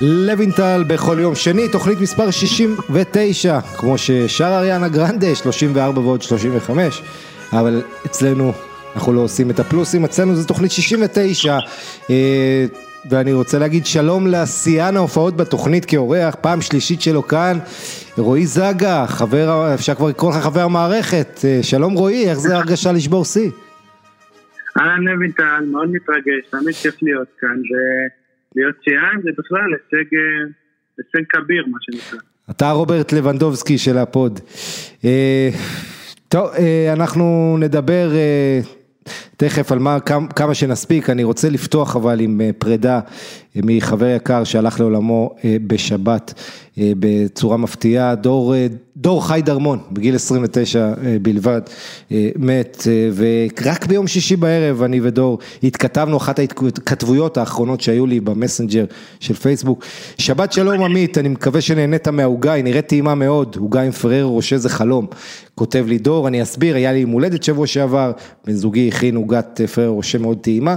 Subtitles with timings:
[0.00, 7.02] לוינטל בכל יום שני, תוכנית מספר 69, כמו ששר אריאנה גרנדה, 34 ועוד 35,
[7.52, 8.52] אבל אצלנו
[8.94, 11.58] אנחנו לא עושים את הפלוסים, אצלנו זה תוכנית 69,
[12.10, 12.66] אה,
[13.10, 17.58] ואני רוצה להגיד שלום לשיאן ההופעות בתוכנית כאורח, פעם שלישית שלו כאן,
[18.18, 22.92] רועי זגה, חבר, אפשר כבר לקרוא לך חבר המערכת, אה, שלום רועי, איך זה הרגשה
[22.92, 23.50] לשבור שיא?
[24.80, 27.56] אהלן לוינטל, מאוד מתרגש, תמיד כיף להיות כאן,
[28.56, 30.46] ולהיות שיאן זה בכלל הישג, אה,
[30.98, 32.18] הישג כביר מה שנקרא.
[32.50, 34.40] אתה רוברט לבנדובסקי של הפוד.
[35.04, 35.48] אה,
[36.28, 36.50] טוב,
[36.92, 38.10] אנחנו נדבר
[39.40, 40.00] תכף על מה,
[40.36, 43.00] כמה, שנספיק, אני רוצה לפתוח אבל עם פרידה
[43.56, 45.34] מחבר יקר שהלך לעולמו
[45.66, 46.34] בשבת
[46.76, 48.54] בצורה מפתיעה, דור,
[49.00, 51.60] דור חי דרמון, בגיל 29 אה, בלבד,
[52.12, 58.20] אה, מת, אה, ורק ביום שישי בערב אני ודור התכתבנו אחת ההתכתבויות האחרונות שהיו לי
[58.20, 58.84] במסנג'ר
[59.20, 59.84] של פייסבוק.
[60.18, 64.58] שבת שלום עמית, אני מקווה שנהנית מהעוגה, היא נראית טעימה מאוד, עוגה עם פרר רושה
[64.58, 65.06] זה חלום.
[65.54, 68.12] כותב לי דור, אני אסביר, היה לי יום הולדת שבוע שעבר,
[68.46, 70.76] בן זוגי הכין עוגת פרר רושה מאוד טעימה,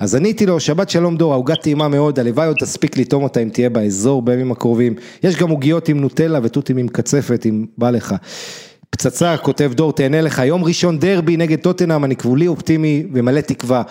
[0.00, 3.48] אז עניתי לו, שבת שלום דור, העוגה טעימה מאוד, הלוואי עוד תספיק לטעום אותה אם
[3.48, 4.94] תהיה באזור בימים הקרובים.
[5.22, 8.14] יש גם עוגיות עם נוטלה ותותים עם קצפת, עם בא לך.
[8.90, 13.82] פצצה, כותב דור, תהנה לך, יום ראשון דרבי נגד טוטנאם, אני כבולי אופטימי ומלא תקווה.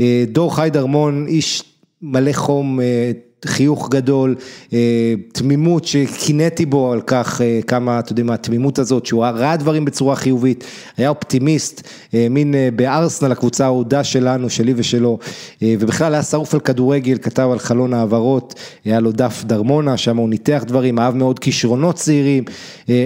[0.00, 1.64] אה, דור חי דרמון, איש
[2.02, 3.10] מלא חום, אה,
[3.46, 4.34] חיוך גדול,
[4.72, 9.56] אה, תמימות שקינאתי בו על כך אה, כמה, אתה יודע מה, התמימות הזאת, שהוא ראה
[9.56, 10.64] דברים בצורה חיובית,
[10.96, 15.18] היה אופטימיסט, האמין אה, בארסנל, הקבוצה האהודה שלנו, שלי ושלו,
[15.62, 20.28] ובכלל היה שרוף על כדורגל, כתב על חלון העברות, היה לו דף דרמונה, שם הוא
[20.28, 22.44] ניתח דברים, אהב מאוד כישרונות צעירים,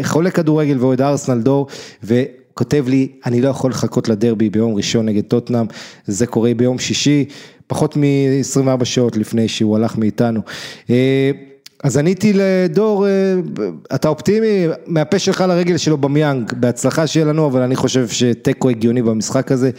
[0.02, 1.66] חולה כדורגל ואוהד ארסנל דור,
[2.04, 2.22] ו...
[2.58, 5.66] כותב לי, אני לא יכול לחכות לדרבי ביום ראשון נגד טוטנאם,
[6.06, 7.24] זה קורה ביום שישי,
[7.66, 10.40] פחות מ-24 שעות לפני שהוא הלך מאיתנו.
[10.90, 11.30] אה,
[11.84, 13.10] אז עניתי לדור, אה,
[13.94, 19.02] אתה אופטימי, מהפה שלך לרגל שלו במיאנג, בהצלחה שיהיה לנו, אבל אני חושב שתיקו הגיוני
[19.02, 19.70] במשחק הזה.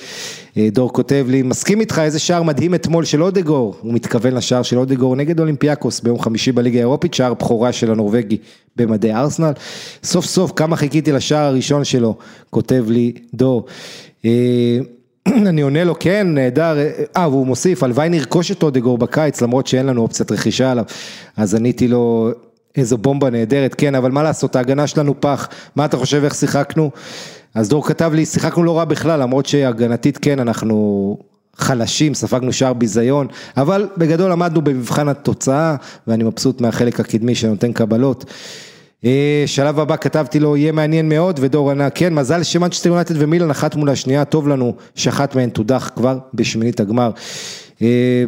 [0.58, 4.64] אה, דור כותב לי, מסכים איתך, איזה שער מדהים אתמול של אודגור, הוא מתכוון לשער
[4.64, 8.38] של אודגור נגד אולימפיאקוס ביום חמישי בליגה האירופית, שער בכורה של הנורבגי
[8.76, 9.52] במדי ארסנל.
[10.04, 12.16] סוף סוף כמה חיכיתי לשער הראשון שלו,
[12.50, 13.66] כותב לי דור.
[15.50, 16.78] אני עונה לו, כן, נהדר,
[17.18, 20.84] אה, והוא מוסיף, הלוואי נרכוש את אודגור בקיץ, למרות שאין לנו אופציית רכישה עליו,
[21.38, 22.32] אז עניתי לו,
[22.76, 26.92] איזו בומבה נהדרת, כן, אבל מה לעשות, ההגנה שלנו פח, מה אתה חושב, איך שיחקנו?
[27.56, 31.18] אז דור כתב לי, שיחקנו לא רע בכלל, למרות שהגנתית כן, אנחנו
[31.56, 33.28] חלשים, ספגנו שער ביזיון,
[33.58, 35.76] אבל בגדול עמדנו במבחן התוצאה,
[36.08, 38.26] ואני מבסוט מהחלק הקדמי שנותן קבלות.
[39.08, 43.50] אה, שלב הבא כתבתי לו יהיה מעניין מאוד ודור ענה כן מזל שמנצ'סטר יונייטד ומילן
[43.50, 47.12] אחת מול השנייה טוב לנו שאחת מהן תודח כבר בשמינית הגמר.
[47.82, 48.24] אה,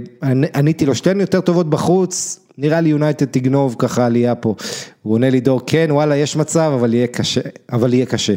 [0.56, 4.56] עניתי לו שתיהן יותר טובות בחוץ נראה לי יונייטד תגנוב ככה עלייה פה.
[5.03, 7.41] הוא עונה לי דור כן וואלה יש מצב אבל יהיה קשה
[7.72, 8.34] אבל יהיה קשה.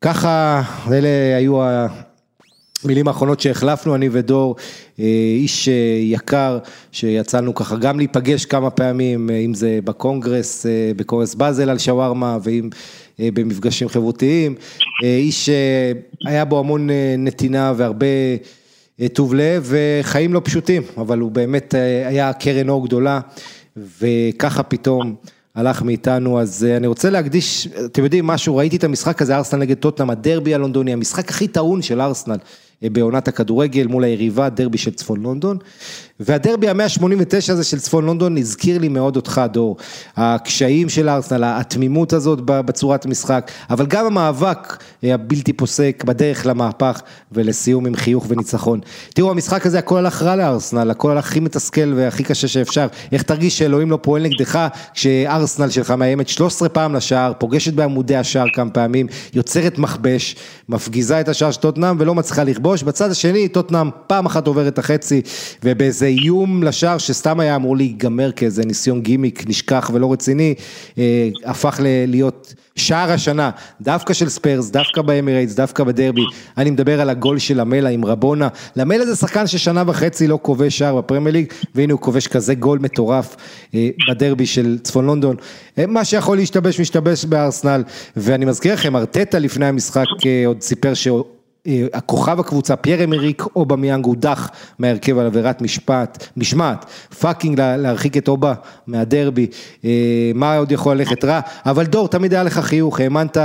[0.00, 1.60] ככה אלה היו
[2.84, 4.56] מילים האחרונות שהחלפנו, אני ודור,
[5.00, 5.04] אה,
[5.36, 6.58] איש אה, יקר,
[6.92, 10.66] שיצאנו ככה גם להיפגש כמה פעמים, אה, אם זה בקונגרס,
[10.96, 12.70] בקונגרס באזל על שווארמה, ואם
[13.18, 14.54] במפגשים חברותיים,
[15.02, 15.50] איש
[16.24, 16.88] שהיה בו המון
[17.18, 18.06] נתינה והרבה
[19.12, 21.74] טוב לב, וחיים לא פשוטים, אבל הוא באמת
[22.06, 23.20] היה קרן אור גדולה,
[24.00, 25.14] וככה פתאום.
[25.54, 29.76] הלך מאיתנו, אז אני רוצה להקדיש, אתם יודעים משהו, ראיתי את המשחק הזה, ארסנל נגד
[29.76, 32.36] טוטנאם, הדרבי הלונדוני, המשחק הכי טעון של ארסנל.
[32.82, 35.58] בעונת הכדורגל מול היריבה, דרבי של צפון לונדון.
[36.20, 39.76] והדרבי המאה ה-89 הזה של צפון לונדון הזכיר לי מאוד אותך דור,
[40.16, 47.00] הקשיים של ארסנל, התמימות הזאת בצורת המשחק, אבל גם המאבק הבלתי פוסק בדרך למהפך
[47.32, 48.80] ולסיום עם חיוך וניצחון.
[49.14, 53.22] תראו המשחק הזה הכל הלך רע לארסנל, הכל הלך הכי מתסכל והכי קשה שאפשר, איך
[53.22, 58.70] תרגיש שאלוהים לא פועל נגדך כשארסנל שלך מאיימת 13 פעם לשער, פוגשת בעמודי השער כמה
[58.70, 60.36] פעמים, יוצרת מכבש,
[60.68, 64.78] מפגיזה את השער של טוטנאם ולא מצליחה לכבוש, בצד השני טוטנאם פעם אחת עוברת את
[64.78, 65.22] החצי
[65.64, 70.54] ובאיזה איום לשער שסתם היה אמור להיגמר כאיזה ניסיון גימיק נשכח ולא רציני,
[70.98, 73.50] אה, הפך להיות שער השנה,
[73.80, 76.22] דווקא של ספיירס, דווקא באמירייטס, דווקא בדרבי,
[76.58, 80.78] אני מדבר על הגול של למלה עם רבונה, למלה זה שחקן ששנה וחצי לא כובש
[80.78, 83.36] שער בפרמייר ליג, והנה הוא כובש כזה גול מטורף
[83.74, 85.36] אה, בדרבי של צפון לונדון,
[85.78, 87.82] אה, מה שיכול להשתבש משתבש בארסנל,
[88.16, 90.06] ואני מזכיר לכם, ארטטה לפני המשחק
[90.46, 91.24] עוד סיפר שהוא
[91.92, 96.84] הכוכב הקבוצה, פייר אמריק אובמיאנג הודח מהרכב על עבירת משפט, משמעת,
[97.20, 98.54] fucking להרחיק את אובה
[98.86, 99.46] מהדרבי,
[99.84, 99.90] אה,
[100.34, 103.36] מה עוד יכול ללכת רע, אבל דור, תמיד היה לך חיוך, האמנת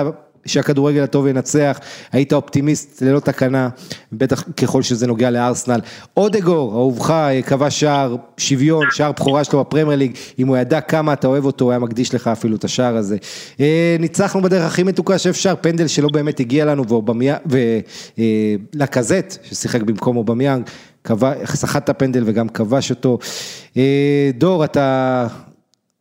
[0.45, 1.80] שהכדורגל הטוב ינצח,
[2.12, 3.69] היית אופטימיסט ללא תקנה,
[4.12, 5.80] בטח ככל שזה נוגע לארסנל.
[6.18, 7.13] אודגור, אהובך,
[7.45, 11.66] כבש שער שוויון, שער בכורה שלו בפרמייר ליג, אם הוא ידע כמה אתה אוהב אותו,
[11.66, 13.18] הוא היה מקדיש לך אפילו את השער הזה.
[13.60, 16.84] אה, ניצחנו בדרך הכי מתוקה שאפשר, פנדל שלא באמת הגיע לנו,
[18.75, 20.63] ולקזט, ששיחק במקום אובמיאנג,
[21.46, 23.19] סחט את הפנדל וגם כבש אותו.
[23.78, 25.28] אה, דור, אתה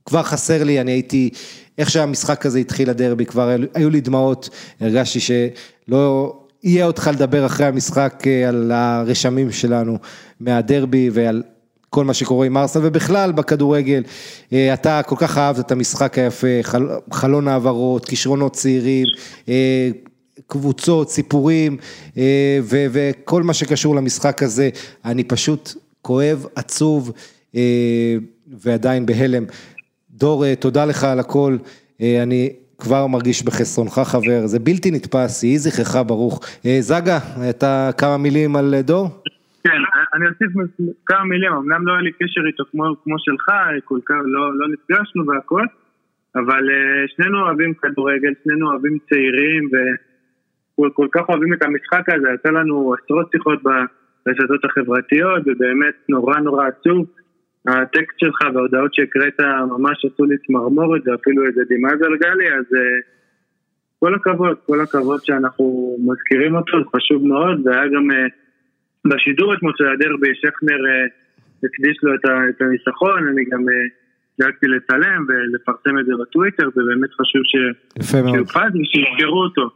[0.04, 1.30] כבר חסר לי, אני הייתי,
[1.78, 4.48] איך שהמשחק הזה התחיל הדרבי, כבר היו לי דמעות,
[4.80, 9.98] הרגשתי שלא יהיה אותך לדבר אחרי המשחק אה, על הרשמים שלנו
[10.40, 11.42] מהדרבי ועל
[11.90, 14.02] כל מה שקורה עם ארסנל ובכלל בכדורגל,
[14.52, 19.06] אה, אתה כל כך אהבת את המשחק היפה, חל, חלון העברות, כישרונות צעירים,
[20.46, 21.76] קבוצות, סיפורים
[22.62, 24.70] ו- וכל מה שקשור למשחק הזה,
[25.04, 27.12] אני פשוט כואב, עצוב
[28.52, 29.44] ועדיין בהלם.
[30.22, 31.52] דור, אה, תודה לך על הכל,
[32.02, 32.42] אה, אני
[32.82, 36.34] כבר מרגיש בחסרונך חבר, זה בלתי נתפס, יהי זכרך ברוך.
[36.66, 37.18] אה, זגה,
[37.50, 39.06] אתה כמה מילים על דור?
[39.64, 39.82] כן,
[40.14, 40.50] אני אוסיף
[41.06, 43.46] כמה מילים, אמנם לא היה לי קשר איתו כמו, כמו שלך,
[43.84, 45.64] כל כך לא, לא נפגשנו והכל,
[46.34, 46.64] אבל
[47.16, 49.62] שנינו אוהבים כדורגל, שנינו אוהבים צעירים
[50.78, 56.66] וכל כך אוהבים את המשחק הזה, יצא לנו עשרות שיחות ברשתות החברתיות ובאמת נורא נורא
[56.66, 57.06] עצוב.
[57.68, 63.00] הטקסט שלך וההודעות שהקראת ממש עשו לי צמרמורת ואפילו איזה דמעה זלגה לי, אז אה,
[64.00, 68.26] כל הכבוד, כל הכבוד שאנחנו מזכירים אותו, זה חשוב מאוד, והיה גם אה,
[69.04, 71.06] בשידור אתמול של הדרבי, שכנר אה,
[71.64, 73.60] הקדיש לו את הניסחון, אני גם
[74.40, 79.70] דאגתי לצלם ולפרסם את זה בטוויטר, זה באמת חשוב שיופץ ושיזכרו אותו.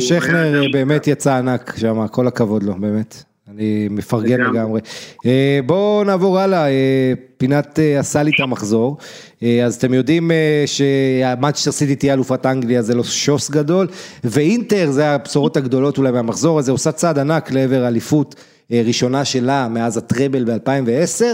[0.00, 3.29] שכנר באמת יצא ענק שם, כל הכבוד לו, באמת.
[3.60, 4.80] אני מפרגן לגמרי.
[5.26, 8.96] אה, בואו נעבור הלאה, אה, פינת אה, עשה לי את המחזור.
[9.64, 10.30] אז אתם יודעים
[10.66, 13.86] שהמאצ'סטר סיטי תהיה אלופת אנגליה זה לא שוס גדול,
[14.24, 18.34] ואינטר זה הבשורות הגדולות אולי מהמחזור הזה, עושה צעד ענק לעבר אליפות
[18.70, 21.24] ראשונה שלה מאז הטראבל ב-2010,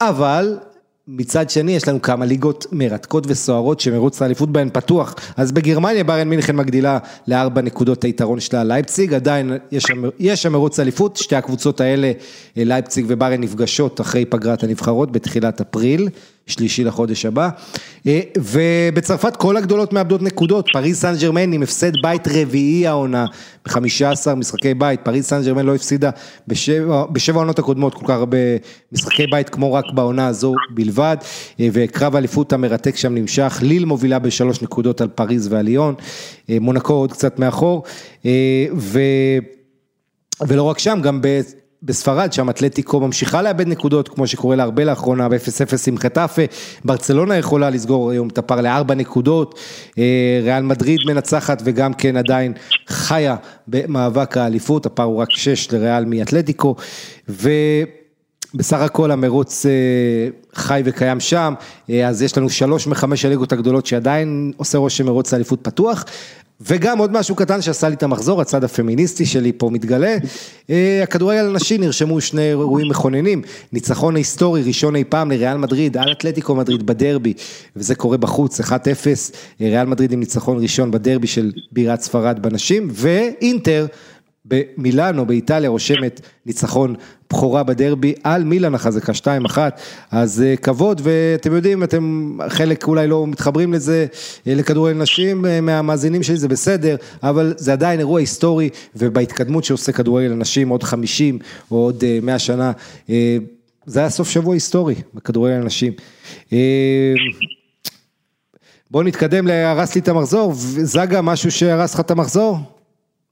[0.00, 0.58] אבל
[1.10, 6.28] מצד שני יש לנו כמה ליגות מרתקות וסוערות שמרוץ האליפות בהן פתוח, אז בגרמניה ביירן
[6.28, 9.52] מינכן מגדילה לארבע נקודות היתרון שלה לייפציג, עדיין
[10.18, 12.12] יש שם מרוץ אליפות, שתי הקבוצות האלה,
[12.56, 16.08] לייפציג וביירן נפגשות אחרי פגרת הנבחרות בתחילת אפריל.
[16.48, 17.48] שלישי לחודש הבא.
[18.06, 23.26] אה, ובצרפת כל הגדולות מאבדות נקודות, פריס סן ג'רמן עם הפסד בית רביעי העונה,
[23.66, 26.10] ב-15 משחקי בית, פריס סן ג'רמן לא הפסידה
[27.10, 28.38] בשבע העונות הקודמות כל כך הרבה
[28.92, 34.18] משחקי בית כמו רק בעונה הזו בלבד, אה, וקרב האליפות המרתק שם נמשך, ליל מובילה
[34.18, 35.94] בשלוש נקודות על פריז ועל ליון,
[36.50, 37.82] אה, מונקו עוד קצת מאחור,
[38.76, 39.00] ו...
[40.46, 41.20] ולא רק שם, גם
[41.82, 46.42] בספרד, שם אתלטיקו ממשיכה לאבד נקודות, כמו שקורה לה הרבה לאחרונה, ב-0-0 עם חטאפה,
[46.84, 49.58] ברצלונה יכולה לסגור היום את הפער לארבע נקודות,
[49.98, 52.52] אה, ריאל מדריד מנצחת וגם כן עדיין
[52.88, 53.36] חיה
[53.68, 56.76] במאבק האליפות, הפער הוא רק 6 לריאל מאתלטיקו,
[58.54, 59.70] ובסך הכל המרוץ אה,
[60.54, 61.54] חי וקיים שם,
[61.90, 66.04] אה, אז יש לנו שלוש מחמש הליגות הגדולות שעדיין עושה רושם מרוץ האליפות פתוח,
[66.60, 70.16] וגם עוד משהו קטן שעשה לי את המחזור, הצד הפמיניסטי שלי פה מתגלה,
[70.70, 73.42] אה, הכדורגל הנשי נרשמו שני אירועים מכוננים,
[73.72, 77.34] ניצחון היסטורי ראשון אי פעם לריאל מדריד על אתלטיקו מדריד בדרבי,
[77.76, 78.72] וזה קורה בחוץ 1-0,
[79.60, 83.86] אה, ריאל מדריד עם ניצחון ראשון בדרבי של בירת ספרד בנשים, ואינטר
[84.48, 86.94] במילאנו באיטליה רושמת ניצחון
[87.30, 89.58] בכורה בדרבי על מילאן החזקה 2-1,
[90.10, 94.06] אז אה, כבוד ואתם יודעים, אתם חלק אולי לא מתחברים לזה,
[94.46, 99.92] אה, לכדורגל נשים אה, מהמאזינים שלי זה בסדר, אבל זה עדיין אירוע היסטורי ובהתקדמות שעושה
[99.92, 101.38] כדורגל הנשים עוד 50
[101.70, 102.72] או עוד 100 שנה,
[103.86, 105.92] זה היה סוף שבוע היסטורי בכדורגל הנשים.
[108.90, 112.77] בואו נתקדם להרס לי את המחזור, זגה משהו שהרס לך את המחזור?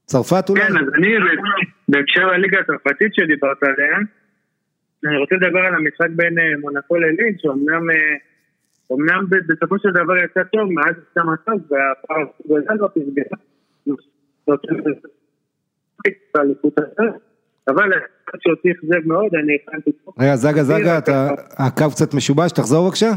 [0.07, 0.61] צרפת אולי?
[0.61, 1.07] כן, אז אני
[1.89, 3.97] בהקשר לליגה הצרפתית שדיברת עליה,
[5.05, 7.83] אני רוצה לדבר על המשחק בין אה, מונקו ללין, שאומנם
[8.89, 13.23] אומנם בסופו של דבר יצא טוב, מאז יצא מצב, והפער גדל בפסגה.
[17.67, 17.91] אבל
[18.39, 19.91] שאותי אכזב מאוד, אני הכנתי...
[20.19, 20.99] רגע, זגה, זגה,
[21.57, 23.11] הקו קצת משובש, תחזור בבקשה.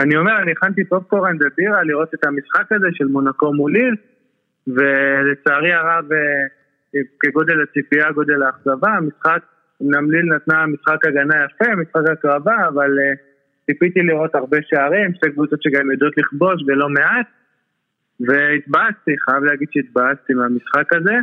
[0.00, 3.94] אני אומר, אני הכנתי פופקורן ובירה לראות את המשחק הזה של מונקו מול ליל.
[4.76, 9.42] ולצערי הרב, אה, כגודל הציפייה, גודל האכזבה, המשחק,
[9.82, 13.12] אמנם ליל נתנה משחק הגנה יפה, משחק הקרבה, אבל אה,
[13.66, 17.26] ציפיתי לראות הרבה שערים, שתי קבוצות שגם יודעות לכבוש ולא מעט,
[18.20, 21.14] והתבאסתי, חייב להגיד שהתבאסתי מהמשחק הזה,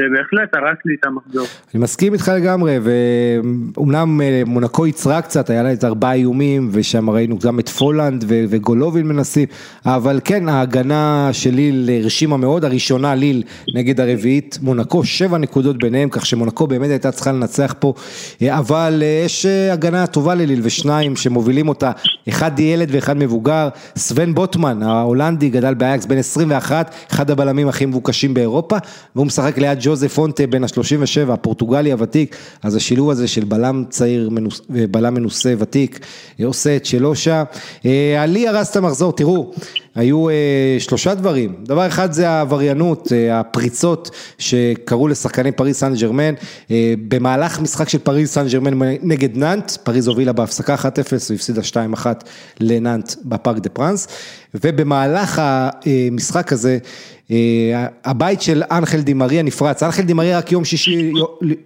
[0.00, 1.46] שבהחלט הרס לי את המחזור.
[1.74, 7.10] אני מסכים איתך לגמרי, ואומנם אה, מונקו יצרה קצת, היה לה את ארבעה איומים, ושם
[7.10, 9.48] ראינו גם את פולנד וגולובין מנסים,
[9.86, 13.42] אבל כן, ההגנה של ליל הרשימה מאוד, הראשונה ליל
[13.74, 17.94] נגד הרביעית, מונקו שבע נקודות ביניהם, כך שמונקו באמת הייתה צריכה לנצח פה,
[18.42, 21.92] אה, אבל אה, יש הגנה טובה לליל ושניים שמובילים אותה,
[22.28, 28.34] אחד ילד ואחד מבוגר, סוון בוטמן, ההולנדי, גדל באייקס בן 21, אחד הבלמים הכי מבוקשים
[28.34, 28.76] באירופה,
[29.14, 34.30] והוא משחק ליד ג'וזף פונטה בן ה-37, הפורטוגלי הוותיק, אז השילוב הזה של בלם צעיר
[34.70, 36.00] ובלם מנוסה ותיק
[36.44, 37.42] עושה את שלו שם.
[37.86, 39.52] אה, עלי הרס את המחזור, תראו,
[39.94, 40.34] היו אה,
[40.78, 46.34] שלושה דברים, דבר אחד זה העבריינות, אה, הפריצות שקרו לשחקני פריס סן ג'רמן,
[47.08, 50.78] במהלך משחק של פריס סן ג'רמן נגד נאנט, פריז הובילה בהפסקה 1-0
[51.30, 52.06] והפסידה 2-1
[52.60, 54.08] לנאנט בפארק דה פרנס,
[54.54, 56.88] ובמהלך המשחק הזה אה,
[58.04, 61.12] הבית של אנחל די מריה נפרץ, אנחל די מריה רק יום שישי,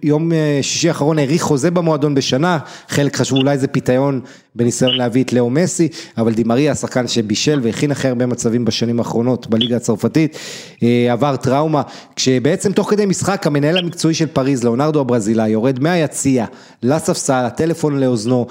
[0.03, 4.21] יום אה, שישי האחרון האריך חוזה במועדון בשנה, חלק חשבו אולי זה פיתיון
[4.55, 5.87] בניסיון להביא את לאו מסי,
[6.17, 10.37] אבל דימריה השחקן שבישל והכין אחרי הרבה מצבים בשנים האחרונות בליגה הצרפתית,
[10.83, 11.81] אה, עבר טראומה,
[12.15, 16.45] כשבעצם תוך כדי משחק המנהל המקצועי של פריז, לאונרדו הברזילאי, יורד מהיציע
[16.83, 18.47] לספסל, הטלפון לאוזנו,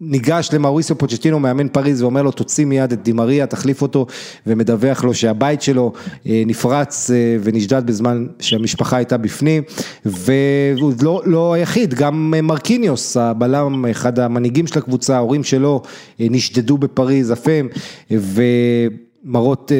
[0.00, 4.06] ניגש למאוריסיו פוצ'טינו, מאמן פריז, ואומר לו תוציא מיד את דימריה, תחליף אותו,
[4.46, 5.92] ומדווח לו שהבית שלו
[6.26, 9.62] אה, נפרץ אה, ונשדד בזמן שהמשפחה הייתה בפנים,
[10.04, 15.82] והוא לא, לא היחיד, גם מרקיניוס, הבלם, אחד המנהיגים של הקבוצה, ההורים שלו
[16.20, 17.68] אה, נשדדו בפריז אף הם,
[18.10, 19.72] ומראות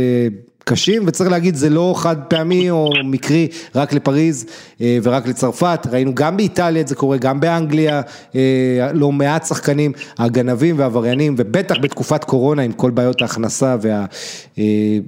[0.71, 4.47] קשים, וצריך להגיד זה לא חד פעמי או מקרי רק לפריז
[4.81, 8.00] אה, ורק לצרפת, ראינו גם באיטליה את זה קורה, גם באנגליה,
[8.35, 14.05] אה, לא מעט שחקנים, הגנבים והעבריינים, ובטח בתקופת קורונה עם כל בעיות ההכנסה וה...
[14.59, 14.99] אה,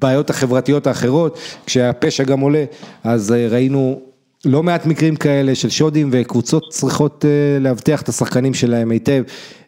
[0.00, 2.64] בעיות החברתיות האחרות, כשהפשע גם עולה,
[3.04, 4.00] אז ראינו
[4.46, 7.24] לא מעט מקרים כאלה של שודים וקבוצות צריכות
[7.60, 9.22] לאבטח את השחקנים שלהם היטב.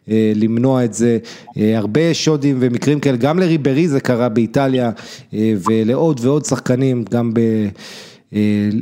[0.09, 1.17] אה, למנוע את זה,
[1.57, 4.91] אה, הרבה שודים ומקרים כאלה, גם לריברי זה קרה באיטליה
[5.33, 7.39] אה, ולעוד ועוד שחקנים, גם ב...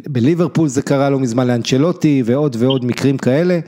[0.09, 3.59] בליברפול זה קרה לא מזמן לאנצ'לוטי ועוד ועוד מקרים כאלה.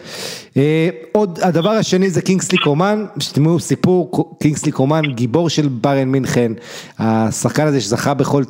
[1.12, 6.51] עוד, הדבר השני זה קינגסלי קומן, שתשמעו סיפור, קינגסלי קומן גיבור של ביירן מינכן,
[7.00, 8.43] השחקן הזה שזכה בכל,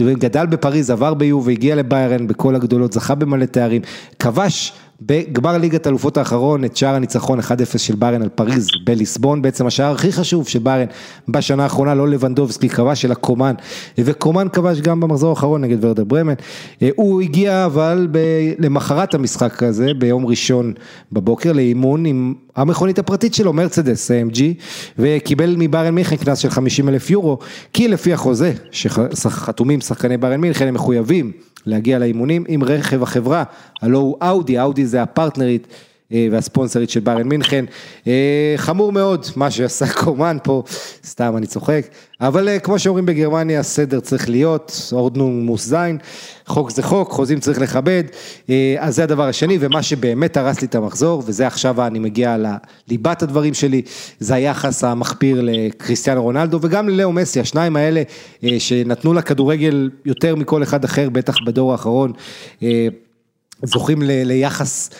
[0.00, 3.82] גדל בפריז, עבר ביו והגיע לביירן בכל הגדולות, זכה במלא תארים,
[4.18, 7.42] כבש בגמר ליגת אלופות האחרון את שער הניצחון 1-0
[7.78, 10.86] של ביירן על פריז בליסבון, בעצם השער הכי חשוב של ביירן
[11.28, 13.54] בשנה האחרונה, לא לבנדובסקי כבש אלא קומן,
[13.98, 16.34] וקומן כבש גם במחזור האחרון נגד ורדר ברמן,
[16.82, 18.18] אה, הוא הגיע אבל ב...
[18.58, 20.72] למחרת המשחק הזה, ביום ראשון
[21.12, 24.40] בבוקר לאימון עם המכונית הפרטית שלו, מרצדס AMG,
[24.98, 27.38] וקיבל מביירן מינכן קנס של 50 אלף יורו,
[27.72, 31.32] כי לפי החוזה שחתומים שחקני ביירן מינכן הם מחויבים
[31.66, 33.44] להגיע לאימונים עם רכב החברה,
[33.82, 35.66] הלא הוא אאודי, אאודי זה הפרטנרית
[36.10, 37.64] והספונסרית של ביירן מינכן,
[38.06, 40.62] אה, חמור מאוד מה שעשה קומן פה,
[41.06, 41.86] סתם אני צוחק,
[42.20, 45.98] אבל אה, כמו שאומרים בגרמניה הסדר צריך להיות, אורדנונג זין,
[46.46, 48.04] חוק זה חוק, חוזים צריך לכבד,
[48.78, 52.36] אז זה הדבר השני ומה שבאמת הרס לי את המחזור וזה עכשיו אני מגיע
[52.88, 53.82] לליבת הדברים שלי,
[54.18, 58.02] זה היחס המחפיר לקריסטיאנו רונלדו וגם ללאו מסי, השניים האלה
[58.58, 62.12] שנתנו לכדורגל יותר מכל אחד אחר, בטח בדור האחרון,
[63.62, 64.90] זוכים ליחס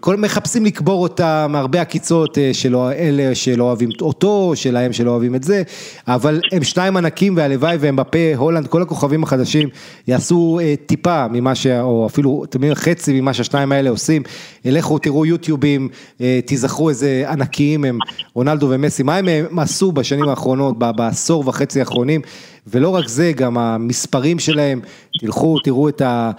[0.00, 5.34] כל מחפשים לקבור אותה מהרבה עקיצות אה, של אלה שלא אוהבים אותו, שלהם שלא אוהבים
[5.34, 5.62] את זה,
[6.08, 9.68] אבל הם שניים ענקים והלוואי והם בפה, הולנד, כל הכוכבים החדשים
[10.08, 11.66] יעשו אה, טיפה ממה ש...
[11.66, 14.22] או אפילו, אתם חצי ממה שהשניים האלה עושים,
[14.64, 15.88] לכו תראו יוטיובים,
[16.20, 17.98] אה, תיזכרו איזה ענקיים הם,
[18.34, 22.20] רונלדו ומסי, מה הם עשו בשנים האחרונות, בעשור וחצי האחרונים,
[22.66, 24.80] ולא רק זה, גם המספרים שלהם,
[25.20, 26.30] תלכו, תראו את ה...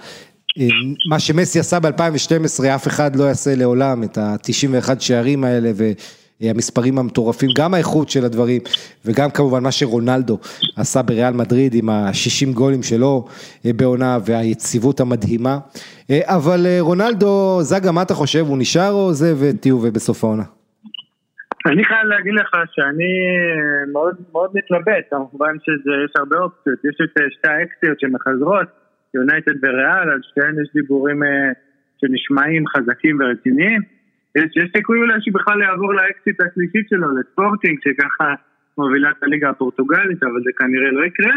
[1.08, 5.70] מה שמסי עשה ב-2012 אף אחד לא יעשה לעולם את ה-91 שערים האלה
[6.40, 8.60] והמספרים המטורפים, גם האיכות של הדברים
[9.04, 10.38] וגם כמובן מה שרונלדו
[10.76, 13.24] עשה בריאל מדריד עם ה-60 גולים שלו
[13.66, 15.58] אה, בעונה והיציבות המדהימה,
[16.10, 19.34] אה, אבל אה, רונלדו, זגה מה אתה חושב, הוא נשאר או זה?
[19.40, 20.44] ותהיו ובסוף העונה?
[21.66, 23.12] אני חייב להגיד לך שאני
[23.92, 28.83] מאוד מאוד מתלבט, כמובן שיש הרבה אופציות, יש את שתי האקסיות שמחזרות
[29.14, 31.52] יונייטד וריאל, על שתיהן יש דיבורים אה,
[32.00, 33.80] שנשמעים חזקים ורציניים.
[34.36, 38.34] יש, יש סיכוי אולי שבכלל יעבור לאקסיט השלישית שלו, לספורטינג, שככה
[38.78, 41.34] מובילה את הליגה הפורטוגלית, אבל זה כנראה לא יקרה.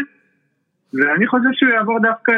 [0.94, 2.32] ואני חושב שהוא יעבור דווקא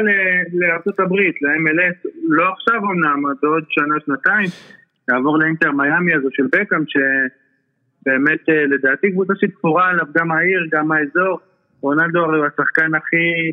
[0.98, 4.48] הברית, ל-MLS, לא עכשיו אמנם, בעוד שנה, שנתיים,
[5.10, 10.92] יעבור לאינטר מיאמי הזו של בקאם, שבאמת אה, לדעתי קבוצה שתפורה עליו גם העיר, גם
[10.92, 11.40] האזור.
[11.80, 13.52] רונלדו הוא השחקן הכי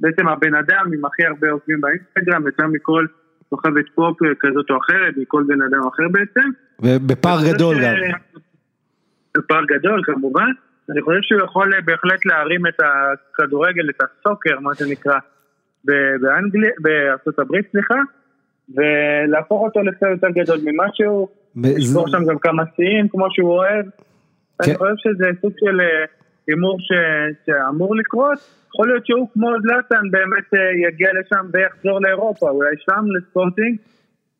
[0.00, 3.06] בעצם הבן אדם עם הכי הרבה עוקבים באינסטגרם, יותר מכל
[3.48, 6.48] כוכבת פופ כזאת או אחרת, מכל בן אדם אחר בעצם.
[6.80, 7.94] ובפער גדול גם.
[9.36, 10.50] בפער גדול כמובן.
[10.90, 15.18] אני חושב שהוא יכול בהחלט להרים את הכדורגל, את הסוקר, מה שנקרא,
[15.84, 18.00] באנגליה, בארצות הברית, סליחה,
[18.74, 23.86] ולהפוך אותו לקצת יותר גדול ממה שהוא, לשבור שם גם כמה שיאים כמו שהוא אוהב.
[24.60, 24.78] אני כן.
[24.78, 26.04] חושב שזה סוג של אה,
[26.46, 26.76] הימור
[27.46, 28.38] שאמור לקרות.
[28.74, 33.76] יכול להיות שהוא כמו זלאטן באמת אה, יגיע לשם ויחזור לאירופה, אולי שם לספורטינג.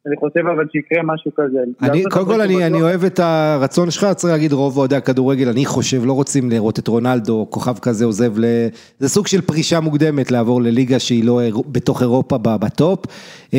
[0.07, 1.59] אני חושב אבל שיקרה משהו כזה.
[1.83, 5.66] אני, קודם כל אני, אני אוהב את הרצון שלך, צריך להגיד רוב אוהדי הכדורגל, אני
[5.66, 8.45] חושב, לא רוצים לראות את רונלדו, כוכב כזה עוזב ל...
[8.99, 13.07] זה סוג של פרישה מוקדמת לעבור לליגה שהיא לא בתוך אירופה בטופ.
[13.52, 13.59] אמ,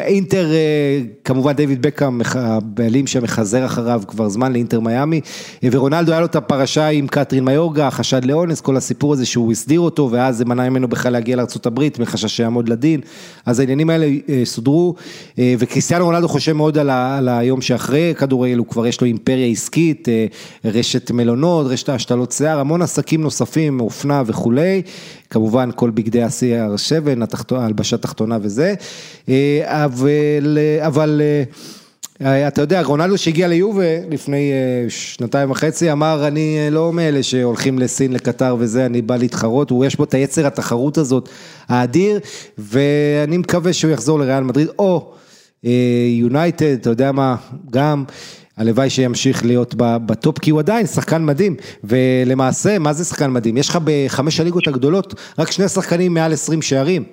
[0.00, 5.20] אינטר, אה, כמובן דיוויד בקאם, הבעלים שמחזר אחריו כבר זמן לאינטר מיאמי,
[5.64, 9.52] אה, ורונלדו היה לו את הפרשה עם קטרין מיורגה, חשד לאונס, כל הסיפור הזה שהוא
[9.52, 13.00] הסדיר אותו, ואז זה מנע ממנו בכלל להגיע לארה"ב, מחשש שיעמוד לדין,
[13.46, 14.94] אז העניינים האלה אה, סודרו,
[15.76, 19.46] וקריסטיאנו רונלדו חושב מאוד על, ה, על היום שאחרי כדורגל, הוא כבר יש לו אימפריה
[19.46, 20.08] עסקית,
[20.64, 24.82] רשת מלונות, רשת השתלות שיער, המון עסקים נוספים, אופנה וכולי,
[25.30, 28.74] כמובן כל בגדי ה-CR7, הלבשה תחתונה וזה,
[29.28, 31.20] אה, אבל, אבל
[32.22, 37.78] אה, אתה יודע, רונלדו שהגיע ליובה לפני אה, שנתיים וחצי, אמר אני לא מאלה שהולכים
[37.78, 41.28] לסין, לקטר וזה, אני בא להתחרות, הוא יש בו את היצר התחרות הזאת
[41.68, 42.20] האדיר,
[42.58, 45.12] ואני מקווה שהוא יחזור לריאל מדריד, או
[46.18, 47.36] יונייטד, אתה יודע מה,
[47.70, 48.04] גם.
[48.56, 53.56] הלוואי שימשיך להיות בטופ, כי הוא עדיין שחקן מדהים, ולמעשה, מה זה שחקן מדהים?
[53.56, 57.04] יש לך בחמש הליגות הגדולות רק שני שחקנים מעל 20 שערים.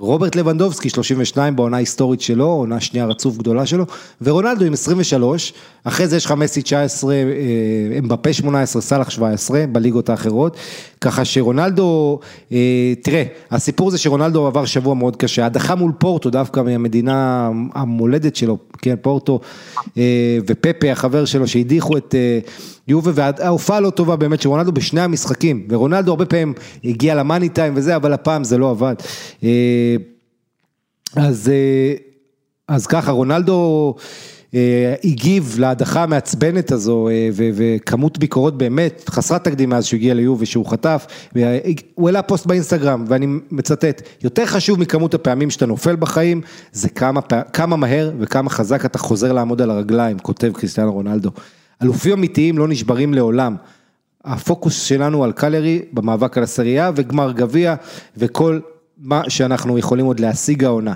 [0.00, 3.84] רוברט לבנדובסקי, 32 בעונה היסטורית שלו, עונה שנייה רצוף גדולה שלו,
[4.22, 5.52] ורונלדו עם 23,
[5.84, 7.18] אחרי זה יש לך מסי 19, אה,
[7.98, 10.56] אמבפה 18, סאלח 17 בליגות האחרות,
[11.00, 12.20] ככה שרונלדו,
[12.52, 18.36] אה, תראה, הסיפור זה שרונלדו עבר שבוע מאוד קשה, הדחה מול פורטו דווקא מהמדינה המולדת
[18.36, 19.40] שלו, כן, פורטו
[19.98, 22.14] אה, ופפה החבר שלו שהדיחו את
[22.90, 26.54] יובה, וההופעה לא טובה באמת של רונלדו בשני המשחקים, ורונלדו הרבה פעמים
[26.84, 28.94] הגיע למאני טיים וזה, אבל הפעם זה לא עבד.
[31.16, 31.52] אז,
[32.68, 33.94] אז ככה, רונלדו...
[34.54, 40.46] אה, הגיב להדחה המעצבנת הזו אה, וכמות ביקורות באמת חסרת תקדים מאז שהוא הגיע ליובי
[40.46, 41.06] שהוא חטף,
[41.94, 46.40] הוא העלה פוסט באינסטגרם ואני מצטט, יותר חשוב מכמות הפעמים שאתה נופל בחיים,
[46.72, 47.20] זה כמה,
[47.52, 51.30] כמה מהר וכמה חזק אתה חוזר לעמוד על הרגליים, כותב קריסטיאנו רונלדו.
[51.82, 53.56] אלופים אמיתיים לא נשברים לעולם.
[54.24, 57.74] הפוקוס שלנו על קלרי במאבק על הסרייה וגמר גביע
[58.16, 58.60] וכל
[58.98, 60.92] מה שאנחנו יכולים עוד להשיג העונה.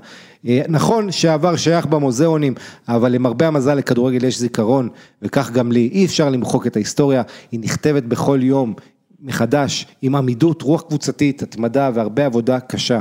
[0.47, 2.55] אה, נכון שהעבר שייך במוזיאונים,
[2.89, 4.89] אבל למרבה המזל לכדורגל יש זיכרון,
[5.23, 8.75] וכך גם לי, אי אפשר למחוק את ההיסטוריה, היא נכתבת בכל יום
[9.23, 13.01] מחדש, עם עמידות, רוח קבוצתית, התמדה והרבה עבודה קשה.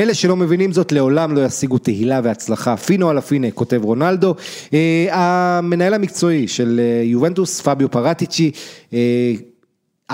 [0.00, 2.76] אלה שלא מבינים זאת לעולם לא ישיגו תהילה והצלחה.
[2.76, 4.34] פינו על הפינה, כותב רונלדו.
[4.74, 8.50] אה, המנהל המקצועי של אה, יובנטוס, פביו פרטיצ'י,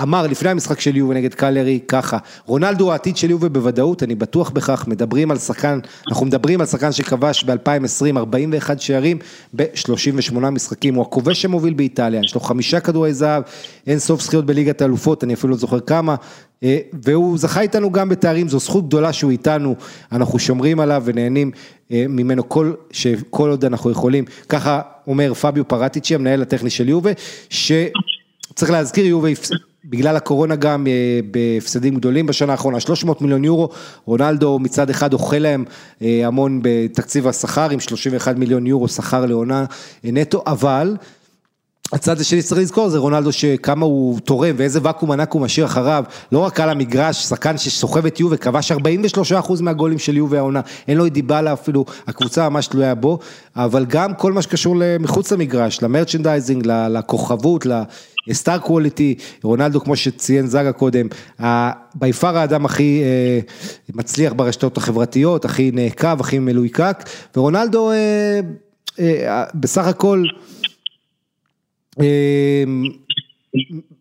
[0.01, 4.15] אמר לפני המשחק של יובה נגד קלרי ככה, רונלדו הוא העתיד של יובה בוודאות, אני
[4.15, 5.79] בטוח בכך, מדברים על שחקן,
[6.09, 9.17] אנחנו מדברים על שחקן שכבש ב-2020 41 שערים
[9.55, 13.43] ב-38 משחקים, הוא הכובש שמוביל באיטליה, יש לו חמישה כדורי זהב,
[13.87, 16.15] אין סוף זכיות בליגת האלופות, אני אפילו לא זוכר כמה,
[16.63, 19.75] אה, והוא זכה איתנו גם בתארים, זו זכות גדולה שהוא איתנו,
[20.11, 21.51] אנחנו שומרים עליו ונהנים
[21.91, 27.11] אה, ממנו כל, שכל עוד אנחנו יכולים, ככה אומר פביו פרטיצ'י, המנהל הטכני של יובה,
[27.49, 29.29] שצריך להזכיר, יובה
[29.89, 33.69] בגלל הקורונה גם אה, בהפסדים גדולים בשנה האחרונה, 300 מיליון יורו,
[34.05, 35.65] רונלדו מצד אחד אוכל להם
[36.01, 39.65] אה, המון בתקציב השכר עם 31 מיליון יורו שכר לעונה
[40.05, 40.95] אה, נטו, אבל
[41.93, 46.03] הצד השני שצריך לזכור זה רונלדו שכמה הוא תורם ואיזה ואקום ענק הוא משאיר אחריו,
[46.31, 48.75] לא רק על המגרש, שחקן שסוחב את יובה, כבש 43%
[49.61, 53.19] מהגולים של יובה העונה, אין לו את דיבלה אפילו, הקבוצה ממש תלויה בו,
[53.55, 57.65] אבל גם כל מה שקשור מחוץ למגרש, ל merchandising, לכוכבות,
[58.33, 61.07] star quality, רונלדו כמו שציין זאגה קודם,
[61.95, 63.39] by far האדם הכי אה,
[63.93, 68.39] מצליח ברשתות החברתיות, הכי נעקב, הכי מלייקק, ורונלדו אה,
[68.99, 70.23] אה, בסך הכל,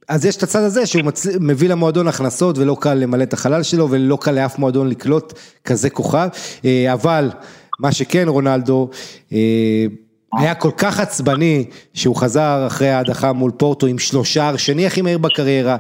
[0.09, 1.39] אז יש את הצד הזה שהוא מצל...
[1.41, 5.33] מביא למועדון הכנסות ולא קל למלא את החלל שלו ולא קל לאף מועדון לקלוט
[5.65, 6.29] כזה כוכב,
[6.93, 7.31] אבל
[7.81, 8.91] מה שכן רונלדו,
[10.35, 15.19] היה כל כך עצבני שהוא חזר אחרי ההדחה מול פורטו עם שלושה, שני הכי מהיר
[15.19, 15.77] בקריירה,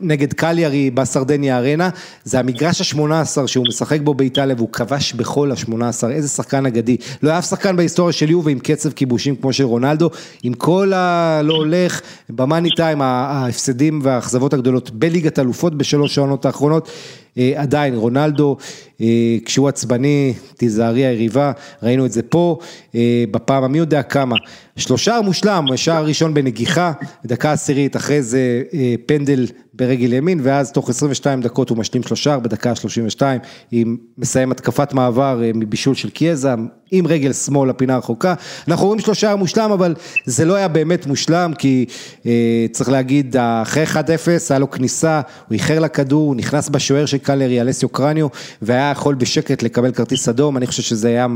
[0.00, 1.88] נגד קליארי בסרדניה ארנה,
[2.24, 6.66] זה המגרש השמונה עשר שהוא משחק בו באיטליה והוא כבש בכל השמונה עשר, איזה שחקן
[6.66, 10.10] אגדי, לא היה אף שחקן בהיסטוריה של יובה עם קצב כיבושים כמו של רונלדו,
[10.42, 16.88] עם כל הלא הולך, במאני טיים, ההפסדים והאכזבות הגדולות בליגת אלופות בשלוש העונות האחרונות,
[17.56, 18.56] עדיין רונלדו,
[19.44, 22.58] כשהוא עצבני, תיזהרי היריבה, ראינו את זה פה,
[23.30, 24.36] בפעם המי יודע כמה.
[24.76, 26.92] שלושה מושלם, שער ראשון בנגיחה,
[27.24, 28.62] דקה עשירית, אחרי זה
[29.06, 33.40] פנדל ברגל ימין, ואז תוך 22 דקות הוא משלים שלושה, בדקה 32,
[33.72, 36.54] עם מסיים התקפת מעבר מבישול של קיאזה,
[36.90, 38.34] עם רגל שמאל לפינה הרחוקה.
[38.68, 41.86] אנחנו רואים שלושה מושלם, אבל זה לא היה באמת מושלם, כי
[42.26, 43.96] אה, צריך להגיד, אחרי 1-0
[44.50, 48.26] היה לו כניסה, הוא איחר לכדור, הוא נכנס בשוער של קלרי, אלסיו קרניו,
[48.62, 51.26] והיה יכול בשקט לקבל כרטיס אדום, אני חושב שזה היה...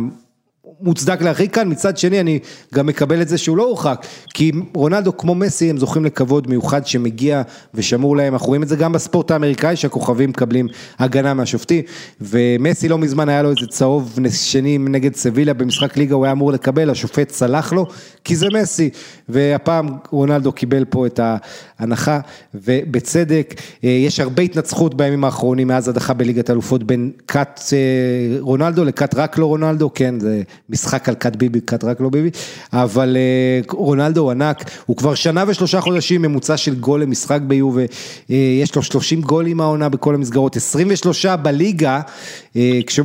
[0.80, 2.38] מוצדק להרחיק כאן, מצד שני אני
[2.74, 6.86] גם מקבל את זה שהוא לא הורחק, כי רונלדו כמו מסי הם זוכים לכבוד מיוחד
[6.86, 7.42] שמגיע
[7.74, 11.82] ושמור להם, אנחנו רואים את זה גם בספורט האמריקאי שהכוכבים מקבלים הגנה מהשופטים,
[12.20, 16.52] ומסי לא מזמן היה לו איזה צהוב שני נגד סבילה במשחק ליגה הוא היה אמור
[16.52, 17.86] לקבל, השופט צלח לו,
[18.24, 18.90] כי זה מסי,
[19.28, 22.20] והפעם רונלדו קיבל פה את ההנחה,
[22.54, 28.84] ובצדק, אה, יש הרבה התנצחות בימים האחרונים מאז הדחה בליגת אלופות בין כת אה, רונלדו
[28.84, 32.30] לכת רק לא רונלדו, כן, זה משחק על כת ביבי, כת רק לא ביבי,
[32.72, 37.82] אבל אה, רונלדו הוא ענק, הוא כבר שנה ושלושה חודשים ממוצע של גול למשחק ביובה,
[38.28, 42.00] יש לו 30 גולים העונה בכל המסגרות, 23 בליגה,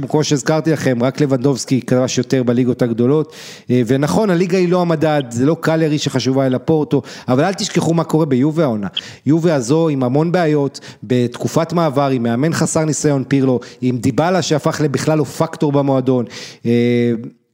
[0.08, 3.34] כמו שהזכרתי לכם, רק לבנדובסקי כבש יותר בליגות הגדולות,
[3.70, 8.04] ונכון, הליגה היא לא המדד, זה לא קלרי שחשובה אלא פורטו, אבל אל תשכחו מה
[8.04, 8.88] קורה ביובה העונה,
[9.26, 14.82] יובה הזו עם המון בעיות, בתקופת מעבר, עם מאמן חסר ניסיון פירלו, עם דיבלה שהפך
[14.84, 16.26] לבכלל לא פקטור במועדון.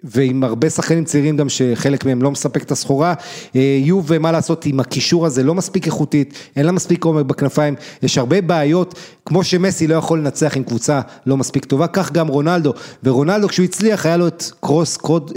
[0.04, 3.14] ועם הרבה שחקנים צעירים גם שחלק מהם לא מספק את הסחורה,
[3.84, 8.18] יובה מה לעשות עם הקישור הזה לא מספיק איכותית, אין לה מספיק עומק בכנפיים, יש
[8.18, 12.74] הרבה בעיות, כמו שמסי לא יכול לנצח עם קבוצה לא מספיק טובה, כך גם רונלדו,
[13.04, 15.32] ורונלדו כשהוא הצליח היה לו את קרוס, קרוד,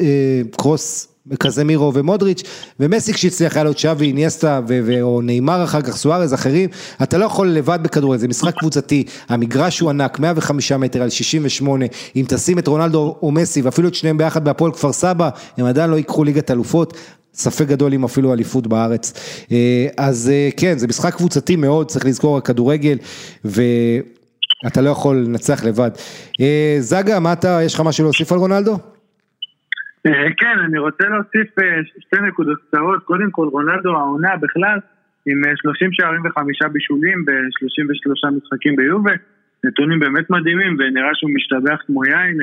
[0.57, 2.43] קרוס קזמירו ומודריץ',
[2.81, 4.61] ומסי כשהצליח היה לו שווי, איניאסטה
[5.03, 6.69] או נאמר אחר כך, סוארז, אחרים,
[7.03, 11.85] אתה לא יכול לבד בכדורגל, זה משחק קבוצתי, המגרש הוא ענק, 105 מטר על 68,
[12.17, 15.91] אם תשים את רונלדו או מסי ואפילו את שניהם ביחד בהפועל כפר סבא, הם עדיין
[15.91, 16.97] לא ייקחו ליגת אלופות.
[17.35, 19.13] ספק גדול אם אפילו אליפות בארץ.
[19.53, 22.97] אה, אז אה, כן, זה משחק קבוצתי מאוד, צריך לזכור הכדורגל,
[24.65, 25.91] ואתה לא יכול לנצח לבד.
[26.41, 28.79] אה, זגה, מה אתה, יש לך משהו להוסיף על רונלדו?
[30.07, 33.05] אה, כן, אני רוצה להוסיף אה, שתי נקודות קצרות.
[33.05, 34.79] קודם כל, רונלדו העונה בכלל,
[35.27, 39.13] עם 30 אה, שערים וחמישה בישולים ב-33 משחקים ביובה.
[39.65, 42.37] נתונים באמת מדהימים, ונראה שהוא משתבח כמו יין.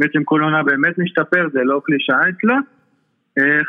[0.00, 2.54] בעצם כל עונה באמת משתפר, זה לא קלישאה אצלו.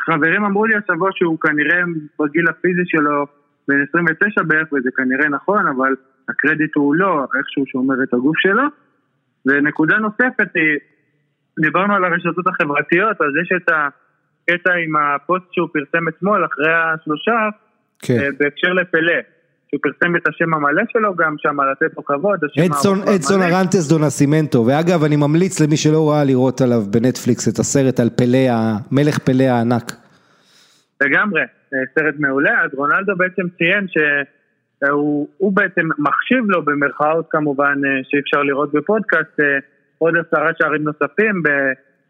[0.06, 1.80] חברים אמרו לי השבוע שהוא כנראה
[2.20, 3.26] בגיל הפיזי שלו
[3.68, 5.94] בן 29 בערך, וזה כנראה נכון, אבל
[6.28, 8.62] הקרדיט הוא לא, איכשהו שומר את הגוף שלו.
[9.46, 10.78] ונקודה נוספת היא,
[11.60, 17.48] דיברנו על הרשתות החברתיות, אז יש את הקטע עם הפוסט שהוא פרסם אתמול, אחרי השלושה,
[17.98, 18.18] כן.
[18.20, 19.20] אה, בהקשר לפלה.
[19.68, 22.38] שהוא פרסם את השם המלא שלו גם שם, לתת לו כבוד.
[22.66, 27.58] אדסון, אדסון ארנטס דו נסימנטו, ואגב אני ממליץ למי שלא ראה לראות עליו בנטפליקס את
[27.58, 28.38] הסרט על פלה,
[28.92, 29.92] מלך פלא הענק.
[31.00, 33.86] לגמרי, אה, סרט מעולה, אז רונלדו בעצם ציין
[34.84, 39.40] שהוא בעצם מחשיב לו במרכאות כמובן, אה, שאי אפשר לראות בפודקאסט,
[39.98, 41.42] עוד עשרה שערים נוספים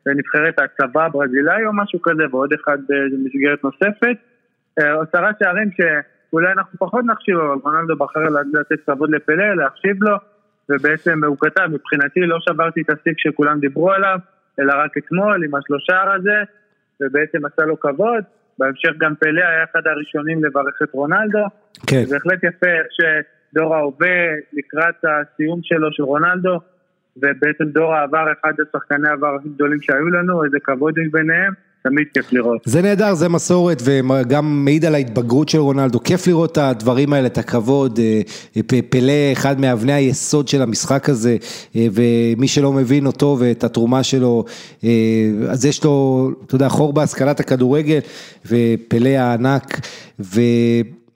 [0.06, 4.16] בנבחרת הצבא הברזילאי או משהו כזה, ועוד אחד במסגרת נוספת.
[4.80, 8.20] אה, עשרה שערים שאולי אנחנו פחות נחשיב, אבל רונלדו בחר
[8.52, 10.16] לתת כבוד לפלא, להחשיב לו,
[10.68, 14.18] ובעצם הוא כתב, מבחינתי לא שברתי את השיא שכולם דיברו עליו,
[14.60, 16.42] אלא רק אתמול עם השלושה הזה,
[17.00, 18.24] ובעצם עשה לו כבוד.
[18.58, 21.44] בהמשך גם פלא היה אחד הראשונים לברך את רונלדו.
[21.86, 22.04] כן.
[22.04, 26.60] זה בהחלט יפה שדור ההווה לקראת הסיום שלו של רונלדו,
[27.16, 31.52] ובעצם דור העבר, אחד השחקני העבר הכי גדולים שהיו לנו, איזה כבוד יש ביניהם.
[31.82, 32.60] תמיד כיף לראות.
[32.64, 37.26] זה נהדר, זה מסורת וגם מעיד על ההתבגרות של רונלדו, כיף לראות את הדברים האלה,
[37.26, 41.36] את הכבוד, אה, פלא אחד מאבני היסוד של המשחק הזה,
[41.76, 44.44] אה, ומי שלא מבין אותו ואת התרומה שלו,
[44.84, 44.90] אה,
[45.48, 47.98] אז יש לו, אתה יודע, חור בהשכלת הכדורגל,
[48.46, 49.80] ופלא הענק,
[50.20, 50.40] ו...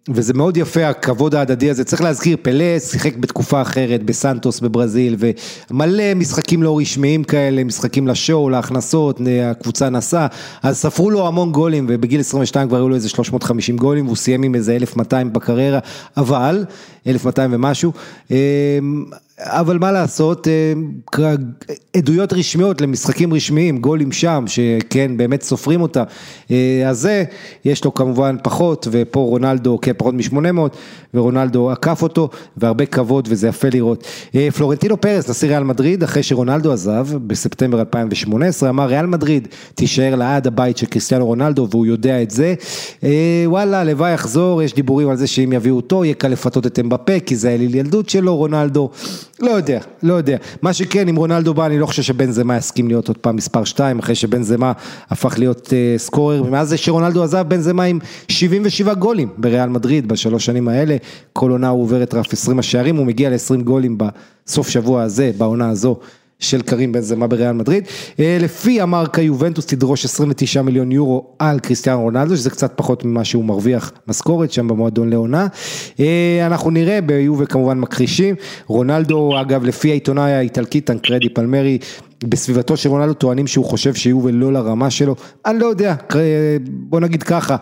[0.08, 5.16] וזה מאוד יפה הכבוד ההדדי הזה, צריך להזכיר, פלא שיחק בתקופה אחרת בסנטוס בברזיל
[5.70, 10.26] ומלא משחקים לא רשמיים כאלה, משחקים לשואו, להכנסות, הקבוצה נסעה,
[10.62, 14.42] אז ספרו לו המון גולים ובגיל 22 כבר היו לו איזה 350 גולים והוא סיים
[14.42, 15.78] עם איזה 1200 בקריירה,
[16.16, 16.64] אבל
[17.06, 17.92] 1200 ומשהו,
[18.30, 19.04] אמ,
[19.38, 21.34] אבל מה לעשות, אה,
[21.96, 26.04] עדויות רשמיות למשחקים רשמיים, גולים שם, שכן, באמת סופרים אותה.
[26.50, 27.24] אה, אז זה,
[27.64, 30.60] יש לו כמובן פחות, ופה רונלדו, כן, פחות מ-800,
[31.14, 34.06] ורונלדו עקף אותו, והרבה כבוד, וזה יפה לראות.
[34.34, 40.14] אה, פלורנטינו פרס, נשיא ריאל מדריד, אחרי שרונלדו עזב, בספטמבר 2018, אמר ריאל מדריד תישאר
[40.14, 42.54] לעד הבית של קריסטיאנו רונלדו, והוא יודע את זה.
[43.46, 47.20] וואלה, לוואי יחזור, יש דיבורים על זה שאם יביאו אותו, יהיה קל לפתות את אמבפה,
[47.26, 48.90] כי זה האליל ילדות שלו, רונלדו.
[49.40, 50.36] לא יודע, לא יודע.
[50.62, 53.64] מה שכן, אם רונלדו בא, אני לא חושב שבן זמה יסכים להיות עוד פעם מספר
[53.64, 54.72] 2, אחרי שבן זמה
[55.10, 60.46] הפך להיות uh, סקורר, ומאז שרונלדו עזב, בן זמה עם 77 גולים בריאל מדריד בשלוש
[60.46, 60.96] שנים האלה,
[61.32, 65.30] כל עונה הוא עובר את רף 20 השערים, הוא מגיע ל-20 גולים בסוף שבוע הזה,
[65.38, 65.96] בעונה הזו.
[66.42, 67.84] של קרים בן זמה בריאל מדריד.
[68.20, 73.24] אה, לפי המרקה יובנטוס תדרוש 29 מיליון יורו על קריסטיאן רונלדו, שזה קצת פחות ממה
[73.24, 75.46] שהוא מרוויח משכורת שם במועדון לעונה.
[76.00, 78.34] אה, אנחנו נראה, ביובה כמובן מכחישים.
[78.66, 81.78] רונלדו, אגב, לפי העיתונאי האיטלקי טנקרדי פלמרי,
[82.24, 85.14] בסביבתו של רונלדו טוענים שהוא חושב שיובל לא לרמה שלו,
[85.46, 85.94] אני לא יודע,
[86.70, 87.56] בוא נגיד ככה,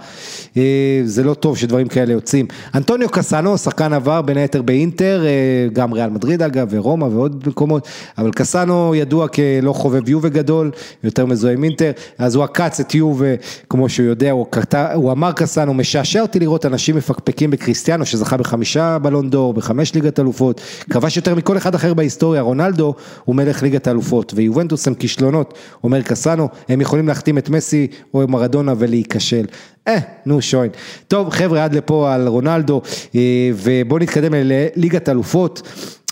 [0.57, 2.47] אה, זה לא טוב שדברים כאלה יוצאים.
[2.75, 7.89] אנטוניו קסאנו, שחקן עבר בין היתר באינטר, אה, גם ריאל מדריד אגב, ורומא ועוד מקומות,
[8.19, 10.71] אבל קסאנו ידוע כלא חובב יובה גדול,
[11.05, 13.35] יותר מזוהה עם אינטר, אז הוא עקץ את יובה,
[13.71, 18.37] כמו שהוא יודע, הוא, קטע, הוא אמר קסאנו, משעשע אותי לראות אנשים מפקפקים בקריסטיאנו, שזכה
[18.37, 22.95] בחמישה בלון דור, בחמש ליגת אלופות, כבש יותר מכל אחד אחר בהיסטוריה, רונלדו
[23.25, 24.35] הוא מלך ליגת אלופות.
[24.51, 29.45] יובנטוס הם כישלונות, אומר קסאנו, הם יכולים להחתים את מסי או מרדונה ולהיכשל.
[29.89, 30.71] אה, נו שוין.
[31.09, 32.83] טוב חבר'ה עד לפה על רונלדו
[33.15, 35.63] אה, ובואו נתקדם לליגת אלופות.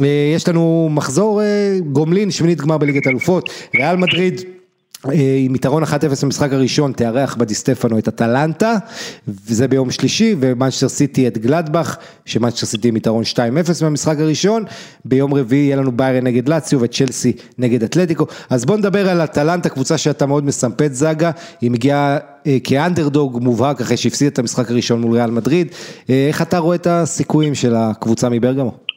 [0.02, 4.57] אה, יש לנו מחזור אה, גומלין, שמינית גמר בליגת אלופות, ריאל מדריד.
[5.06, 5.86] אה, עם יתרון 1-0
[6.22, 8.76] במשחק הראשון תארח בדי סטפנו את אטלנטה
[9.28, 13.36] וזה ביום שלישי ומנצ'סטר סיטי את גלדבך שמנצ'סטר סיטי עם יתרון 2-0
[13.84, 14.64] במשחק הראשון.
[15.04, 18.26] ביום רביעי יהיה לנו ביירן נגד לאציו וצ'לסי נגד אתלטיקו.
[18.50, 21.30] אז בוא נדבר על אטלנטה קבוצה שאתה מאוד מסמפט זאגה.
[21.60, 25.68] היא מגיעה אה, כאנדרדוג מובהק אחרי שהפסיד את המשחק הראשון מול ריאל מדריד.
[26.10, 28.87] אה, איך אתה רואה את הסיכויים של הקבוצה מברגמו?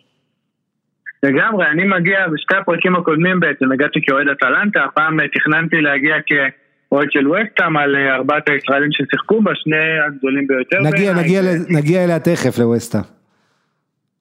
[1.24, 7.12] לגמרי, אני מגיע בשתי הפרקים הקודמים בעצם, הגעתי כאוהד אטלנטה, הפעם אה, תכננתי להגיע כאוהד
[7.12, 10.78] של ווסטהאם על אה, ארבעת הישראלים ששיחקו בה, שני הגדולים ביותר.
[10.82, 13.04] נגיע, נגיע, נגיע אליה תכף לווסטהאם.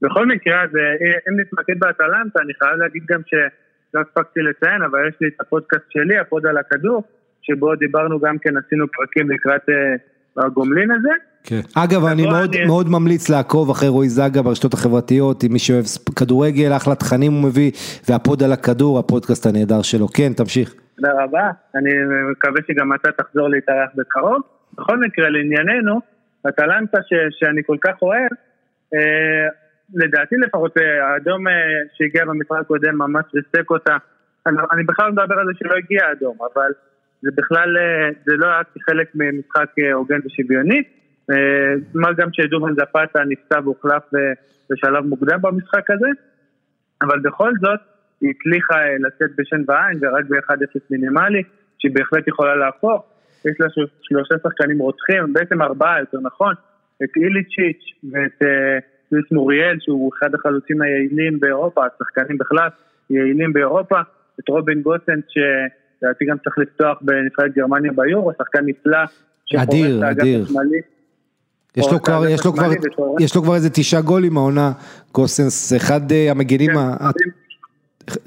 [0.02, 5.08] בכל מקרה, אז אה, אם נתמקד באטלנטה, אני חייב להגיד גם שלא הספקתי לציין, אבל
[5.08, 7.02] יש לי את הפודקאסט שלי, הפוד על הכדור,
[7.42, 9.62] שבו דיברנו גם כן, עשינו פרקים לקראת
[10.36, 11.10] הגומלין הזה.
[11.44, 11.60] כן.
[11.76, 12.66] אגב, אני מאוד, אני...
[12.66, 15.84] מאוד ממליץ לעקוב אחרי רועי זגה ברשתות החברתיות, עם מי שאוהב
[16.18, 17.70] כדורגל, אחלה תכנים הוא מביא,
[18.08, 20.08] והפוד על הכדור, הפודקאסט הנהדר שלו.
[20.08, 20.74] כן, תמשיך.
[20.96, 21.90] תודה רבה, אני
[22.32, 24.42] מקווה שגם אתה תחזור להתארח בקרוב.
[24.78, 26.00] בכל מקרה, לענייננו,
[26.48, 28.30] אטלנטה ש, שאני כל כך אוהב,
[28.94, 29.48] אה,
[29.94, 31.52] לדעתי לפחות, אה, האדום אה,
[31.94, 33.96] שהגיע במשחק הקודם ממש ריסק אותה.
[34.46, 36.70] אני, אני בכלל לא מדבר על זה שלא הגיע אדום, אבל
[37.22, 40.82] זה בכלל, אה, זה לא היה כחלק ממשחק אה, הוגן ושוויוני.
[41.30, 44.02] אה, מה גם שדובן זפתה נפצע והוחלף
[44.70, 46.08] בשלב מוקדם במשחק הזה,
[47.02, 47.80] אבל בכל זאת
[48.20, 51.42] היא הצליחה לצאת בשן ועין ורק ב-1-0 מינימלי,
[51.78, 53.04] שהיא בהחלט יכולה להפוך.
[53.44, 53.66] יש לה
[54.02, 56.54] שלושה שחקנים רוצחים, בעצם ארבעה יותר נכון,
[57.04, 58.42] את איליצ'יץ' ואת
[59.12, 62.68] לואיס מוריאל שהוא אחד החלוצים היעילים באירופה, השחקנים בכלל
[63.10, 64.00] יעילים באירופה,
[64.40, 68.98] את רובין גוסנט שלדעתי גם צריך לפתוח בנבחרת גרמניה ביורו, שחקן נפלא.
[69.56, 70.44] אדיר, אדיר.
[71.76, 72.70] יש לו כבר, יש לו כבר,
[73.20, 74.72] יש לו כבר איזה תשעה גולים העונה,
[75.12, 77.30] קוסנס, אחד אה, המגינים, כן,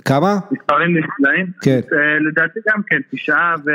[0.06, 0.40] כמה?
[0.52, 1.80] מספרים נפלאים, כן.
[1.94, 3.70] אה, לדעתי גם כן, תשעה ו...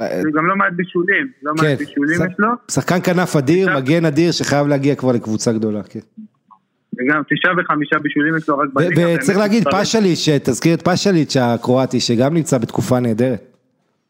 [0.00, 1.74] אה, גם לא מעט בישולים, לא מעט כן.
[1.74, 2.48] בישולים יש לו.
[2.70, 6.00] שחקן כנף אדיר, מגן אדיר שחייב להגיע כבר לקבוצה גדולה, כן.
[6.98, 9.02] וגם תשעה וחמישה בישולים יש לו רק בליגה.
[9.14, 13.40] וצריך להגיד פשליץ', תזכיר את פשליץ' הקרואטי שגם נמצא בתקופה נהדרת.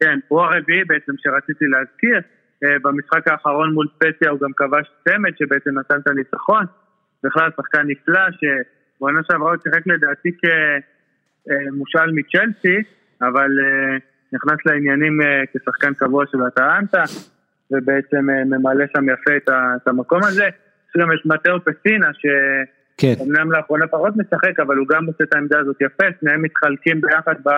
[0.01, 2.21] כן, הוא הרביעי בעצם שרציתי להזכיר.
[2.65, 6.65] אה, במשחק האחרון מול ספציה הוא גם כבש צמד שבעצם נתן את הניצחון.
[7.25, 12.83] בכלל שחקן נפלא שבעונה שעברה הוא שיחק לדעתי כמושל מצ'לסי,
[13.23, 13.97] אבל אה,
[14.33, 17.03] נכנס לעניינים אה, כשחקן קבוע של אטרנטה,
[17.71, 19.37] ובעצם ממלא שם יפה
[19.77, 20.49] את המקום הזה.
[20.89, 23.49] יש גם את מתאו פסינה, שאומנם כן.
[23.49, 27.51] לאחרונה פחות משחק, אבל הוא גם עושה את העמדה הזאת יפה, שניהם מתחלקים ביחד ב...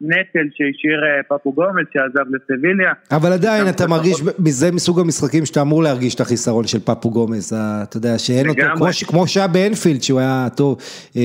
[0.00, 2.92] נטל שהשאיר אה, פפו גומל שעזב לסביליה.
[3.10, 7.52] אבל עדיין אתה מרגיש, זה מסוג המשחקים שאתה אמור להרגיש את החיסרון של פפו גומז,
[7.82, 10.78] אתה יודע שאין אותו, כמו, כמו שהיה באנפילד שהוא היה טוב,
[11.16, 11.22] אה,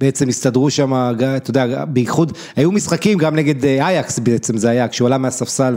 [0.00, 0.92] בעצם הסתדרו שם,
[1.36, 5.74] אתה יודע, בייחוד, היו משחקים גם נגד אה, אייקס בעצם זה היה, כשהוא עלה מהספסל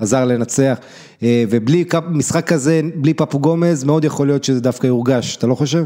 [0.00, 0.78] ועזר לנצח,
[1.22, 5.84] ובלי משחק כזה, בלי פפו גומז, מאוד יכול להיות שזה דווקא יורגש, אתה לא חושב?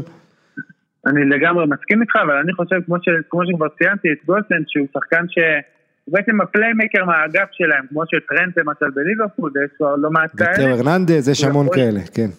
[1.07, 4.87] אני לגמרי מסכים איתך, אבל אני חושב, כמו, ש, כמו שכבר ציינתי, את גוזנס, שהוא
[4.93, 10.31] שחקן שהוא בעצם ה playmaker מהאגף שלהם, כמו שטרנט למשל בליברפול, יש כבר לא מעט
[10.37, 10.51] כאלה.
[10.51, 12.29] ותאו הרננדז, יש המון כאלה, כן.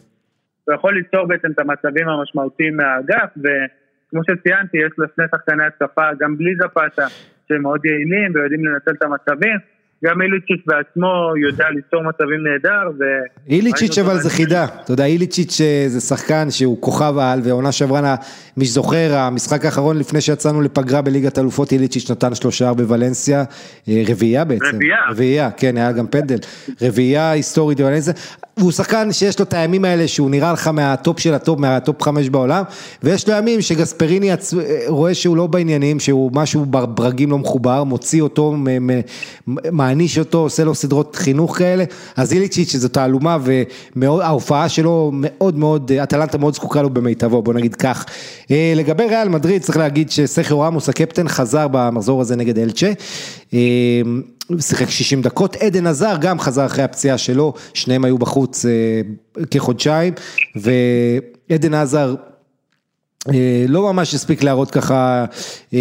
[0.64, 6.02] הוא יכול ליצור בעצם את המצבים המשמעותיים מהאגף, וכמו שציינתי, יש לו שני שחקני התקפה,
[6.20, 7.06] גם בלי זפאטה,
[7.48, 9.58] שהם מאוד יעילים ויודעים לנצל את המצבים.
[10.04, 12.90] גם איליצ'יץ' בעצמו יודע ליצור מצבים נהדר.
[12.98, 13.02] ו...
[13.48, 18.14] איליצ'יץ' אבל זה חידה, אתה יודע, איליצ'יץ' אה, זה שחקן שהוא כוכב על, ועונה שעברה,
[18.56, 23.44] מי שזוכר, המשחק האחרון לפני שיצאנו לפגרה בליגת אלופות, איליצ'יץ' נתן שלושה בוולנסיה,
[23.88, 24.64] אה, רביעייה בעצם.
[24.74, 24.96] רביעייה.
[25.10, 26.38] רביעייה, כן, היה גם פנדל.
[26.82, 28.12] רביעייה היסטורית בוולנסיה,
[28.56, 32.28] והוא שחקן שיש לו את הימים האלה שהוא נראה לך מהטופ של הטופ, מהטופ חמש
[32.28, 32.62] בעולם,
[33.02, 34.30] ויש לו ימים שגספריני
[34.88, 38.56] רואה שהוא לא בעניינים, שהוא משהו ברגים לא מחובר, מוציא אותו,
[39.46, 41.84] מעניש אותו, עושה לו סדרות חינוך כאלה,
[42.16, 43.38] אז איליצ'יץ' שזו תעלומה
[43.96, 48.04] וההופעה שלו מאוד מאוד, אטלנטה מאוד זקוקה לו במיטבו, בוא נגיד כך.
[48.50, 52.92] אה, לגבי ריאל מדריד צריך להגיד שסכר רמוס הקפטן חזר במחזור הזה נגד אלצ'ה.
[54.60, 58.70] שיחק 60 דקות, עדן עזר גם חזר אחרי הפציעה שלו, שניהם היו בחוץ אה,
[59.50, 60.14] כחודשיים,
[60.56, 62.14] ועדן עזר
[63.28, 65.24] אה, לא ממש הספיק להראות ככה,
[65.74, 65.78] אה,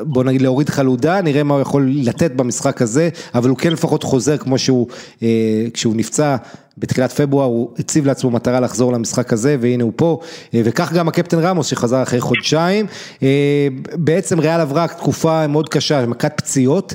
[0.00, 4.02] בוא נגיד להוריד חלודה, נראה מה הוא יכול לתת במשחק הזה, אבל הוא כן לפחות
[4.02, 4.86] חוזר כמו שהוא,
[5.22, 6.36] אה, כשהוא נפצע
[6.78, 10.20] בתחילת פברואר הוא הציב לעצמו מטרה לחזור למשחק הזה והנה הוא פה.
[10.54, 12.86] אה, וכך גם הקפטן רמוס שחזר אחרי חודשיים.
[13.22, 16.94] אה, בעצם ריאל עברה תקופה מאוד קשה, מכת פציעות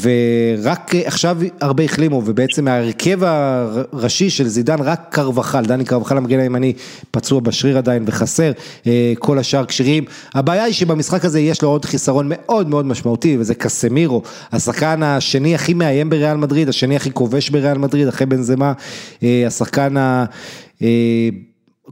[0.00, 6.72] ורק עכשיו הרבה החלימו ובעצם ההרכב הראשי של זידן רק קרבחל, דני קרבחל המגן הימני
[7.10, 8.52] פצוע בשריר עדיין וחסר,
[8.86, 13.36] אה, כל השאר כשירים, הבעיה היא שבמשחק הזה יש לו עוד חיסרון מאוד מאוד משמעותי
[13.40, 18.42] וזה קסמירו, השחקן השני הכי מאיים בריאל מדריד, השני הכי כובש בריאל מדריד אחרי בן
[18.42, 18.72] זמה אה,
[19.22, 20.24] השחקן ה...
[20.82, 21.28] אה,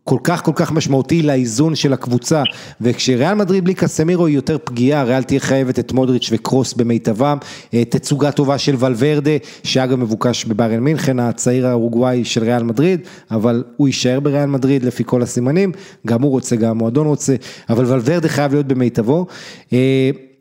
[0.04, 2.42] כל כך כל כך משמעותי לאיזון של הקבוצה.
[2.80, 7.38] וכשריאל מדריד בלי קסמירו היא יותר פגיעה, ריאל תהיה חייבת את מודריץ' וקרוס במיטבם,
[7.74, 9.30] אה, תצוגה טובה של ולוורדה
[9.62, 15.02] שאגב מבוקש בבארן מינכן הצעיר האורוגוואי של ריאל מדריד אבל הוא יישאר בריאל מדריד לפי
[15.06, 15.72] כל הסימנים,
[16.06, 17.34] גם הוא רוצה גם המועדון רוצה,
[17.68, 19.26] אבל ולוורדה חייב להיות במיטבו,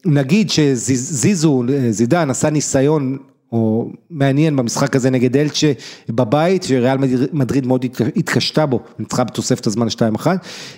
[0.06, 3.18] נגיד שזיזו, זידן עשה ניסיון
[3.54, 5.72] או מעניין במשחק הזה נגד אלצ'ה
[6.10, 6.98] בבית, שריאל
[7.34, 7.86] מדריד מאוד
[8.16, 10.28] התקשתה בו, ניצחה בתוספת הזמן 2-1.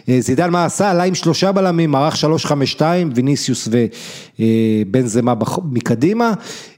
[0.10, 0.92] אה, זידן מה עשה?
[0.92, 2.16] עלה עם שלושה בלמים, מערך
[2.78, 2.82] 3-5-2,
[3.16, 5.34] ויניסיוס ובן אה, זמה
[5.72, 6.34] מקדימה.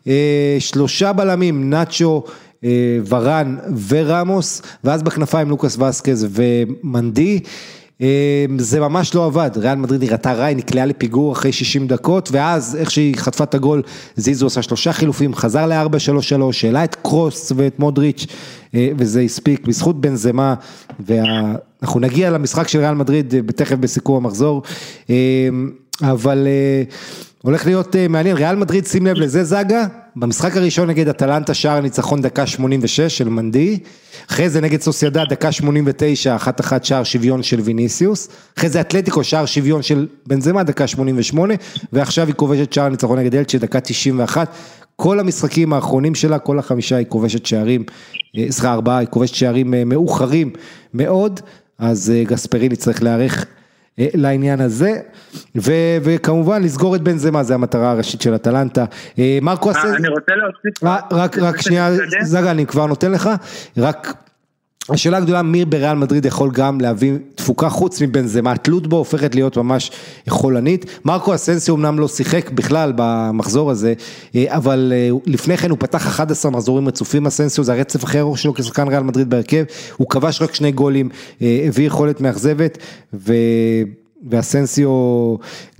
[0.07, 2.23] אה, שלושה בלמים, נאצ'ו.
[3.09, 3.57] ורן
[3.87, 7.39] ורמוס, ואז בכנפיים לוקאס וסקז ומנדי.
[8.01, 8.07] אמ,
[8.59, 12.75] זה ממש לא עבד, ריאל מדריד נראתה רע, היא נקלעה לפיגור אחרי 60 דקות, ואז
[12.75, 13.81] איך שהיא חטפה את הגול,
[14.15, 18.25] זיזו עשה שלושה חילופים, חזר ל-4-3-3, העלה את קרוס ואת מודריץ',
[18.75, 20.55] אה, וזה הספיק, בזכות בן זמה,
[20.99, 24.61] ואנחנו נגיע למשחק של ריאל מדריד אה, תכף בסיכום המחזור,
[25.09, 26.83] אמ, אבל אה,
[27.41, 32.21] הולך להיות מעניין, ריאל מדריד, שים לב לזה זאגה, במשחק הראשון נגד אטלנטה שער הניצחון
[32.21, 33.79] דקה 86 של מנדי,
[34.29, 39.23] אחרי זה נגד סוסיידד דקה 89, אחת אחת שער שוויון של ויניסיוס, אחרי זה אתלטיקו
[39.23, 41.53] שער שוויון של בנזמה דקה 88,
[41.93, 44.55] ועכשיו היא כובשת שער ניצחון נגד אלצ'ה דקה 91,
[44.95, 47.83] כל המשחקים האחרונים שלה, כל החמישה היא כובשת שערים,
[48.37, 50.49] אה, סליחה ארבעה, היא כובשת שערים אה, מאוחרים
[50.93, 51.39] מאוד,
[51.79, 53.45] אז אה, גספריני צריך להיערך.
[53.45, 53.56] אה,
[53.97, 54.93] לעניין הזה,
[55.55, 55.71] ו,
[56.03, 58.85] וכמובן לסגור את בן זמה, זה המטרה הראשית של אטלנטה.
[59.19, 59.95] אה, מרקו עשה...
[59.95, 60.83] אני רוצה להוסיף...
[61.11, 63.29] רק, רק שנייה, זגה, אני כבר נותן לך,
[63.77, 64.26] רק...
[64.89, 69.35] השאלה הגדולה, מי בריאל מדריד יכול גם להביא תפוקה חוץ מבן זמה, התלות בו הופכת
[69.35, 69.91] להיות ממש
[70.29, 70.85] חולנית.
[71.05, 73.93] מרקו אסנסיו אמנם לא שיחק בכלל במחזור הזה,
[74.35, 74.93] אה, אבל
[75.25, 79.03] לפני כן הוא פתח 11 מחזורים רצופים אסנסיו, זה הרצף הכי ארוך שלו כשחקן ריאל
[79.03, 79.63] מדריד בהרכב,
[79.97, 81.09] הוא כבש רק שני גולים,
[81.41, 82.77] הביא יכולת מאכזבת,
[83.13, 83.33] ו...
[84.31, 84.89] ואסנסיו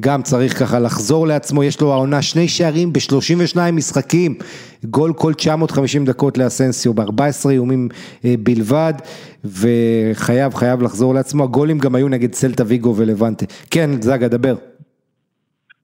[0.01, 4.31] גם צריך ככה לחזור לעצמו, יש לו העונה שני שערים ב-32 משחקים,
[4.83, 7.89] גול כל 950 דקות לאסנסיו ב-14 איומים
[8.25, 8.93] אה, בלבד,
[9.45, 13.45] וחייב, חייב לחזור לעצמו, הגולים גם היו נגד סלטה ויגו ולבנטה.
[13.71, 14.55] כן, זגה, דבר.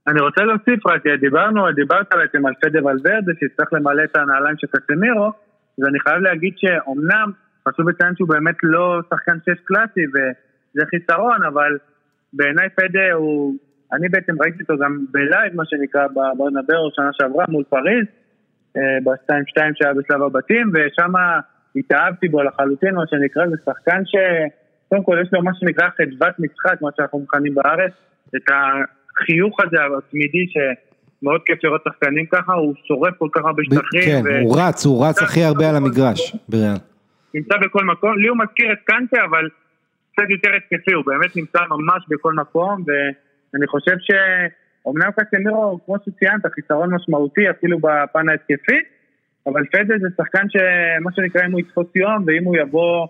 [0.07, 4.67] אני רוצה להוסיף רק, דיברנו, דיברת בעצם על פדה ולוורדה שיצטרך למלא את הנעליים של
[4.67, 5.31] קסמירו,
[5.79, 7.31] ואני חייב להגיד שאומנם
[7.67, 11.77] חשוב לציין שהוא באמת לא שחקן שש קלאסי וזה חיסרון, אבל
[12.33, 13.55] בעיניי פדה הוא,
[13.93, 18.05] אני בעצם ראיתי אותו גם ב live, מה שנקרא, בברנבאו שנה שעברה מול פריז,
[18.77, 21.11] אה, ב-2-2 שהיה בשלב הבתים, ושם
[21.75, 24.15] התאהבתי בו לחלוטין, מה שנקרא, זה שחקן ש...
[24.89, 27.91] קודם כל יש לו מה שנקרא חדוות משחק, מה שאנחנו מכנים בארץ,
[28.35, 34.01] את החיוך הזה התמידי שמאוד כיף לראות שחקנים ככה, הוא שורף כל כך הרבה שטחים.
[34.05, 34.39] כן, ו...
[34.43, 36.77] הוא רץ, הוא רץ הכי הרבה על המגרש, בריאל.
[37.33, 39.49] נמצא בכל מקום, לי הוא מזכיר את קנטה, אבל
[40.13, 46.45] קצת יותר התקפי, הוא באמת נמצא ממש בכל מקום, ואני חושב שאומנם קסמירו, כמו שציינת,
[46.55, 48.79] חיסרון משמעותי אפילו בפן ההתקפי,
[49.47, 53.07] אבל פדה זה שחקן שמה שנקרא אם הוא יתפוס יום, ואם הוא יבוא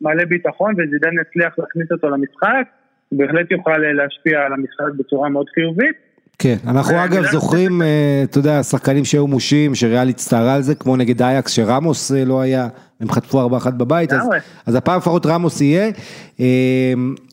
[0.00, 2.64] מלא ביטחון וזידן יצליח להכניס אותו למשחק,
[3.08, 6.09] הוא בהחלט יוכל להשפיע על המשחק בצורה מאוד חיובית.
[6.42, 7.82] כן, אנחנו אגב זוכרים,
[8.24, 12.68] אתה יודע, שחקנים שהיו מושעים, שריאל הצטערה על זה, כמו נגד אייקס, שרמוס לא היה,
[13.00, 14.20] הם חטפו 4-1 בבית, אז,
[14.66, 15.90] אז הפעם לפחות רמוס יהיה.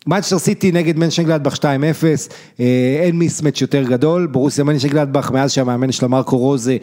[0.08, 1.62] מנצ'סטר סיטי נגד מנשנגלדבך 2-0,
[3.02, 6.78] אין mismatch יותר גדול, ברוסיה מנשנגלדבאך, מאז שהמאמן של מרקו רוזה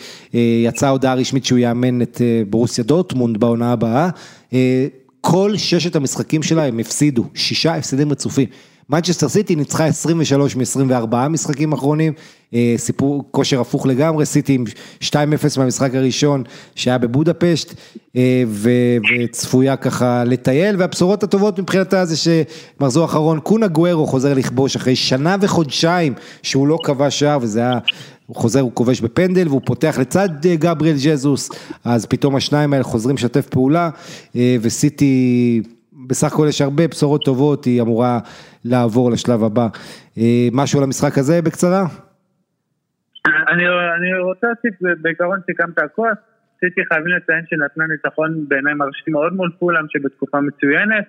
[0.65, 2.21] יצאה הודעה רשמית שהוא יאמן את
[2.51, 4.09] ברוסיה דורטמונד בעונה הבאה.
[5.21, 8.47] כל ששת המשחקים שלה הם הפסידו, שישה הפסדים רצופים.
[8.91, 12.13] מנצ'סטר סיטי ניצחה 23 מ-24 משחקים אחרונים,
[12.77, 14.65] סיפור כושר הפוך לגמרי, סיטי עם
[15.03, 15.15] 2-0
[15.59, 16.43] מהמשחק הראשון
[16.75, 17.75] שהיה בבודפשט,
[18.61, 25.37] וצפויה ככה לטייל, והבשורות הטובות מבחינתה זה שמחזור אחרון, קונה גוארו חוזר לכבוש אחרי שנה
[25.41, 27.79] וחודשיים שהוא לא כבש שער, וזה היה...
[28.27, 31.51] הוא חוזר, הוא כובש בפנדל והוא פותח לצד גבריאל ג'זוס,
[31.85, 33.91] אז פתאום השניים האלה חוזרים לשתף פעולה,
[34.37, 35.63] וסיטי,
[36.09, 38.19] בסך הכל יש הרבה בשורות טובות, היא אמורה
[38.65, 39.67] לעבור לשלב הבא.
[40.53, 41.85] משהו על המשחק הזה בקצרה?
[43.27, 43.65] אני,
[43.97, 46.11] אני רוצה להוסיף, בעיקרון סיכמת הכל,
[46.61, 51.05] סיטי חייבים לציין שנתנה ניצחון בעיניי מרשים מאוד מול פולאם שבתקופה מצוינת,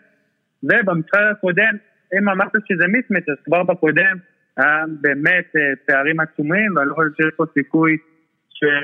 [0.63, 1.75] ובמשחק הקודם,
[2.19, 4.17] אם אמרת שזה מיסמץ' אז כבר בקודם
[4.57, 5.53] היה באמת
[5.85, 7.97] פערים עצומים, ואני לא חושב שיש פה סיכוי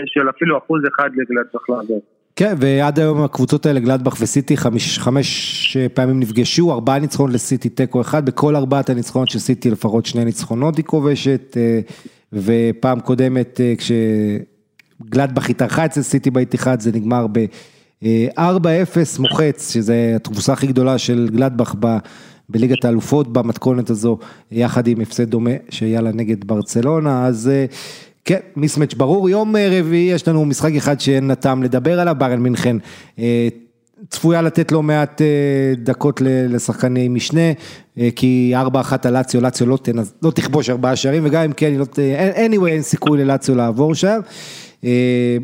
[0.05, 2.01] של אפילו אחוז אחד לגלדבך לעבור.
[2.36, 8.02] כן, ועד היום הקבוצות האלה, גלדבך וסיטי, חמש, חמש פעמים נפגשו, ארבעה ניצחונות לסיטי, תיקו
[8.02, 11.58] אחד, בכל ארבעת הניצחונות של סיטי לפחות שני ניצחונות היא כובשת,
[12.34, 20.98] ופעם קודמת כשגלדבך התארחה אצל סיטי באיתיחד, זה נגמר ב-4-0 מוחץ, שזה התבוסה הכי גדולה
[20.98, 21.98] של גלדבך ב...
[22.50, 24.18] בליגת האלופות במתכונת הזו,
[24.52, 27.52] יחד עם הפסד דומה שהיה לה נגד ברצלונה, אז
[28.26, 32.78] כן, מיסמץ' ברור, יום רביעי יש לנו משחק אחד שאין נתם לדבר עליו, בארן מינכן
[34.10, 35.22] צפויה לתת לא מעט
[35.78, 37.52] דקות לשחקני משנה,
[38.16, 38.58] כי 4-1
[39.04, 39.78] על לאציו, לאציו לא,
[40.24, 41.86] לא תכבוש ארבעה שערים, וגם אם כן, לא,
[42.36, 44.20] anyway אין סיכוי ללאציו לעבור שם.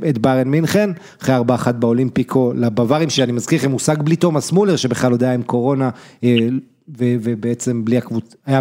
[0.09, 0.89] את בארן מינכן,
[1.21, 5.43] אחרי 4-1 באולימפיקו לבווארים, שאני מזכיר לכם, הושג בלי תומאס מולר, שבכלל עוד היה עם
[5.43, 5.89] קורונה,
[6.97, 8.59] ובעצם בלי הקבוצה, היה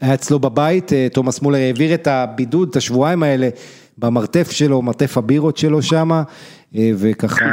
[0.00, 3.48] היה אצלו בבית, תומאס מולר העביר את הבידוד, את השבועיים האלה,
[3.98, 6.22] במרתף שלו, מרתף הבירות שלו שם,
[6.74, 7.44] וככה,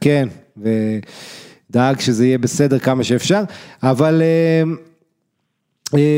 [0.00, 3.42] כן, ודאג שזה יהיה בסדר כמה שאפשר,
[3.82, 4.22] אבל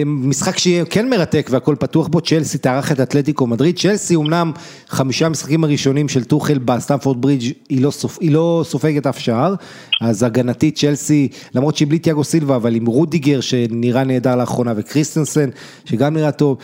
[0.06, 4.52] משחק שיהיה כן מרתק והכל פתוח בו, צ'לסי תארח את אתלטיקו מדריד, צ'לסי אמנם
[4.88, 9.54] חמישה משחקים הראשונים של טוחל בסטמפורד ברידג' היא לא, סופ, היא לא סופגת אף שער,
[10.00, 15.50] אז הגנתית צ'לסי, למרות שהיא בלי תיאגו סילבה, אבל עם רודיגר שנראה נהדר לאחרונה וקריסטנסן
[15.84, 16.56] שגם נראה טוב,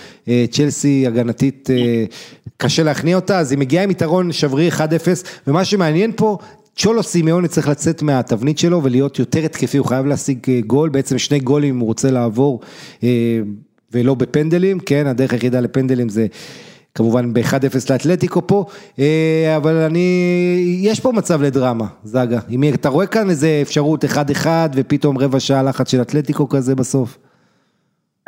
[0.50, 1.70] צ'לסי הגנתית
[2.56, 4.80] קשה להכניע אותה, אז היא מגיעה עם יתרון שברי 1-0,
[5.46, 6.38] ומה שמעניין פה,
[6.82, 11.40] צ'ולו סימיוני צריך לצאת מהתבנית שלו ולהיות יותר התקפי, הוא חייב להשיג גול, בעצם שני
[11.40, 12.60] גולים אם הוא רוצה לעבור
[13.92, 16.26] ולא בפנדלים, כן, הדרך היחידה לפנדלים זה
[16.94, 18.64] כמובן ב-1-0 לאתלטיקו פה,
[19.56, 20.08] אבל אני,
[20.82, 25.62] יש פה מצב לדרמה, זאגה, אם אתה רואה כאן איזה אפשרות 1-1 ופתאום רבע שעה
[25.62, 27.18] לחץ של אתלטיקו כזה בסוף.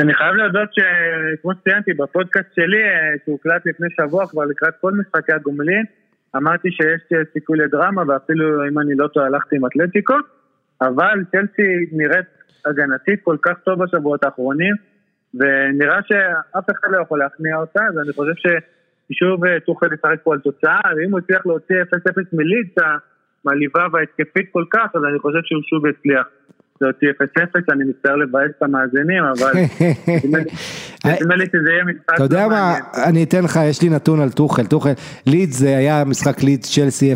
[0.01, 2.83] אני חייב להודות שכמו שציינתי בפודקאסט שלי,
[3.27, 5.85] שהוקלט לפני שבוע כבר לקראת כל משחקי הגומלין,
[6.37, 10.15] אמרתי שיש סיכוי לדרמה ואפילו אם אני לא טועה הלכתי עם אתלטיקו,
[10.81, 12.27] אבל צ'לסי נראית
[12.67, 14.75] הגנתית כל כך טוב בשבועות האחרונים
[15.35, 20.41] ונראה שאף אחד לא יכול להכניע אותה, אז אני חושב ששוב תוכל לשחק פה על
[20.41, 21.87] תוצאה, ואם הוא הצליח להוציא 0-0
[22.33, 22.75] מלידס
[23.45, 26.27] המעליבה וההתקפית כל כך, אז אני חושב שהוא שוב יצליח.
[26.83, 27.09] להוציא
[27.39, 29.53] 0-0, אני מצטער לבאס את המאזינים, אבל
[31.21, 32.15] נדמה לי שזה יהיה משחק...
[32.15, 32.75] אתה יודע מה,
[33.05, 34.93] אני אתן לך, יש לי נתון על טוחל, טוחל,
[35.27, 37.13] לידס זה היה משחק לידס צ'לסי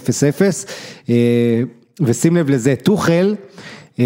[1.09, 1.11] 0-0,
[2.01, 3.35] ושים לב לזה, טוחל,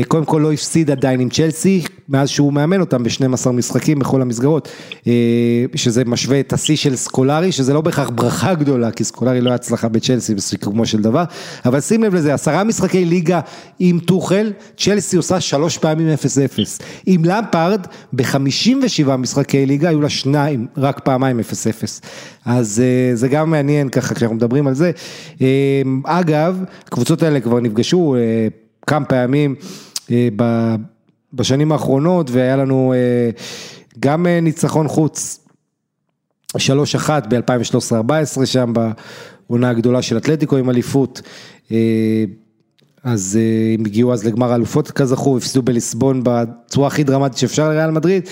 [0.09, 4.68] קודם כל לא הפסיד עדיין עם צ'לסי, מאז שהוא מאמן אותם ב-12 משחקים בכל המסגרות,
[5.74, 9.55] שזה משווה את השיא של סקולרי, שזה לא בהכרח ברכה גדולה, כי סקולרי לא היה
[9.55, 11.24] הצלחה בצ'לסי בסיכומו של דבר,
[11.64, 13.41] אבל שים לב לזה, עשרה משחקי ליגה
[13.78, 20.66] עם טוחל, צ'לסי עושה שלוש פעמים 0-0, עם למפארד, ב-57 משחקי ליגה היו לה שניים,
[20.76, 21.43] רק פעמיים 0-0,
[22.45, 22.82] אז
[23.14, 24.91] זה גם מעניין ככה כשאנחנו מדברים על זה,
[26.05, 28.16] אגב, הקבוצות האלה כבר נפגשו,
[28.86, 29.54] כמה פעמים
[31.32, 32.94] בשנים האחרונות והיה לנו
[34.00, 35.46] גם ניצחון חוץ
[36.56, 36.58] 3-1
[37.28, 38.72] ב-2013-2014 שם
[39.48, 41.22] בעונה הגדולה של אתלטיקו עם אליפות,
[43.04, 43.38] אז
[43.78, 48.28] הם הגיעו אז לגמר האלופות כזכור, הפסידו בליסבון בצורה הכי דרמטית שאפשר לריאל מדריד,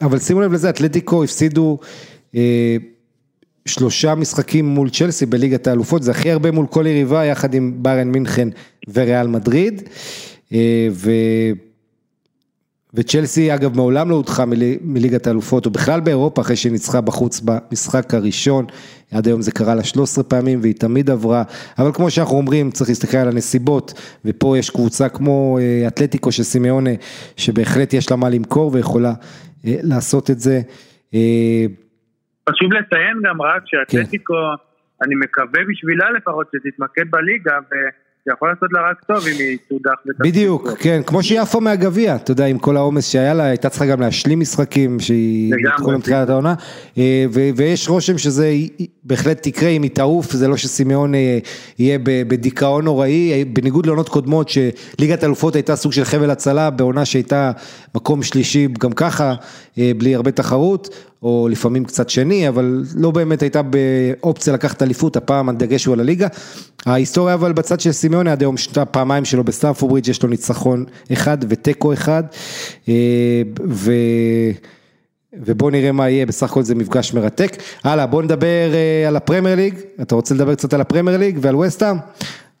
[0.00, 1.78] אבל שימו לב לזה, אתלטיקו הפסידו
[3.66, 8.08] שלושה משחקים מול צ'לסי בליגת האלופות, זה הכי הרבה מול כל יריבה יחד עם בארן
[8.08, 8.48] מינכן
[8.94, 9.82] וריאל מדריד,
[12.94, 14.44] וצ'לסי אגב מעולם לא הודחה
[14.82, 18.66] מליגת האלופות, או בכלל באירופה אחרי שהיא ניצחה בחוץ במשחק הראשון,
[19.10, 21.42] עד היום זה קרה לה 13 פעמים והיא תמיד עברה,
[21.78, 23.94] אבל כמו שאנחנו אומרים צריך להסתכל על הנסיבות,
[24.24, 26.90] ופה יש קבוצה כמו אה, אתלטיקו של סימיונה,
[27.36, 29.12] שבהחלט יש לה מה למכור ויכולה
[29.66, 30.60] אה, לעשות את זה.
[32.48, 35.04] חשוב לציין גם רק שאתלטיקו, כן.
[35.06, 37.74] אני מקווה בשבילה לפחות שתתמקד בליגה, ו...
[38.28, 39.92] זה יכול לעשות לה רק טוב אם היא תודח.
[40.20, 44.00] בדיוק, כן, כמו עפה מהגביע, אתה יודע, עם כל העומס שהיה לה, הייתה צריכה גם
[44.00, 46.54] להשלים משחקים, שהיא נדחו למתחילת העונה,
[46.98, 47.24] אה,
[47.56, 48.52] ויש רושם שזה
[49.04, 51.38] בהחלט תקרה אם היא תעוף, זה לא שסימאון אה,
[51.78, 57.04] יהיה בדיכאון נוראי, אה, בניגוד לעונות קודמות, שליגת אלופות הייתה סוג של חבל הצלה, בעונה
[57.04, 57.52] שהייתה
[57.94, 59.34] מקום שלישי גם ככה,
[59.76, 60.88] בלי הרבה תחרות,
[61.22, 66.00] או לפעמים קצת שני, אבל לא באמת הייתה באופציה לקחת אליפות, הפעם הדגש הוא על
[66.00, 66.26] הליגה.
[66.86, 68.54] ההיסטוריה אבל בצד של סימיוני עד היום
[68.90, 72.22] פעמיים שלו בסטמפורד ברידג' יש לו ניצחון אחד ותיקו אחד,
[72.88, 73.92] אה, ו...
[75.32, 77.56] ובוא נראה מה יהיה, בסך הכל זה מפגש מרתק.
[77.84, 81.56] הלאה, בוא נדבר אה, על הפרמייר ליג, אתה רוצה לדבר קצת על הפרמייר ליג ועל
[81.56, 81.96] ווסטהאם?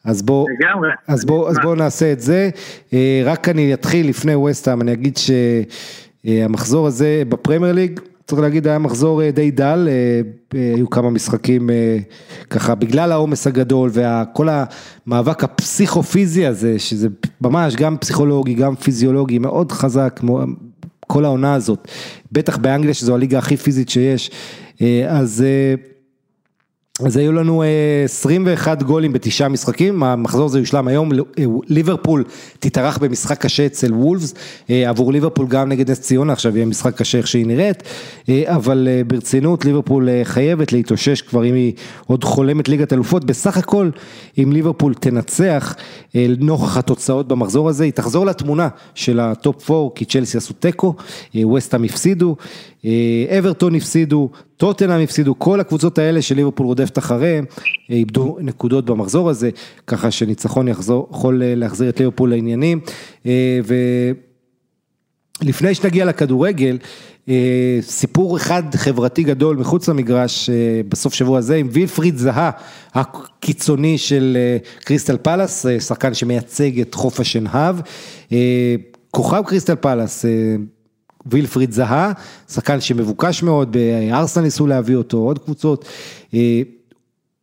[0.04, 0.46] אז בוא,
[1.08, 2.50] אז בוא, אז בוא נעשה את זה,
[2.92, 5.18] אה, רק אני אתחיל לפני ווסטהאם, אני אגיד
[6.24, 10.20] שהמחזור הזה בפרמייר ליג, צריך להגיד היה מחזור אה, די דל, אה,
[10.58, 11.70] אה, היו כמה משחקים
[12.50, 17.08] ככה בגלל העומס הגדול וכל המאבק הפסיכו-פיזי הזה, שזה
[17.40, 20.20] ממש גם פסיכולוגי, גם פיזיולוגי, מאוד חזק,
[21.06, 21.88] כל העונה הזאת,
[22.32, 24.30] בטח באנגליה שזו הליגה הכי פיזית שיש,
[25.08, 25.44] אז
[27.06, 27.62] אז היו לנו
[28.04, 31.10] 21 גולים בתשעה משחקים, המחזור הזה יושלם היום,
[31.68, 32.24] ליברפול
[32.58, 34.34] תתארח במשחק קשה אצל וולפס,
[34.68, 37.82] עבור ליברפול גם נגד נס ציונה, עכשיו יהיה משחק קשה איך שהיא נראית,
[38.44, 41.72] אבל ברצינות ליברפול חייבת להתאושש כבר אם היא
[42.06, 43.90] עוד חולמת ליגת אלופות, בסך הכל
[44.38, 45.76] אם ליברפול תנצח
[46.38, 50.94] נוכח התוצאות במחזור הזה, היא תחזור לתמונה של הטופ 4, כי צ'לסי עשו תיקו,
[51.34, 52.36] ווסטהאם הפסידו,
[53.38, 57.44] אברטון הפסידו, טוטנאם הפסידו, כל הקבוצות האלה שליברפול רודפת אחריהם,
[57.90, 59.50] איבדו נקודות במחזור הזה,
[59.86, 62.80] ככה שניצחון יחזור, יכול להחזיר את ליברפול לעניינים.
[65.42, 66.78] ולפני שנגיע לכדורגל,
[67.80, 70.50] סיפור אחד חברתי גדול מחוץ למגרש
[70.88, 72.50] בסוף שבוע הזה עם וילפריד זאהה
[72.94, 74.36] הקיצוני של
[74.84, 77.76] קריסטל פלאס, שחקן שמייצג את חוף השנהב,
[79.10, 80.24] כוכב קריסטל פלאס
[81.26, 82.12] וילפריד זאהה,
[82.52, 85.84] שחקן שמבוקש מאוד, בארסנל ניסו להביא אותו, עוד קבוצות.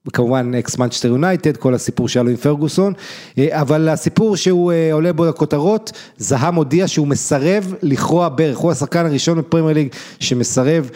[0.08, 2.94] אה, כמובן אקס מנצ'סטר יונייטד, כל הסיפור שהיה לו עם פרגוסון,
[3.38, 8.72] אה, אבל הסיפור שהוא אה, עולה בו לכותרות, זהה מודיע שהוא מסרב לכרוע ברך, הוא
[8.72, 9.88] השחקן הראשון בפרמייר ליג
[10.20, 10.90] שמסרב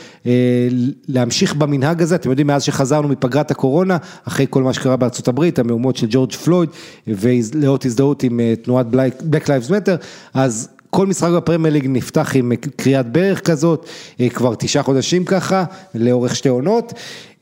[1.07, 5.60] להמשיך במנהג הזה, אתם יודעים מאז שחזרנו מפגרת הקורונה, אחרי כל מה שקרה בארצות הברית,
[5.60, 6.70] המהומות של ג'ורג' פלויד,
[7.07, 8.86] ולאות הזדהות עם תנועת
[9.32, 13.86] Black Lives Matter, אז כל משחק בפרמייר ליג נפתח עם קריאת ברך כזאת,
[14.20, 15.64] אה, כבר תשעה חודשים ככה,
[15.96, 16.94] לאורך שתי עונות.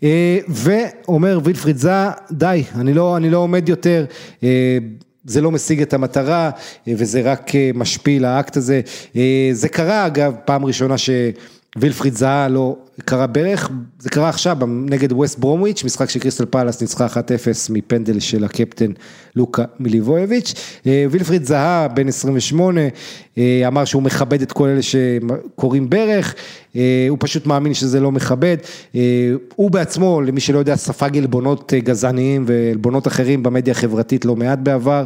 [0.03, 4.05] אה, ואומר וילפריד זאהה, די, אני לא, אני לא עומד יותר,
[4.43, 4.77] אה,
[5.25, 6.49] זה לא משיג את המטרה
[6.87, 8.81] וזה רק משפיל האקט הזה.
[9.51, 11.09] זה קרה אגב, פעם ראשונה ש...
[11.75, 12.75] וילפריד זאהה לא
[13.05, 17.09] כרע ברך, זה קרה עכשיו נגד ווסט ברומוויץ', משחק שקריסטל פאלאס ניצחה 1-0
[17.69, 18.91] מפנדל של הקפטן
[19.35, 20.53] לוקה מיליבויביץ'.
[20.87, 22.81] אה, וילפריד זאהה, בן 28,
[23.37, 26.35] אה, אמר שהוא מכבד את כל אלה שכורעים ברך,
[26.75, 28.57] אה, הוא פשוט מאמין שזה לא מכבד.
[29.55, 35.03] הוא בעצמו, למי שלא יודע, ספג עלבונות גזעניים ועלבונות אחרים במדיה החברתית לא מעט בעבר.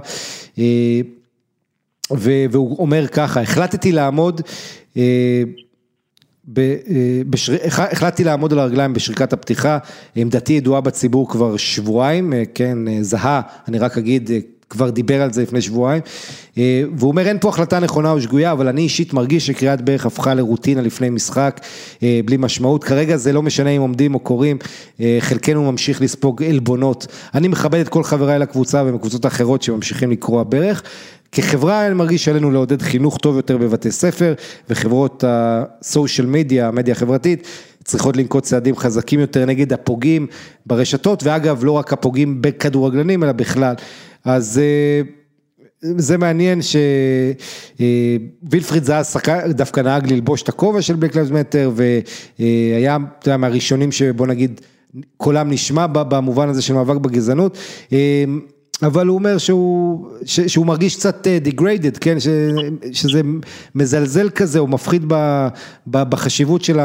[2.51, 4.41] והוא אומר ככה, החלטתי לעמוד
[6.57, 6.63] אה,
[7.29, 7.55] בשר...
[7.65, 9.77] החלטתי לעמוד על הרגליים בשריקת הפתיחה,
[10.15, 14.29] עמדתי ידועה בציבור כבר שבועיים, אה, כן, אה, זהה, אני רק אגיד,
[14.69, 16.01] כבר דיבר על זה לפני שבועיים,
[16.57, 20.33] והוא אומר אין פה החלטה נכונה או שגויה, אבל אני אישית מרגיש שקריאת ברך הפכה
[20.33, 21.61] לרוטינה לפני משחק,
[22.01, 24.57] בלי משמעות, כרגע זה לא משנה אם עומדים או קוראים,
[25.19, 30.83] חלקנו ממשיך לספוג עלבונות, אני מכבד את כל חבריי לקבוצה ומקבוצות אחרות שממשיכים לקרוע ברך,
[31.31, 34.33] כחברה אני מרגיש שעלינו לעודד חינוך טוב יותר בבתי ספר
[34.69, 37.47] וחברות הסושיאל מדיה, המדיה החברתית,
[37.83, 40.27] צריכות לנקוט צעדים חזקים יותר נגד הפוגעים
[40.65, 43.75] ברשתות ואגב לא רק הפוגעים בכדורגלנים אלא בכלל.
[44.25, 45.01] אז אה,
[45.81, 46.59] זה מעניין
[47.79, 49.01] שווילפריד זאהה
[49.49, 54.61] דווקא נהג ללבוש את הכובע של Black Lives Matter והיה אתה יודע, מהראשונים שבוא נגיד
[55.17, 57.57] קולם נשמע במובן הזה של מאבק בגזענות.
[58.83, 62.27] אבל הוא אומר שהוא, ש, שהוא מרגיש קצת אה, degraded, כן, ש,
[62.91, 63.21] שזה
[63.75, 65.47] מזלזל כזה, הוא מפחית ב,
[65.87, 66.79] ב, בחשיבות של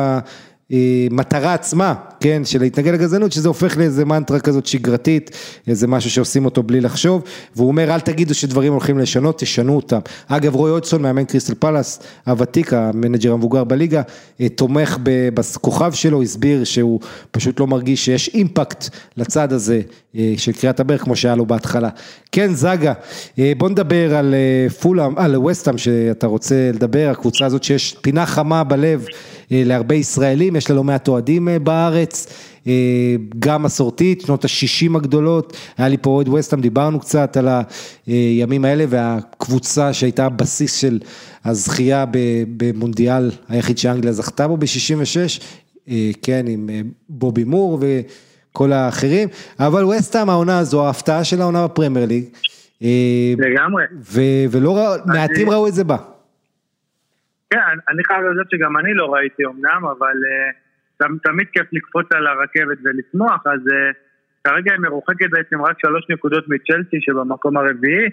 [0.70, 5.30] המטרה עצמה, כן, של להתנגד לגזענות, שזה הופך לאיזה מנטרה כזאת שגרתית,
[5.68, 7.22] איזה משהו שעושים אותו בלי לחשוב,
[7.56, 9.98] והוא אומר אל תגידו שדברים הולכים לשנות, תשנו אותם.
[10.28, 14.02] אגב רוי הודג'סון, מאמן קריסטל פלאס, הוותיק, המנג'ר המבוגר בליגה,
[14.40, 14.98] אה, תומך
[15.34, 17.00] בכוכב שלו, הסביר שהוא
[17.30, 19.80] פשוט לא מרגיש שיש אימפקט לצעד הזה
[20.16, 21.88] אה, של כריעת הברך כמו שהיה לו בהתחלה.
[22.32, 22.92] כן, זאהה,
[23.38, 24.34] אה, בוא נדבר על
[24.80, 29.06] פולאם, על ווסטהאם שאתה רוצה לדבר, הקבוצה הזאת שיש פינה חמה בלב.
[29.52, 32.26] אה, להרבה ישראלים, יש לה לא מעט אוהדים אה, בארץ,
[32.66, 32.72] אה,
[33.38, 37.48] גם מסורתית, שנות ה-60 הגדולות, היה לי פה אוהד ווסטהאם, דיברנו קצת על
[38.06, 40.98] הימים האלה והקבוצה שהייתה הבסיס של
[41.44, 42.04] הזכייה
[42.56, 45.42] במונדיאל היחיד שאנגליה זכתה בו ב-66,
[46.22, 46.68] כן, עם
[47.08, 49.28] בובי מור וכל האחרים,
[49.60, 52.24] אבל ווסטהאם העונה הזו, ההפתעה של העונה בפרמייר ליג.
[53.38, 53.84] לגמרי.
[54.50, 55.96] ולא, מעטים ראו את זה בה.
[57.50, 60.16] כן, אני חייב לדעת שגם אני לא ראיתי אמנם, אבל
[61.02, 63.96] uh, תמיד כיף לקפוץ על הרכבת ולשמוח, אז uh,
[64.44, 68.10] כרגע היא מרוחקת בעצם רק שלוש נקודות מצ'לסי שבמקום הרביעי,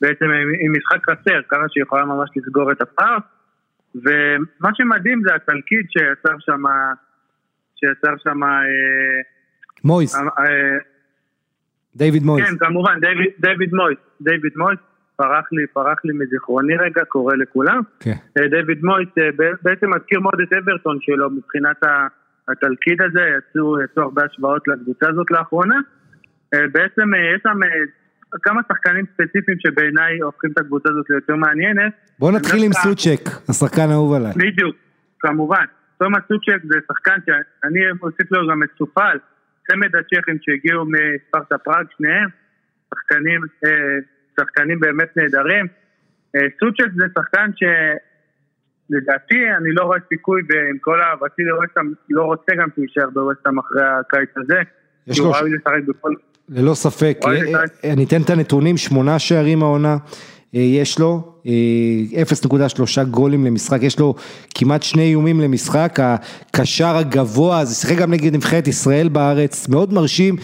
[0.00, 0.24] בעצם
[0.60, 3.18] עם משחק חסר, ככה שהיא יכולה ממש לסגור את הפער,
[3.94, 6.62] ומה שמדהים זה התלכיד שיצר שם,
[7.76, 8.42] שיצר שם...
[8.44, 8.50] אה,
[9.84, 10.16] מויס.
[11.96, 12.48] דיוויד מויס.
[12.48, 12.98] כן, כמובן,
[13.40, 13.98] דיוויד מויס.
[14.20, 14.78] דיוויד מויס.
[15.20, 17.80] פרח לי, פרח לי מזיכרוני רגע, קורא לכולם.
[18.00, 18.16] כן.
[18.38, 19.30] אה, דיוויד מויס אה,
[19.62, 21.80] בעצם מזכיר מאוד את אברטון שלו מבחינת
[22.48, 25.78] התלכיד הזה, יצאו, יצאו הרבה השוואות לקבוצה הזאת לאחרונה.
[26.54, 27.58] אה, בעצם יש שם
[28.42, 31.92] כמה שחקנים ספציפיים שבעיניי הופכים את הקבוצה הזאת ליותר מעניינת.
[32.18, 34.32] בוא נתחיל עם סוצ'ק, השחקן האהוב עליי.
[34.36, 34.76] בדיוק,
[35.18, 35.64] כמובן.
[35.98, 39.18] תומאס סוצ'ק זה שחקן שאני מוסיף לו גם את סופל,
[39.66, 42.28] צמד הצ'כים שהגיעו מספרטה פראג, שניהם,
[42.94, 43.40] שחקנים
[44.36, 45.66] שחקנים באמת נהדרים.
[46.36, 52.52] אה, סוצ'ק זה שחקן שלדעתי אני לא רואה סיכוי, ועם כל אהבתי לווסטהאם, לא רוצה
[52.58, 54.60] גם שהוא יישאר בווסטהאם אחרי הקיץ הזה.
[55.06, 55.32] יש לו...
[56.48, 57.30] ללא ספק, אה,
[57.84, 59.96] אה, אני אתן את הנתונים, שמונה שערים העונה.
[60.54, 61.48] אה, יש לו 0.3
[62.98, 64.14] אה, גולים למשחק, יש לו
[64.54, 70.36] כמעט שני איומים למשחק, הקשר הגבוה, זה שיחק גם נגד נבחרת ישראל בארץ, מאוד מרשים,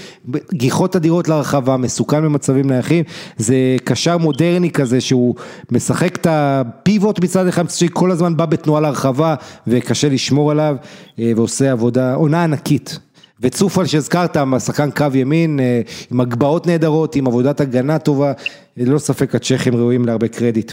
[0.53, 3.05] גיחות אדירות לרחבה, מסוכן במצבים נייחים,
[3.37, 5.35] זה קשר מודרני כזה שהוא
[5.71, 9.35] משחק את הפיבוט מצד אחד, מצד כל הזמן בא בתנועה לרחבה
[9.67, 10.77] וקשה לשמור עליו
[11.19, 12.99] אה, ועושה עבודה, עונה ענקית.
[13.41, 15.81] וצופל שהזכרת, שחקן קו ימין, אה,
[16.13, 18.33] עם הגבהות נהדרות, עם עבודת הגנה טובה,
[18.77, 20.73] ללא ספק הצ'כים ראויים להרבה קרדיט.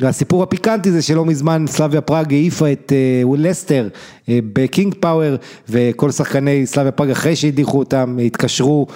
[0.00, 3.88] והסיפור הפיקנטי זה שלא מזמן סלאביה פראג העיפה את uh, לסטר
[4.28, 5.36] בקינג פאוור
[5.68, 8.86] וכל שחקני סלאביה פראג אחרי שהדיחו אותם התקשרו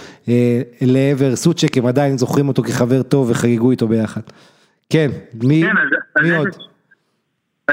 [0.80, 4.20] לעבר סוצ'ק, הם עדיין זוכרים אותו כחבר טוב וחגגו איתו ביחד.
[4.90, 5.08] כן,
[5.42, 6.48] מי, כן, מי עוד?
[6.48, 6.54] יש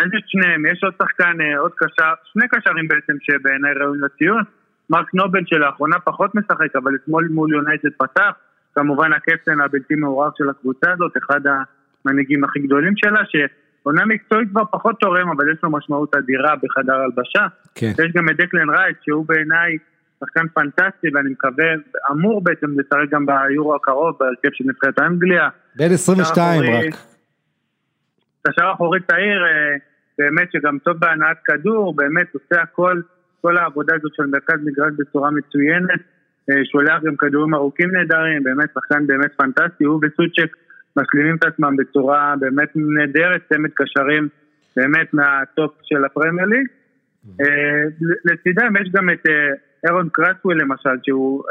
[0.06, 4.44] את שניהם, יש עוד שחקן, עוד קשר, שני קשרים בעצם שבעיניי ראויים לציון.
[4.90, 8.32] מארק נובל שלאחרונה פחות משחק, אבל אתמול מול יונייטד פתח,
[8.76, 11.42] כמובן הקפטן הבלתי מעורער של הקבוצה הזאת, אחד
[12.06, 16.96] המנהיגים הכי גדולים שלה, שעונה מקצועית כבר פחות תורם, אבל יש לו משמעות אדירה בחדר
[16.96, 17.48] הלבשה.
[17.76, 17.92] כן.
[18.06, 19.78] יש גם את דקלן רייט, שהוא בעיניי
[20.20, 21.66] שחקן פנטסטי, ואני מקווה,
[22.12, 25.50] אמור בעצם לשחק גם ביורו הקרוב, בהרכב של נבחרת אנגליה.
[25.76, 26.94] בן 22 רק.
[28.48, 29.76] קשר אחורי צעיר, אה,
[30.18, 33.02] באמת שגם טוב בהנעת כדור, באמת עושה הכל.
[33.42, 36.00] כל העבודה הזאת של מרכז מגרש בצורה מצוינת,
[36.50, 40.56] אה, שולח גם כדורים ארוכים נהדרים, באמת שחקן באמת פנטסטי, הוא וסוצ'ק
[40.96, 44.28] משלימים את עצמם בצורה באמת נהדרת, צמד קשרים
[44.76, 46.68] באמת מהטופ של הפרמייר ליג.
[47.42, 47.84] אה,
[48.26, 49.54] לצידם יש גם את אה,
[49.88, 51.44] ארון קרסוול למשל, שהוא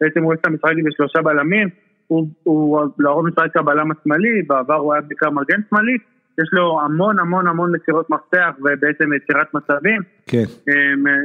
[0.00, 1.68] בעצם רואה את המשחק בשלושה בלמים,
[2.06, 5.98] הוא, הוא לרוב משחק הבלם השמאלי, בעבר הוא היה בעיקר מגן שמאלי,
[6.42, 10.00] יש לו המון המון המון מסירות מפתח ובעצם יצירת מצבים.
[10.26, 10.44] כן.
[10.68, 10.74] אה,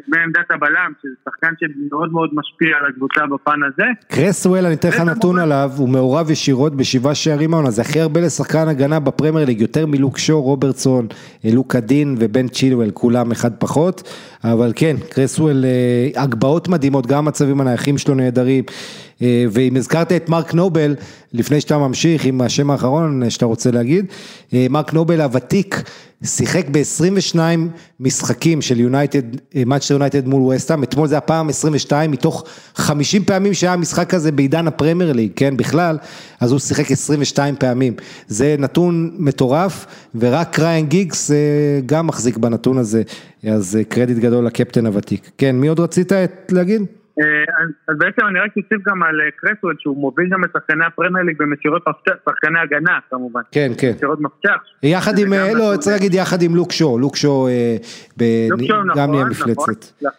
[0.08, 3.84] מעמדת הבלם, שזה שחקן שמאוד מאוד משפיע על הקבוצה בפן הזה.
[4.08, 8.22] קרסוול, אני אתן לך נתון עליו, הוא מעורב ישירות בשבעה שערים העונה, זה הכי הרבה
[8.22, 11.08] לשחקן הגנה בפרמייר ליג, יותר מלוק שור, רוברטסון,
[11.44, 14.04] לוקה דין ובן צ'ילואל, כולם אחד פחות,
[14.44, 18.64] אבל כן, קרסוול, אה, הגבהות מדהימות, גם המצבים הנייחים שלו נהדרים.
[19.22, 20.96] אה, ואם הזכרת את מרק נובל,
[21.34, 24.06] לפני שאתה ממשיך עם השם האחרון שאתה רוצה להגיד,
[24.54, 25.84] אה, מרק נובל הוותיק
[26.26, 27.40] שיחק ב-22
[28.00, 29.22] משחקים של יונייטד,
[29.66, 32.44] מאצ'טר יונייטד מול וסטאם, אתמול זה הפעם 22 מתוך
[32.76, 35.98] 50 פעמים שהיה המשחק הזה בעידן הפרמייר ליג, כן, בכלל,
[36.40, 37.94] אז הוא שיחק 22 פעמים,
[38.28, 41.36] זה נתון מטורף, ורק ריין גיגס אה,
[41.86, 43.02] גם מחזיק בנתון הזה,
[43.44, 45.32] אז קרדיט גדול לקפטן הוותיק.
[45.38, 46.12] כן, מי עוד רצית
[46.50, 46.82] להגיד?
[47.88, 51.38] אז בעצם אני רק אוסיף גם על קרסוול שהוא מוביל גם את שחקני הפרמייר ליג
[51.40, 53.42] במסירות מפתח, שחקני הגנה כמובן.
[53.52, 53.92] כן, כן.
[53.96, 54.64] מסירות מפתח.
[54.84, 57.48] יחד עם, לא, צריך להגיד יחד עם לוק שואו, לוק שואו
[58.96, 59.86] גם נהיה נכון, מפלצת.
[60.02, 60.12] נכון.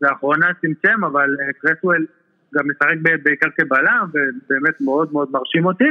[0.00, 2.06] לאחרונה צמצם, אבל קרסוול
[2.54, 5.90] גם משחק בעיקר כבלם, ובאמת מאוד מאוד מרשים אותי.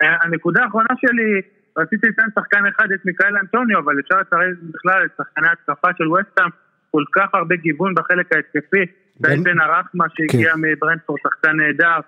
[0.00, 1.40] הנקודה האחרונה שלי,
[1.78, 6.08] רציתי לציין שחקן אחד את מיכאל אנטוניו, אבל אפשר לציין בכלל את שחקני התקפה של
[6.08, 6.48] ווסטהאם,
[6.90, 8.86] כל כך הרבה גיוון בחלק ההתקפי,
[9.20, 10.60] בן, בן רחמה שהגיע כן.
[10.60, 12.00] מברנטפורד, שחקן נהדר,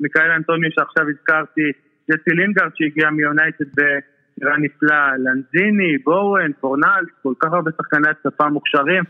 [0.00, 1.72] מיכאל אנטוניו שעכשיו הזכרתי,
[2.10, 9.04] ג'סי לינגארד שהגיע מיונייטד בהשאלה נפלאה, לנזיני, בואן, פורנאלס, כל כך הרבה שחקני התקפה מוכשרים,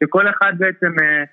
[0.00, 1.24] שכל אחד בעצם אה,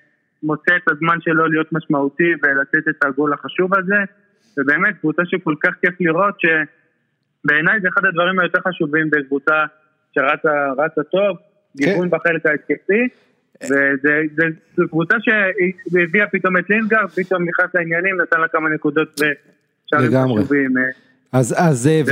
[0.42, 4.00] מוצא את הזמן שלו להיות משמעותי ולתת את הגול החשוב הזה,
[4.58, 9.64] ובאמת קבוצה שכל כך כיף לראות, שבעיניי זה אחד הדברים היותר חשובים בקבוצה
[10.14, 11.84] שרצה טוב, כן.
[11.84, 13.08] גיוון בחלק ההתקפי.
[13.64, 20.74] וזו קבוצה שהביאה פתאום את לינגארד, פתאום נכנס לעניינים, נתן לה כמה נקודות ושארים חשובים.
[21.32, 22.02] אז, אז אה,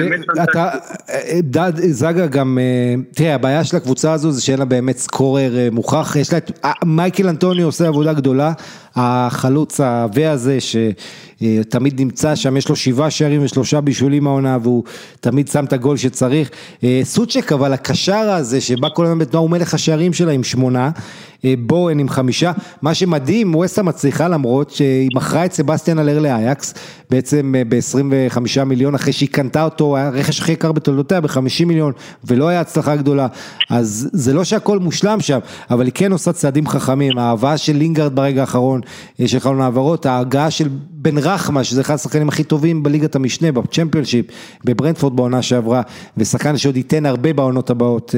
[0.44, 0.70] אתה,
[1.10, 5.68] אה, דד זאגה גם, אה, תראה הבעיה של הקבוצה הזו זה שאין לה באמת סקורר
[5.72, 6.50] מוכח, יש לה את,
[6.84, 8.52] מייקל אנטוני עושה עבודה גדולה,
[8.96, 14.84] החלוץ העבה הזה שתמיד נמצא שם, יש לו שבעה שערים ושלושה בישולים העונה והוא
[15.20, 16.50] תמיד שם את הגול שצריך,
[17.02, 20.90] סוצ'ק אבל הקשר הזה שבא כל הזמן בתנועה הוא מלך השערים שלה עם שמונה,
[21.58, 26.74] בואן עם חמישה, מה שמדהים, ווסטה מצליחה למרות שהיא מכרה את סבסטיאן אלר לאייקס,
[27.10, 31.92] בעצם ב-25 מיליון אחרי שהיא קנתה אותו, היה רכש הכי יקר בתולדותיה ב-50 מיליון
[32.24, 33.26] ולא היה הצלחה גדולה,
[33.70, 35.38] אז זה לא שהכל מושלם שם,
[35.70, 38.80] אבל היא כן עושה צעדים חכמים, ההבאה של לינגארד ברגע האחרון
[39.26, 44.26] של חלון העברות, ההגעה של בן רחמה, שזה אחד השחקנים הכי טובים בליגת המשנה, בצ'מפיונשיפ,
[44.64, 45.82] בברנטפורד בעונה שעברה,
[46.16, 48.14] ושחקן שעוד ייתן הרבה בעונות הבאות,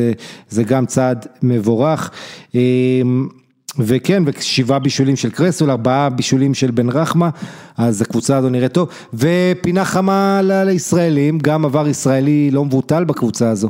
[0.49, 2.11] זה גם צעד מבורך.
[3.79, 7.31] וכן, ושבעה בישולים של קרסוול, ארבעה בישולים של בן רחמה,
[7.79, 13.69] אז הקבוצה הזו נראית טוב, ופינה חמה לישראלים, גם עבר ישראלי לא מבוטל בקבוצה הזו.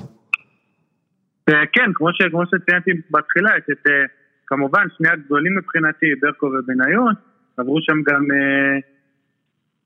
[1.46, 3.86] כן, כמו, כמו שציינתי בתחילה, יש את
[4.48, 7.14] כמובן שני הגדולים מבחינתי, ברקו ובניון,
[7.56, 8.24] עברו שם גם,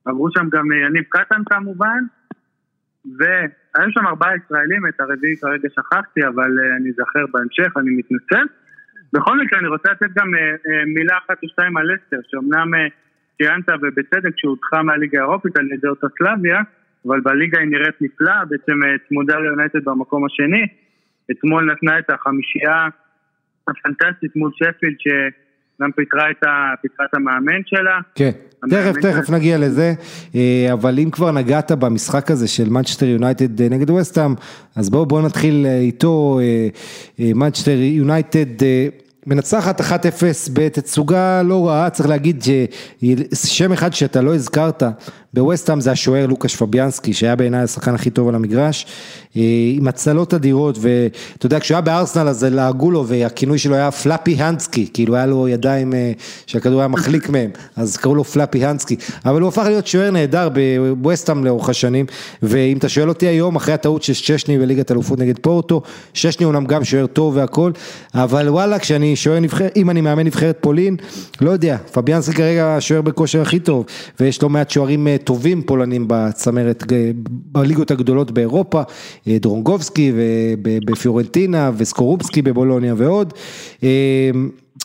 [0.04, 2.00] עברו שם גם יניב קטן כמובן,
[3.18, 8.44] והיו שם ארבעה ישראלים, את הרביעי כרגע שכחתי, אבל אני אזכר בהמשך, אני מתנצל.
[9.12, 12.74] בכל מקרה, אני רוצה לתת גם אה, אה, מילה אחת או שתיים על לסטר, שאומנם
[12.74, 12.86] אה,
[13.38, 16.60] ציינת ובצדק שהודחה מהליגה האירופית על ידי אותה סלאביה,
[17.06, 20.66] אבל בליגה היא נראית נפלאה, בעצם צמודה ליונייטד במקום השני.
[21.30, 22.88] אתמול נתנה את החמישייה
[23.68, 27.98] הפנטסטית מול שפילד, שגם פיטרה את, ה, פיטרה את המאמן שלה.
[28.14, 28.30] כן,
[28.70, 29.94] תכף, תכף נגיע לזה,
[30.72, 34.34] אבל אם כבר נגעת במשחק הזה של מנצ'סטר יונייטד נגד ווסטהאם,
[34.76, 36.40] אז בואו בוא נתחיל איתו,
[37.18, 38.64] מנצ'סטר יונייטד
[39.26, 39.84] מנצחת 1-0
[40.52, 42.42] בתצוגה לא רעה, צריך להגיד
[43.34, 44.82] ששם אחד שאתה לא הזכרת
[45.34, 48.86] בווסטהאם זה השוער לוקאש פביאנסקי שהיה בעיניי השחקן הכי טוב על המגרש.
[48.86, 53.90] אה, עם הצלות אדירות ואתה יודע כשהוא היה בארסנל אז לעגו לו והכינוי שלו היה
[53.90, 56.12] פלאפי הנסקי כאילו היה לו ידיים אה,
[56.46, 60.48] שהכדור היה מחליק מהם אז קראו לו פלאפי הנסקי אבל הוא הפך להיות שוער נהדר
[60.48, 62.06] בווסטהאם לאורך השנים
[62.42, 65.82] ואם אתה שואל אותי היום אחרי הטעות של ששני בליגת אלופות נגד פורטו
[66.14, 67.72] ששני אומנם גם שוער טוב והכל
[68.14, 70.96] אבל וואלה כשאני שוער נבחרת אם אני מאמן נבחרת פולין
[71.40, 73.84] לא יודע פביאנסקי כרגע השוער בכושר הכי טוב
[74.20, 76.84] ויש לא מעט שוערים אה, טובים פולנים בצמרת,
[77.52, 78.84] בליגות הגדולות באירופה, אה,
[79.26, 80.12] דרונגובסקי
[80.62, 83.34] בפיורנטינה וסקורובסקי בבולוניה ועוד.
[83.82, 84.30] אה,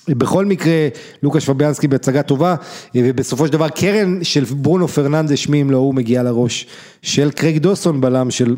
[0.09, 0.87] בכל מקרה,
[1.23, 2.55] לוקאש פביאנסקי בהצגה טובה,
[2.95, 6.67] אה, ובסופו של דבר קרן של ברונו פרננדש, מי אם לא הוא מגיע לראש
[7.01, 8.55] של קרייג דוסון בלם של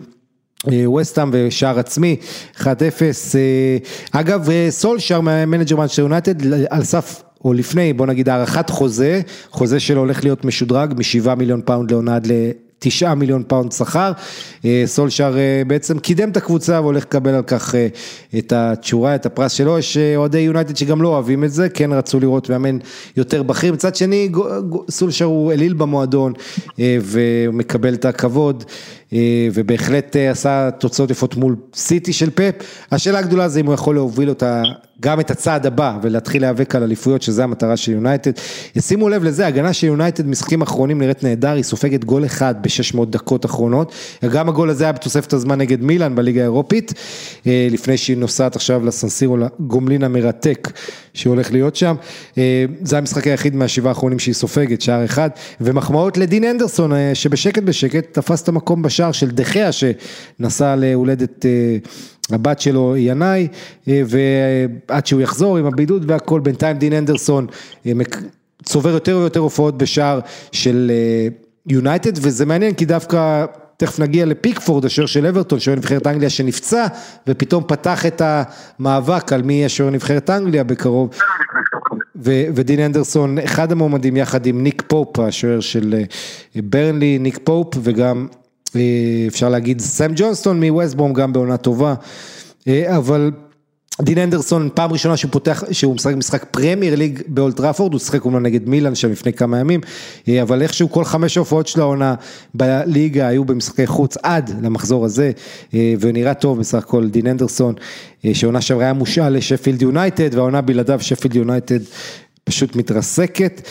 [0.85, 2.15] ווסטהאם ושער עצמי,
[2.57, 2.65] 1-0,
[4.11, 9.99] אגב סולשר המנג'ר מנצ'סטר יונייטד על סף או לפני, בוא נגיד הארכת חוזה, חוזה שלו
[9.99, 12.27] הולך להיות משודרג משבעה מיליון פאונד לעונה עד
[12.79, 14.11] לתשעה מיליון פאונד שכר,
[14.65, 17.87] אה, סולשר אה, בעצם קידם את הקבוצה והולך לקבל על כך אה,
[18.37, 22.19] את התשורה, את הפרס שלו, יש אוהדי יונייטד שגם לא אוהבים את זה, כן רצו
[22.19, 22.77] לראות מאמן
[23.17, 24.29] יותר בכיר, מצד שני
[24.89, 26.33] סולשר הוא אליל במועדון
[26.79, 28.63] ומקבל את הכבוד.
[29.53, 32.53] ובהחלט עשה תוצאות יפות מול סיטי של פפ,
[32.91, 34.63] השאלה הגדולה זה אם הוא יכול להוביל אותה
[35.01, 38.31] גם את הצעד הבא ולהתחיל להיאבק על אליפויות שזה המטרה של יונייטד.
[38.79, 43.05] שימו לב לזה, הגנה של יונייטד משחקים אחרונים נראית נהדר, היא סופגת גול אחד ב-600
[43.05, 43.93] דקות אחרונות,
[44.31, 46.93] גם הגול הזה היה בתוספת הזמן נגד מילאן בליגה האירופית,
[47.47, 50.71] אה, לפני שהיא נוסעת עכשיו לסנסירו לגומלין המרתק
[51.13, 51.95] שהולך להיות שם,
[52.37, 55.29] אה, זה המשחק היחיד מהשבעה האחרונים שהיא סופגת, שער אחד,
[55.61, 61.45] ומחמאות לדין אנדרסון אה, שבשקט בשקט תפס את המקום בשער של דחיה שנסע להולדת
[62.31, 63.47] הבת שלו ינאי,
[63.87, 67.47] ועד שהוא יחזור עם הבידוד והכל, בינתיים דין אנדרסון
[68.63, 70.19] צובר יותר ויותר הופעות בשער
[70.51, 70.91] של
[71.67, 73.45] יונייטד, וזה מעניין כי דווקא
[73.79, 76.87] תכף נגיע לפיקפורד, השוער של אברטון, שוער נבחרת אנגליה שנפצע,
[77.27, 81.09] ופתאום פתח את המאבק על מי יהיה שוער נבחרת אנגליה בקרוב.
[82.15, 85.95] ו- ודין הנדרסון, אחד המועמדים יחד עם ניק פופ, השוער של
[86.55, 88.27] אה, ברנלי, ניק פופ, וגם
[88.75, 88.81] אה,
[89.27, 91.93] אפשר להגיד סם ג'ונסטון מווסט ברום, גם בעונה טובה,
[92.67, 93.31] אה, אבל
[94.01, 98.25] דין הנדרסון, פעם ראשונה שהוא פותח, שהוא משחק משחק פרמייר ליג באולד טראפורד, הוא שיחק
[98.25, 99.81] אומנם נגד מילאן שם לפני כמה ימים,
[100.27, 102.15] אה, אבל איכשהו כל חמש ההופעות של העונה
[102.53, 105.31] בליגה היו במשחקי חוץ עד למחזור הזה,
[105.73, 107.75] אה, ונראה טוב בסך הכל דין הנדרסון,
[108.25, 111.79] אה, שעונה שעברה היה מושאל לשפילד יונייטד, והעונה בלעדיו שפילד יונייטד
[112.43, 113.61] פשוט מתרסקת.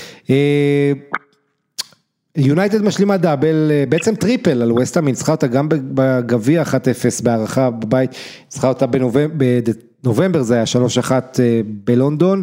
[2.39, 6.75] יונייטד משלימה דאבל, בעצם טריפל על ווסטהאם, היא ניצחה אותה גם בגביע 1-0
[7.23, 8.11] בהארכה בבית,
[8.45, 9.73] ניצחה אותה בנובמבר,
[10.05, 12.43] נובמבר זה היה שלוש אחת אה, בלונדון,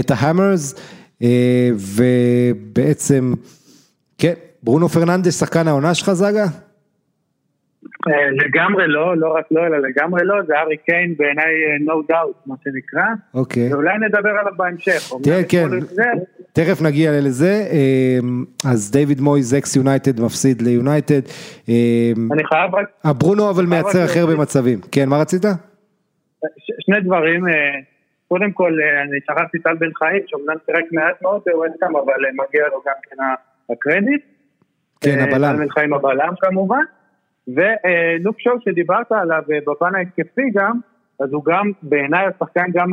[0.00, 0.74] את ההמרס,
[1.22, 3.34] אה, ובעצם,
[4.18, 4.32] כן,
[4.62, 6.46] ברונו פרננדס שחקן העונה שלך זאגה?
[8.08, 11.52] אה, לגמרי לא, לא רק לא, אלא לגמרי לא, זה הארי קיין בעיניי
[11.86, 13.04] no doubt, מה שנקרא.
[13.34, 13.72] אוקיי.
[13.72, 15.12] ואולי נדבר עליו בהמשך.
[15.22, 15.68] תראה, כן,
[16.52, 17.62] תכף נגיע לזה.
[18.70, 21.20] אז דיוויד מויז אקס יונייטד מפסיד ליונייטד.
[22.32, 23.16] אני חייב רק...
[23.18, 24.78] ברונו אבל מייצר אחר במצבים.
[24.92, 25.44] כן, מה רצית?
[26.80, 27.52] שני דברים, אה,
[28.28, 32.30] קודם כל אה, אני שכחתי טל בן חיים שאומנם פירק מעט מאוד בווסטהאם אבל אה,
[32.32, 33.16] מגיע לו גם כן
[33.70, 34.22] הקרדיט.
[35.00, 35.52] כן הבלם.
[35.52, 36.84] טל בן חיים הבלם כמובן.
[37.48, 40.78] ולוק שואו שדיברת עליו בפן ההתקפי גם,
[41.20, 42.90] אז הוא גם בעיניי השחקן גם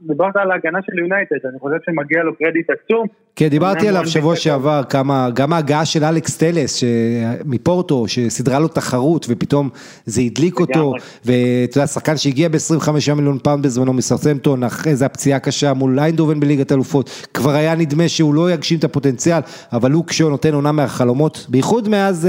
[0.00, 3.06] דיברת על ההגנה של יונייטד, אני חושב שמגיע לו קרדיט עצום.
[3.36, 6.84] כן, דיברתי עליו שבוע שעבר, כמה, גם ההגעה של אלכס טלס
[7.44, 9.70] מפורטו, שסידרה לו תחרות ופתאום
[10.04, 10.92] זה הדליק אותו,
[11.24, 16.40] ואתה יודע, שחקן שהגיע ב-25 מיליון פאונד בזמנו מסאות'המפטון, אחרי זה הפציעה קשה מול איינדהובן
[16.40, 19.40] בליגת אלופות, כבר היה נדמה שהוא לא יגשים את הפוטנציאל,
[19.72, 22.28] אבל הוא כשהוא נותן עונה מהחלומות, בייחוד מאז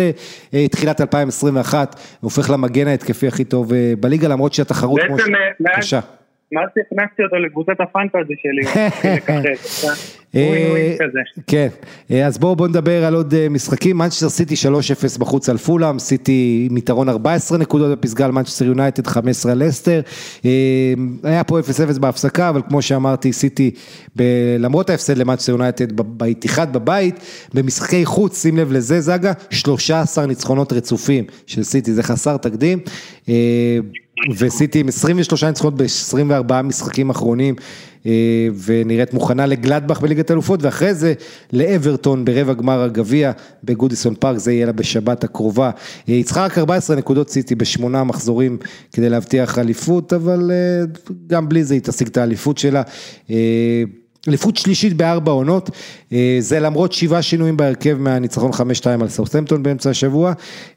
[0.53, 5.23] אה, תחילת 2021, הוא הופך למגן ההתקפי הכי טוב אה, בליגה, למרות שהתחרות בעצם,
[5.73, 5.93] כמו ש...
[6.49, 6.59] קשה.
[6.59, 8.65] מאז הכנסתי אותו לקבוצת הפנטזי שלי,
[10.35, 10.51] אה,
[11.47, 11.67] כן,
[12.11, 14.55] אה, אז בואו נדבר על עוד אה, משחקים, מנצ'סטר סיטי
[15.15, 19.69] 3-0 בחוץ על פולאם, סיטי עם יתרון 14 נקודות בפסגה על מנצ'סטר יונייטד 15 על
[19.69, 20.01] לסטר,
[21.23, 23.71] היה פה 0-0 בהפסקה, אבל כמו שאמרתי, סיטי
[24.59, 27.19] למרות ההפסד למנצ'סטר יונייטד באיתיחד בבית,
[27.53, 32.79] במשחקי חוץ, שים לב לזה זגה, 13 ניצחונות רצופים של סיטי, זה חסר תקדים.
[34.37, 37.55] וסיטי עם 23 ניצחונות ב-24 משחקים אחרונים,
[38.05, 41.13] אה, ונראית מוכנה לגלדבך בליגת אלופות, ואחרי זה
[41.53, 43.31] לאברטון ברבע גמר הגביע
[43.63, 45.71] בגודיסון פארק, זה יהיה לה בשבת הקרובה.
[46.09, 48.57] אה, רק 14 נקודות סיטי בשמונה מחזורים
[48.93, 50.85] כדי להבטיח אליפות, אבל אה,
[51.27, 52.81] גם בלי זה היא תשיג את האליפות שלה.
[54.27, 55.69] אליפות שלישית בארבע עונות,
[56.13, 60.33] אה, זה למרות שבעה שינויים בהרכב מהניצחון חמש שתיים על סאות'המפטון באמצע השבוע.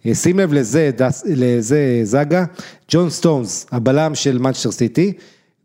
[0.07, 0.91] אה, שים לב לזה,
[1.25, 2.45] לזה זאגה,
[2.91, 5.13] ג'ון סטונס, הבלם של מנצ'סטר סיטי,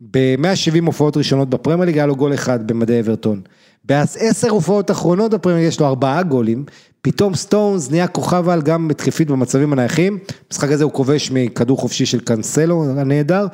[0.00, 3.40] ב-170 הופעות ראשונות בפרמייר היה לו גול אחד במדי אברטון.
[3.84, 6.64] בעשר הופעות אחרונות בפרמייר יש לו ארבעה גולים,
[7.02, 10.18] פתאום סטונס נהיה כוכב על גם התקפית במצבים הנייחים,
[10.48, 13.46] במשחק הזה הוא כובש מכדור חופשי של קאנסלו הנהדר,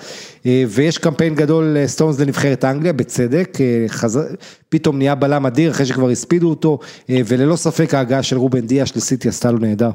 [0.47, 4.37] אה, ויש קמפיין גדול סטונס לנבחרת אנגליה, בצדק, אה, חז...
[4.69, 6.79] פתאום נהיה בלם אדיר אחרי שכבר הספידו אותו,
[7.11, 9.91] אה, וללא ספק ההגעה של רובן דיאש לסיטי עשתה לו נהדר.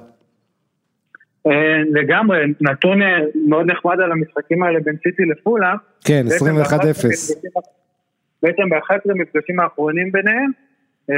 [1.92, 3.00] לגמרי, נתון
[3.48, 5.74] מאוד נחמד על המשחקים האלה בין סיטי לפולה.
[6.04, 7.32] כן, 21-0.
[8.44, 10.52] בעצם ב-11 מפגשים האחרונים ביניהם,
[11.10, 11.12] 100%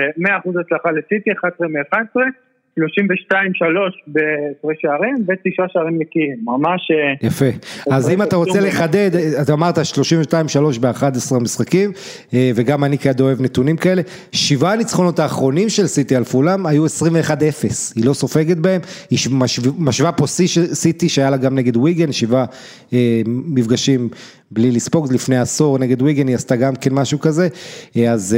[0.61, 2.17] הצלחה לסיטי, 11 מ-11,
[2.79, 2.83] 32-3
[4.07, 6.91] בהפרש שערים ותשעה שערים נקיים, ממש...
[6.91, 7.45] אה, יפה,
[7.91, 9.09] אז אם אתה רוצה לחדד,
[9.41, 9.79] אתה אמרת 32-3
[10.81, 11.91] ב-11 משחקים,
[12.33, 16.85] אה, וגם אני כעד אוהב נתונים כאלה, שבעה הניצחונות האחרונים של סיטי על פולם היו
[16.85, 16.89] 21-0,
[17.95, 19.19] היא לא סופגת בהם, היא
[19.79, 20.27] משווה פה
[20.73, 22.45] סיטי שהיה לה גם נגד ויגן, שבעה
[22.93, 24.09] אה, מפגשים
[24.51, 27.47] בלי לספוג, לפני עשור נגד ויגן היא עשתה גם כן משהו כזה,
[28.09, 28.35] אז...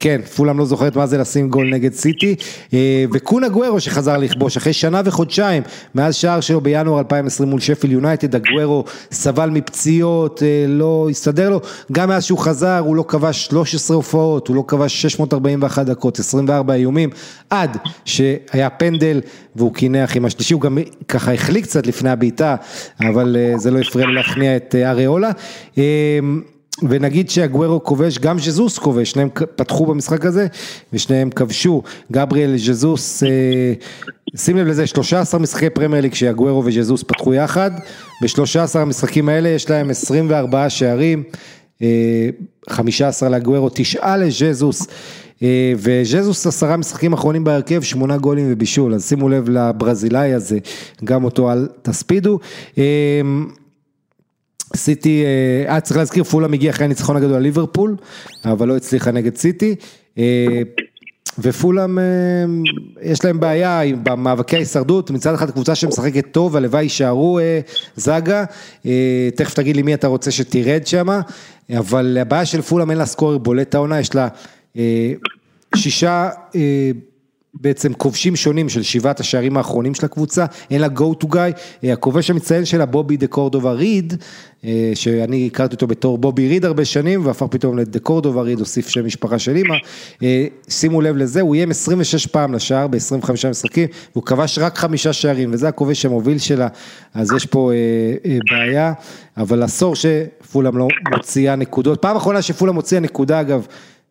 [0.00, 2.34] כן, פולאם לא זוכרת מה זה לשים גול נגד סיטי,
[2.74, 5.62] אה, וקונה גוורו שחזר לכבוש אחרי שנה וחודשיים,
[5.94, 11.60] מאז שער שלו בינואר 2020 מול שפיל יונייטד, הגוורו סבל מפציעות, אה, לא הסתדר לו,
[11.92, 16.74] גם מאז שהוא חזר הוא לא כבש 13 הופעות, הוא לא כבש 641 דקות, 24
[16.74, 17.10] איומים,
[17.50, 19.20] עד שהיה פנדל
[19.56, 22.56] והוא קינח עם השלישי, הוא גם ככה החליק קצת לפני הבעיטה,
[23.00, 24.74] אבל אה, זה לא הפריע לו להכניע את
[25.18, 25.32] אריולה.
[26.82, 30.46] ונגיד שהגוורו כובש, גם ז'זוס כובש, שניהם פתחו במשחק הזה
[30.92, 33.28] ושניהם כבשו, גבריאל ז'זוס, אה,
[34.36, 37.70] שים לב לזה, 13 משחקי פרמייר ליג שהגוורו וז'זוס פתחו יחד,
[38.22, 41.22] ב-13 המשחקים האלה יש להם 24 שערים,
[42.68, 44.86] 15 אה, לגוורו, 9 לז'זוס,
[45.42, 50.58] אה, וז'זוס עשרה משחקים אחרונים בהרכב, שמונה גולים ובישול, אז שימו לב לברזילאי הזה,
[51.04, 52.38] גם אותו אל תספידו.
[54.76, 55.24] סיטי,
[55.68, 57.96] אה, צריך להזכיר, פולה מגיע אחרי הניצחון הגדול על ליברפול,
[58.44, 59.74] אבל לא הצליחה נגד סיטי.
[61.38, 61.98] ופולאם,
[63.02, 67.38] יש להם בעיה במאבקי ההישרדות, מצד אחד קבוצה שמשחקת טוב, הלוואי יישארו
[67.96, 68.44] זאגה,
[69.34, 71.20] תכף תגיד לי מי אתה רוצה שתרד שמה,
[71.78, 74.28] אבל הבעיה של פולאם אין לה סקורר בולט העונה, יש לה
[75.74, 76.28] שישה
[77.60, 82.30] בעצם כובשים שונים של שבעת השערים האחרונים של הקבוצה, אין לה go to guy, הכובש
[82.30, 84.14] המצטיין שלה בובי דה קורדובה ריד,
[84.94, 89.06] שאני הכרתי אותו בתור בובי ריד הרבה שנים, והפך פתאום לדה קורדובה ריד, הוסיף שם
[89.06, 89.74] משפחה של אימא,
[90.68, 95.52] שימו לב לזה, הוא איים 26 פעם לשער ב-25 משחקים, והוא כבש רק חמישה שערים,
[95.52, 96.68] וזה הכובש המוביל שלה,
[97.14, 97.72] אז יש פה
[98.50, 98.92] בעיה,
[99.36, 103.66] אבל עשור שפולאם לא מוציאה נקודות, פעם אחרונה שפולאם הוציאה נקודה אגב,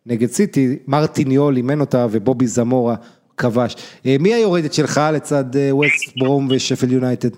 [0.06, 2.94] נגד סיטי, מרטין יול אימן אותה ובובי זמורה
[3.38, 4.00] כבש.
[4.06, 7.28] אה, מי היורדת שלך לצד ווסט אה, ברום ושפילד יונייטד?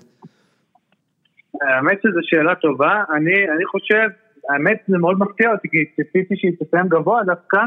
[1.61, 4.07] האמת שזו שאלה טובה, אני, אני חושב,
[4.49, 7.57] האמת זה מאוד מפתיע אותי, כי ציפיתי שהיא תסיים גבוה דווקא,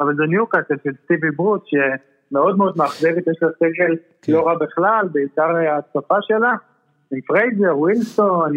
[0.00, 4.32] אבל זה ניוקאסל של סטיב ברוס, שמאוד מאוד מאכזבת, יש לה סגל כן.
[4.32, 6.52] לא רע בכלל, בעיקר ההתקפה שלה,
[7.12, 8.52] עם פרייזר, ווילסון,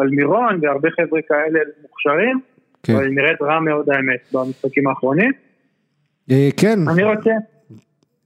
[0.00, 2.40] אלמירון אה, והרבה חבר'ה כאלה מוכשרים,
[2.82, 2.94] כן.
[2.94, 5.32] אבל היא נראית רע מאוד האמת במשחקים האחרונים.
[6.56, 6.78] כן.
[6.88, 7.30] אני רוצה...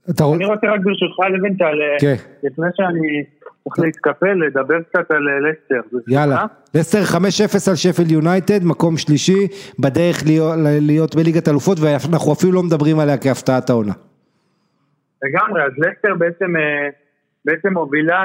[0.09, 2.15] אני רוצה רק ברשותך לבנטל, כן.
[2.43, 3.23] לפני שאני
[3.63, 5.97] צריך להתקפל, לדבר קצת על אה, לסטר.
[6.07, 6.45] יאללה,
[6.75, 9.47] לסטר 5-0 על שפל יונייטד, מקום שלישי,
[9.79, 13.93] בדרך להיות, להיות בליגת אלופות, ואנחנו אפילו לא מדברים עליה כהפתעת העונה.
[15.23, 16.89] לגמרי, אז לסטר בעצם, אה,
[17.45, 18.23] בעצם מובילה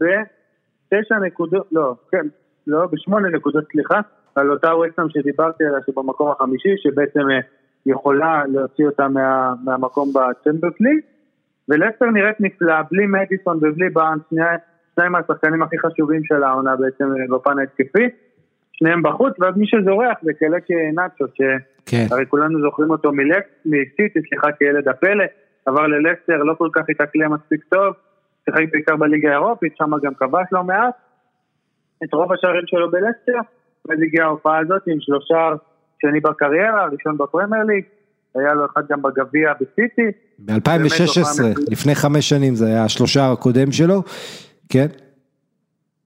[0.00, 2.26] בתשע נקודות, לא, כן,
[2.66, 4.00] לא, בשמונה נקודות, סליחה,
[4.34, 7.40] על אותה ווסטם שדיברתי עליה, שבמקום החמישי, שבעצם אה,
[7.86, 11.00] יכולה להוציא אותה מה, מהמקום בצ'מברס ליג.
[11.68, 14.22] ולסטר נראית נפלאה, בלי מדיסון ובלי בארנס,
[14.94, 18.08] שניים מהשחקנים הכי חשובים של העונה בעצם אה, בפן ההתקפי,
[18.72, 22.24] שניהם בחוץ, ואז מי שזורח זה קלקי נאצ'ו, שהרי כן.
[22.28, 23.10] כולנו זוכרים אותו
[23.64, 25.24] מסיטי, סליחה, כילד הפלא,
[25.66, 27.94] עבר ללסטר, לא כל כך התאקלם מספיק טוב,
[28.44, 30.94] שיחק בעיקר בליגה האירופית, שם גם כבש לא מעט,
[32.04, 33.38] את רוב השערים שלו בלסטר,
[33.88, 35.48] ואז הגיעה ההופעה הזאת עם שלושה
[36.00, 37.84] שני בקריירה, ראשון בפרמייר ליג,
[38.34, 40.18] היה לו אחד גם בגביע בסיטי.
[40.38, 44.02] ב-2016, לפני חמש שנים זה היה השלושה הקודם שלו,
[44.68, 44.86] כן.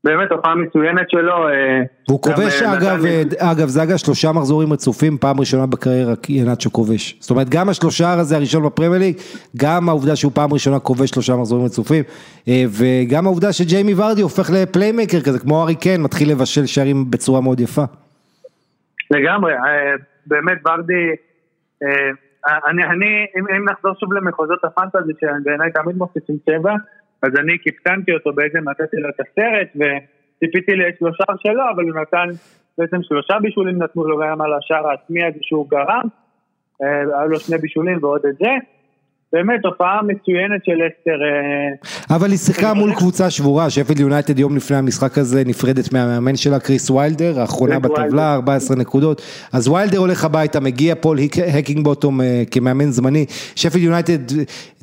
[0.04, 1.48] באמת הופעה מצוינת שלו.
[1.48, 1.82] אה,
[2.20, 3.22] כובש אה, אגב, אה,
[3.52, 7.16] אגב זה אגב שלושה מחזורים רצופים, פעם ראשונה בקריירה ינאצ'ו כובש.
[7.20, 9.16] זאת אומרת גם השלושה הזה הראשון בפרמייר ליג,
[9.56, 12.04] גם העובדה שהוא פעם ראשונה כובש שלושה מחזורים רצופים,
[12.48, 17.60] וגם העובדה שג'יימי ורדי הופך לפליימקר כזה, כמו ארי קן, מתחיל לבשל שערים בצורה מאוד
[17.60, 17.84] יפה.
[19.10, 19.52] לגמרי,
[20.26, 21.27] באמת ורדי...
[21.82, 22.10] אה,
[22.70, 26.74] אני, אני, אם, אם נחזור שוב למחוזות הפנטזי שבעיניי תמיד מוסיפים צבע,
[27.22, 32.28] אז אני קיפטנתי אותו בעצם נתתי לו את הסרט וציפיתי לשלושה שלו, אבל הוא נתן
[32.78, 36.04] בעצם שלושה בישולים נתנו לו גם על השער העצמי הזה שהוא גרם,
[36.82, 38.50] אה, היו לו שני בישולים ועוד את זה.
[39.32, 41.18] באמת הופעה מצוינת של לסטר.
[41.24, 46.36] אה, אבל היא שיחקה מול קבוצה שבורה, שפילד יונייטד יום לפני המשחק הזה נפרדת מהמאמן
[46.36, 49.22] שלה, קריס ויילדר, האחרונה בטבלה, 14 נקודות.
[49.52, 51.18] אז ויילדר הולך הביתה, מגיע פול
[51.54, 53.26] הקינגבוטום אה, כמאמן זמני.
[53.54, 54.18] שפילד יונייטד,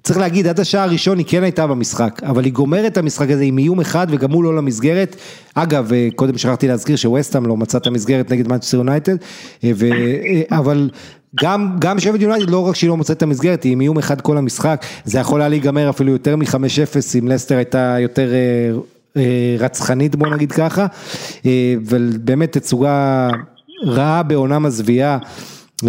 [0.06, 3.43] צריך להגיד, עד השעה הראשון היא כן הייתה במשחק, אבל היא גומרת את המשחק הזה
[3.43, 5.16] עם איום אחד וגם הוא לא למסגרת.
[5.56, 9.16] אגב, אה, קודם שכחתי להזכיר שווסטהאם לא מצא את המסגרת נגד מנצ'סטר יונייטד,
[10.51, 10.89] אבל...
[11.41, 14.22] גם, גם שפט יונייטד לא רק שהיא לא מוצאת את המסגרת, היא עם איום אחד
[14.22, 18.78] כל המשחק, זה יכול היה להיגמר אפילו יותר מ-5-0 אם לסטר הייתה יותר אה,
[19.18, 20.86] אה, רצחנית בוא נגיד ככה,
[21.45, 23.30] אה, ובאמת תצוגה
[23.86, 25.18] רעה בעונה מזוויעה.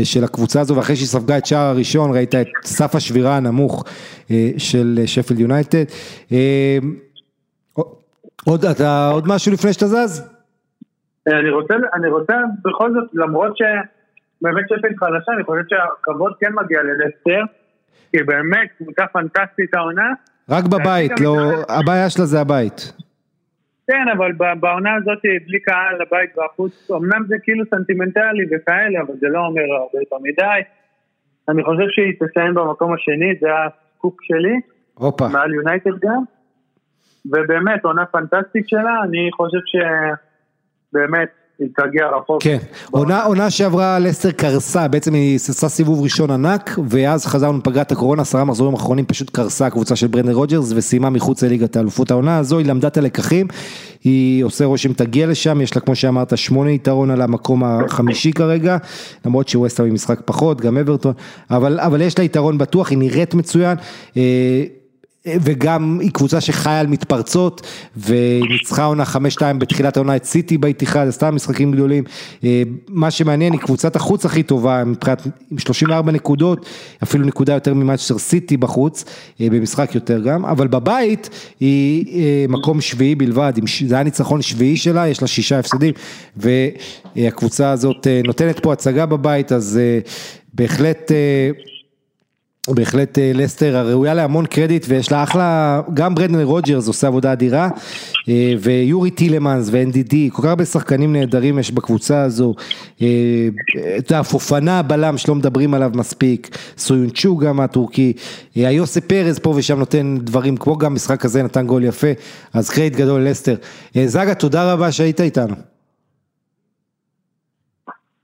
[0.05, 3.85] של הקבוצה הזו, ואחרי שהיא ספגה את שער הראשון, ראית את סף השבירה הנמוך
[4.59, 5.85] של שפל יונייטד.
[8.47, 10.23] עוד, אתה, עוד משהו לפני שאתה זז?
[11.27, 12.35] אני רוצה, אני רוצה
[12.65, 13.63] בכל זאת, למרות ש...
[14.43, 17.55] באמת שפילד חלשה, אני חושב שהכבוד כן מגיע ללסטר,
[18.13, 20.13] כי באמת קבוצה פנטסטית העונה.
[20.51, 21.37] רק בבית, לא,
[21.69, 22.93] הבעיה שלה זה הבית.
[23.87, 29.27] כן, אבל בעונה הזאת, בלי קהל, הבית והחוץ, אמנם זה כאילו סנטימנטלי וכאלה, אבל זה
[29.29, 30.61] לא אומר הרבה יותר מדי.
[31.49, 34.61] אני חושב שהיא תסיים במקום השני, זה הסקופ שלי.
[34.95, 35.29] הופה.
[35.29, 36.23] מעל יונייטד גם.
[37.27, 41.29] ובאמת, עונה פנטסטית שלה, אני חושב שבאמת,
[41.59, 42.43] היא תגיע רחוק.
[42.43, 42.59] כן,
[42.91, 48.23] עונה, עונה שעברה לסטר קרסה, בעצם היא עשה סיבוב ראשון ענק, ואז חזרנו לפגרת הקורונה,
[48.23, 52.11] עשרה מחזורים אחרונים פשוט קרסה הקבוצה של ברנר רוג'רס, וסיימה מחוץ לליגת האלופות.
[52.11, 53.47] העונה הזו, היא למדה את הלקחים,
[54.05, 58.77] היא עושה רושם תגיע לשם, יש לה כמו שאמרת שמונה יתרון על המקום החמישי כרגע,
[59.27, 61.13] למרות שווסטהאם היא משחק פחות, גם אברטון,
[61.51, 63.77] אבל, אבל יש לה יתרון בטוח, היא נראית מצוין.
[65.27, 67.67] וגם היא קבוצה שחיה על מתפרצות
[67.97, 72.05] וניצחה עונה חמש שתיים בתחילת העונה את סיטי באיתיחד, עשתה משחקים גדולים,
[72.45, 76.67] אה, מה שמעניין היא קבוצת החוץ הכי טובה מבחינת עם 34 נקודות,
[77.03, 79.05] אפילו נקודה יותר ממאצ'סטר סיטי בחוץ,
[79.41, 83.53] אה, במשחק יותר גם, אבל בבית היא אה, מקום שביעי בלבד,
[83.87, 85.95] זה היה ניצחון שביעי שלה, יש לה שישה הפסדים
[86.37, 89.81] והקבוצה הזאת נותנת פה הצגה בבית, אז
[90.55, 91.13] בהחלט
[92.75, 97.69] בהחלט אה, לסטר הראויה להמון קרדיט ויש לה אחלה, גם ברנדן רוג'רס עושה עבודה אדירה
[98.29, 102.55] אה, ויורי טילמנס ואנדידי, כל כך הרבה שחקנים נהדרים יש בקבוצה הזו,
[103.03, 103.07] אה,
[103.99, 108.13] אתה יודע, בלם שלא מדברים עליו מספיק, סויונצ'ו גם הטורקי,
[108.55, 112.11] היוסי פרז פה ושם נותן דברים כמו גם משחק כזה נתן גול יפה,
[112.53, 113.55] אז קרדיט גדול לסטר.
[114.07, 115.76] זגה תודה רבה שהיית איתנו.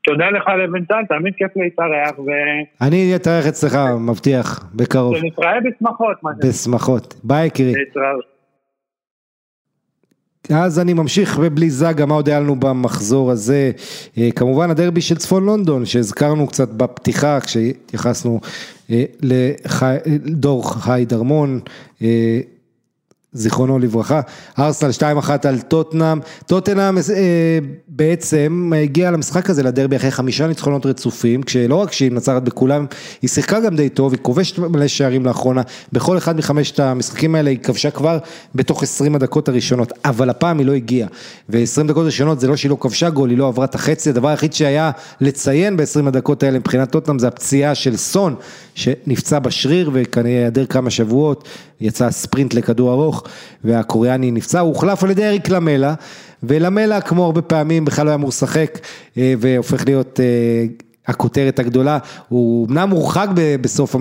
[0.05, 2.31] תודה לך לבינתיים, תמיד כיף להתארח ו...
[2.81, 5.17] אני אתארח אצלך, מבטיח, בקרוב.
[5.17, 6.17] שנתראה בשמחות.
[6.45, 7.15] בשמחות.
[7.25, 7.73] ביי יקירי.
[10.51, 13.71] אז אני ממשיך ובלי זגה, מה עוד היה לנו במחזור הזה?
[14.19, 18.41] אה, כמובן הדרבי של צפון לונדון, שהזכרנו קצת בפתיחה כשהתייחסנו
[18.91, 19.05] אה,
[20.03, 21.61] לדור חי דרמון,
[22.03, 22.41] אה,
[23.35, 24.21] זיכרונו לברכה,
[24.59, 27.59] ארסנל 2-1 על טוטנאם, טוטנאם אה,
[27.89, 32.87] בעצם הגיעה למשחק הזה לדרבי אחרי חמישה ניצחונות רצופים, כשלא רק שהיא מנצחת בכולם,
[33.23, 35.63] היא שיחקה גם די טוב, היא כובשת מלא שערים לאחרונה,
[35.93, 38.19] בכל אחד מחמשת המשחקים האלה היא כבשה כבר
[38.55, 41.09] בתוך 20 הדקות הראשונות, אבל הפעם היא לא הגיעה,
[41.49, 44.29] ו-20 דקות ראשונות זה לא שהיא לא כבשה גול, היא לא עברה את החצי, הדבר
[44.29, 48.35] היחיד שהיה לציין ב-20 הדקות האלה מבחינת טוטנאם זה הפציעה של סון,
[48.75, 51.49] שנפצע בשריר וכנראה ייעדר כמה שבועות,
[51.83, 53.25] יצא ספרינט לכדור ארוך
[53.65, 55.95] והקוריאני נפצע, הוא הוחלף על ידי אריק למלה
[56.43, 58.79] ולמלה כמו הרבה פעמים בכלל לא היה אמור לשחק
[59.19, 60.65] אה, והופך להיות אה,
[61.07, 61.99] הכותרת הגדולה,
[62.29, 63.29] הוא אמנם מורחק
[63.61, 63.97] בסוף,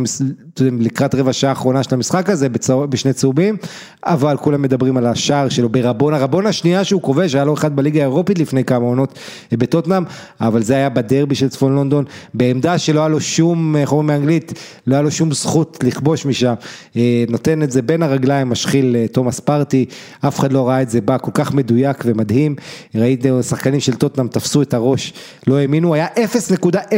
[0.60, 2.48] לקראת רבע שעה האחרונה של המשחק הזה,
[2.90, 3.58] בשני צהובים,
[4.06, 8.00] אבל כולם מדברים על השער שלו ברבון, הרבון השנייה שהוא כובש, היה לו אחד בליגה
[8.00, 9.20] האירופית לפני כמה עונות
[9.52, 10.04] בטוטנאם,
[10.42, 14.54] אבל זה היה בדרבי של צפון לונדון, בעמדה שלא היה לו שום, איך אומרים באנגלית,
[14.88, 16.54] לא היה לו שום זכות לכבוש משם,
[16.96, 19.86] אה, נותן את זה בין הרגליים, משחיל אה, תומאס פרטי,
[20.28, 22.56] אף אחד לא ראה את זה בא כל כך מדויק ומדהים,
[22.96, 25.14] ראיתי שחקנים של טוטנאם תפסו את הראש,
[25.48, 26.91] לא האמינו, היה 0.0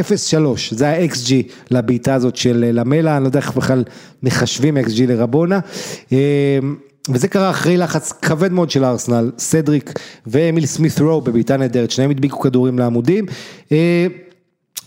[0.71, 1.33] זה ה-XG
[1.71, 3.83] לבעיטה הזאת של למלה, אני לא יודע איך בכלל
[4.23, 5.59] מחשבים XG לרבונה.
[6.11, 6.17] אמ,
[7.09, 12.11] וזה קרה אחרי לחץ כבד מאוד של ארסנל, סדריק ואמיל סמית רו בבעיטה נהדרת, שניהם
[12.11, 13.25] הדביקו כדורים לעמודים.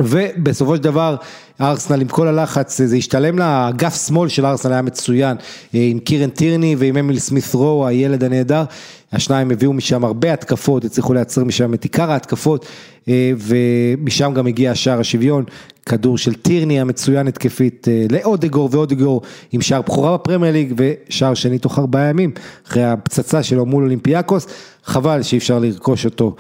[0.01, 1.17] ובסופו של דבר
[1.61, 5.37] ארסנל עם כל הלחץ זה השתלם לה, אגף שמאל של ארסנל היה מצוין
[5.75, 8.65] אה, עם קירן טירני ועם אמיל סמית רו הילד הנהדר,
[9.13, 12.67] השניים הביאו משם הרבה התקפות, הצליחו לייצר משם את עיקר ההתקפות
[13.09, 15.45] אה, ומשם גם הגיע שער השוויון,
[15.87, 19.23] כדור של טירני המצוין התקפית אה, לאודגור ואודגור
[19.53, 22.31] עם שער בכורה בפרמייר ליג ושער שני תוך ארבעה ימים
[22.69, 24.47] אחרי הפצצה שלו מול אולימפיאקוס,
[24.85, 26.37] חבל שאי אפשר לרכוש אותו,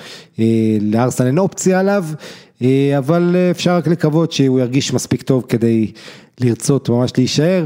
[0.80, 2.04] לארסנל אין אופציה עליו
[2.98, 5.92] אבל אה, אפשר רק לקוות שהוא ירגיש מספיק טוב כדי
[6.40, 7.64] לרצות ממש להישאר.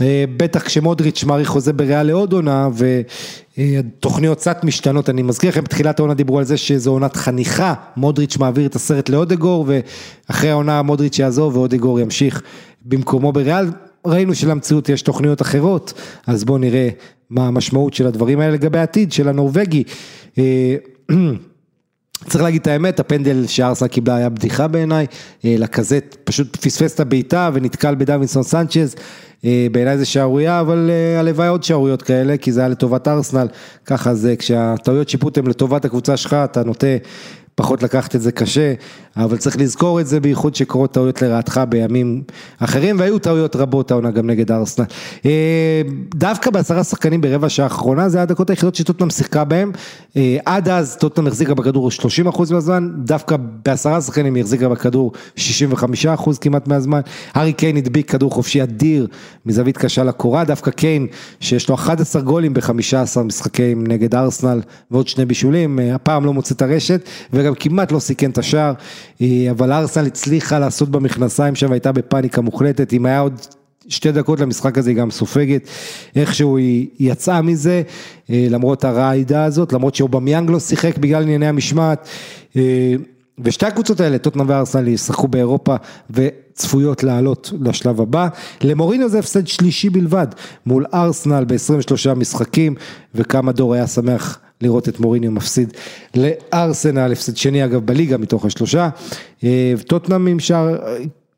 [0.00, 2.68] אה, בטח כשמודריץ' מעריך חוזה בריאל לעוד עונה
[3.58, 8.36] והתוכניות קצת משתנות, אני מזכיר לכם בתחילת העונה דיברו על זה שזו עונת חניכה, מודריץ'
[8.36, 12.42] מעביר את הסרט לאודגור ואחרי העונה מודריץ' יעזוב ואודגור ימשיך
[12.84, 13.66] במקומו בריאל,
[14.06, 15.92] ראינו שלמציאות יש תוכניות אחרות,
[16.26, 16.88] אז בואו נראה
[17.30, 19.84] מה המשמעות של הדברים האלה לגבי העתיד של הנורבגי.
[22.24, 25.06] צריך להגיד את האמת, הפנדל שארסנל קיבלה היה בדיחה בעיניי,
[25.44, 28.94] אה, לקזט פשוט פספס את הבעיטה ונתקל בדווינסון סנצ'ז,
[29.44, 33.48] אה, בעיניי זה שערורייה, אבל אה, הלוואי עוד שערוריות כאלה, כי זה היה לטובת ארסנל,
[33.84, 36.86] ככה זה, כשהטעויות שיפוט הן לטובת הקבוצה שלך, אתה נוטה
[37.56, 38.74] פחות לקחת את זה קשה,
[39.16, 42.22] אבל צריך לזכור את זה בייחוד שקורות טעויות לרעתך בימים
[42.58, 44.84] אחרים, והיו טעויות רבות העונה גם נגד ארסנל.
[45.26, 45.82] אה,
[46.14, 49.72] דווקא בעשרה שחקנים ברבע שעה האחרונה, זה הדקות היחידות שטוטנאם שיחקה בהם,
[50.16, 56.38] אה, עד אז טוטנאם החזיקה בכדור 30% מהזמן, דווקא בעשרה שחקנים היא החזיקה בכדור 65%
[56.40, 57.00] כמעט מהזמן,
[57.34, 59.06] הארי קיין הדביק כדור חופשי אדיר
[59.46, 61.06] מזווית קשה לקורה, דווקא קיין
[61.40, 64.60] שיש לו 11 גולים ב-15 משחקים נגד ארסנל
[64.90, 67.08] ועוד שני בישולים, אה, הפעם לא מוצא את הרשת,
[67.46, 68.72] וגם כמעט לא סיכן את השער.
[69.50, 73.40] אבל ארסנל הצליחה לעשות במכנסיים שם, הייתה בפאניקה מוחלטת, אם היה עוד
[73.88, 75.68] שתי דקות למשחק הזה היא גם סופגת,
[76.16, 77.82] איכשהו היא יצאה מזה,
[78.28, 82.08] למרות הרעידה הזאת, למרות שאובמיאנג לא שיחק בגלל ענייני המשמעת.
[83.38, 85.76] ושתי הקבוצות האלה, טוטנאם וארסנל, ישחקו באירופה
[86.10, 88.28] וצפויות לעלות לשלב הבא.
[88.62, 90.26] למוריניו זה הפסד שלישי בלבד,
[90.66, 92.74] מול ארסנל ב-23 משחקים,
[93.14, 95.72] וכמה דור היה שמח לראות את מוריניו מפסיד
[96.14, 98.88] לארסנל, הפסד שני אגב בליגה מתוך השלושה.
[99.44, 100.76] אה, טוטנאם עם שער,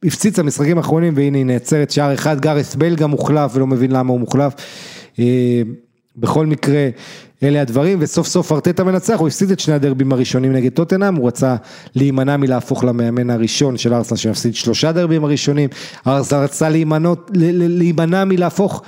[0.05, 4.13] הפציץ המשחקים האחרונים והנה היא נעצרת שער אחד, גארס בייל גם מוחלף ולא מבין למה
[4.13, 4.53] הוא מוחלף.
[5.19, 5.63] אה,
[6.17, 6.89] בכל מקרה,
[7.43, 11.29] אלה הדברים, וסוף סוף ארטטה מנצח, הוא הפסיד את שני הדרבים הראשונים נגד טוטנאם, הוא
[11.29, 11.57] רצה
[11.95, 15.69] להימנע מלהפוך למאמן הראשון של ארסנל שמפסיד שלושה דרבים הראשונים,
[16.07, 18.83] ארסנל רצה להימנות, להימנע מלהפוך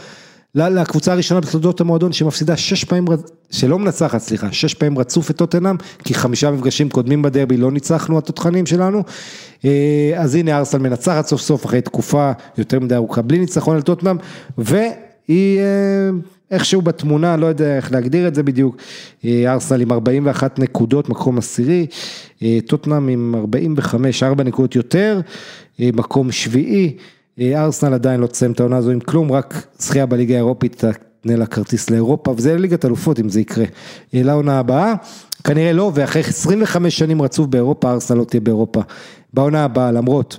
[0.54, 3.04] לקבוצה הראשונה בתולדות המועדון שמפסידה שש פעמים,
[3.50, 8.18] שלא מנצחת, סליחה, שש פעמים רצוף את טוטנאם, כי חמישה מפגשים קודמים בדרבי לא ניצחנו
[8.18, 9.02] התותחנים שלנו,
[9.64, 13.82] אה, אז הנה ארסנל מנצחת סוף סוף אחרי תקופה יותר מדי ארוכה בלי ניצחון על
[13.82, 14.16] טוטנאם,
[14.58, 15.60] והיא...
[15.60, 16.10] אה,
[16.50, 18.76] איכשהו בתמונה, לא יודע איך להגדיר את זה בדיוק,
[19.24, 21.86] אה, ארסנל עם 41 נקודות, מקום עשירי,
[22.66, 25.20] טוטנאם עם 45, 4 נקודות יותר,
[25.78, 26.96] מקום שביעי,
[27.40, 31.46] ארסנל עדיין לא תסיים את העונה הזו עם כלום, רק זכייה בליגה האירופית תקנה לה
[31.46, 33.64] כרטיס לאירופה, וזה ליגת אלופות אם זה יקרה.
[34.12, 34.94] לעונה הבאה,
[35.44, 38.80] כנראה לא, ואחרי 25 שנים רצוף באירופה, ארסנל לא תהיה באירופה.
[39.34, 40.38] בעונה הבאה, למרות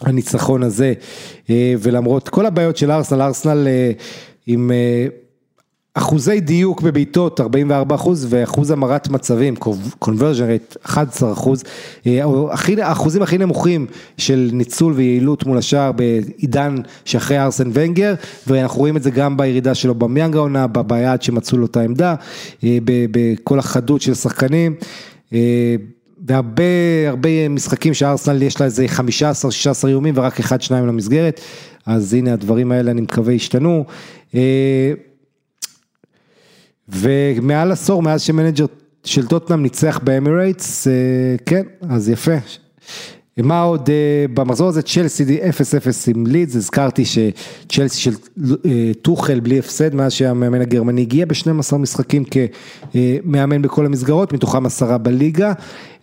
[0.00, 0.92] הניצחון הזה,
[1.50, 3.68] ולמרות כל הבעיות של ארסנל, ארסנל
[4.46, 4.70] עם...
[5.98, 9.54] אחוזי דיוק בבעיטות 44 אחוז ואחוז המרת מצבים,
[10.04, 11.64] conversion rate 11 אחוז,
[12.06, 12.22] אה,
[12.82, 13.86] האחוזים הכי נמוכים
[14.18, 18.14] של ניצול ויעילות מול השער בעידן שאחרי ארסן ונגר,
[18.46, 22.14] ואנחנו רואים את זה גם בירידה של אובמיאנג העונה, בבעיה עד שמצאו לו את העמדה,
[22.64, 24.74] אה, בכל החדות של שחקנים.
[25.32, 25.76] אה,
[26.26, 26.62] והרבה
[27.08, 31.40] הרבה משחקים שארסנל יש לה איזה 15-16 איומים ורק אחד שניים למסגרת,
[31.86, 33.84] אז הנה הדברים האלה אני מקווה ישתנו.
[36.88, 38.66] ומעל עשור, מאז שמנג'ר
[39.04, 40.92] של טוטנאם ניצח באמירייטס, אה,
[41.46, 42.36] כן, אז יפה.
[43.38, 45.40] מה עוד אה, במחזור הזה, צ'לסי 0-0
[46.06, 48.14] עם לידס, הזכרתי שצ'לסי של
[48.64, 54.98] אה, טוחל בלי הפסד מאז שהמאמן הגרמני הגיע ב-12 משחקים כמאמן בכל המסגרות, מתוכם עשרה
[54.98, 55.52] בליגה.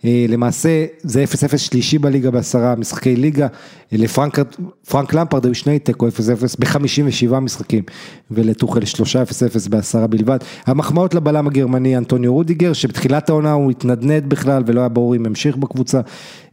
[0.04, 3.46] אה, למעשה זה 0-0 שלישי בליגה בעשרה משחקי ליגה,
[3.92, 6.10] אה, לפרנק למפרד היו שני תיקו 0-0
[6.58, 7.82] ב-57 משחקים
[8.30, 10.38] ולטוחל 3-0-0 בעשרה בלבד.
[10.66, 15.56] המחמאות לבלם הגרמני אנטוניו רודיגר שבתחילת העונה הוא התנדנד בכלל ולא היה ברור אם המשיך
[15.56, 16.00] בקבוצה,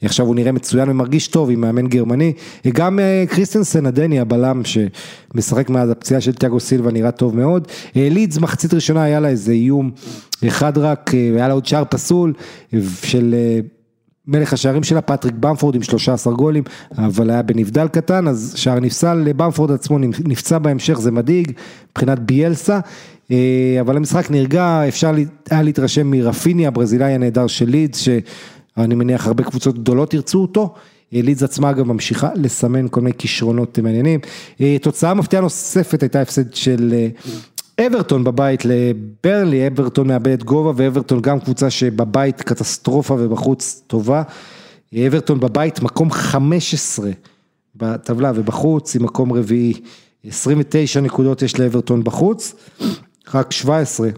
[0.02, 2.34] עכשיו הוא נראה מצוין ומרגיש טוב עם מאמן גרמני,
[2.68, 8.38] גם אה, קריסטנסן הדני הבלם שמשחק מאז הפציעה של תיאגו סילבה נראה טוב מאוד, לידס
[8.38, 9.92] מחצית ראשונה היה לה איזה איום
[10.48, 12.34] אחד רק, היה לה עוד שער פסול
[13.04, 13.36] של
[14.28, 16.64] מלך השערים שלה, פטריק במפורד עם 13 גולים,
[16.98, 21.52] אבל היה בנבדל קטן, אז שער נפסל, במפורד עצמו נפצע בהמשך, זה מדאיג,
[21.92, 22.80] מבחינת ביאלסה,
[23.32, 25.14] אה, אבל המשחק נרגע, אפשר
[25.50, 30.74] היה להתרשם מרפיני, הברזילאי הנהדר של לידס, שאני מניח הרבה קבוצות גדולות ירצו אותו.
[31.14, 34.20] אה, לידס עצמה אגב ממשיכה לסמן כל מיני כישרונות מעניינים.
[34.62, 36.94] אה, תוצאה מפתיעה נוספת הייתה הפסד של
[37.82, 44.24] אברטון בבית לברלי, אברטון מאבדת גובה ואברטון גם קבוצה שבבית קטסטרופה ובחוץ טובה.
[45.08, 47.10] אברטון בבית מקום 15
[47.76, 49.74] בטבלה ובחוץ היא מקום רביעי.
[50.28, 52.56] 29 נקודות יש לאברטון בחוץ,
[53.34, 54.10] רק 17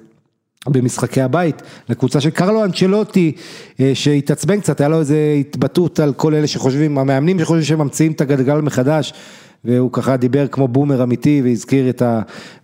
[0.69, 3.35] במשחקי הבית, לקבוצה של קרלו אנצ'לוטי
[3.79, 8.11] אה, שהתעצבן קצת, היה לו איזה התבטאות על כל אלה שחושבים, המאמנים שחושבים שהם ממציאים
[8.11, 9.13] את הגלגל מחדש.
[9.65, 12.01] והוא ככה דיבר כמו בומר אמיתי והזכיר את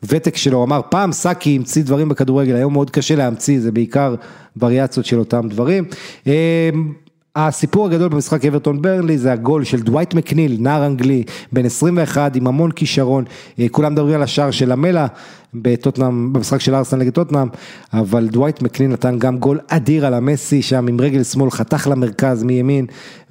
[0.04, 4.16] הוותק שלו, הוא אמר פעם סאקי המציא דברים בכדורגל, היום מאוד קשה להמציא, זה בעיקר
[4.58, 5.84] וריאציות של אותם דברים.
[7.36, 12.48] הסיפור הגדול במשחק אברטון ברלי זה הגול של דווייט מקניל, נער אנגלי, בן 21 עם
[12.48, 13.24] המון כישרון,
[13.60, 15.08] אה, כולם מדברים על השער של המלה
[15.54, 17.48] בטוטנאם, במשחק של ארסנל נגד טוטנאם,
[17.94, 22.44] אבל דווייט מקניל נתן גם גול אדיר על המסי, שם עם רגל שמאל חתך למרכז
[22.44, 22.86] מימין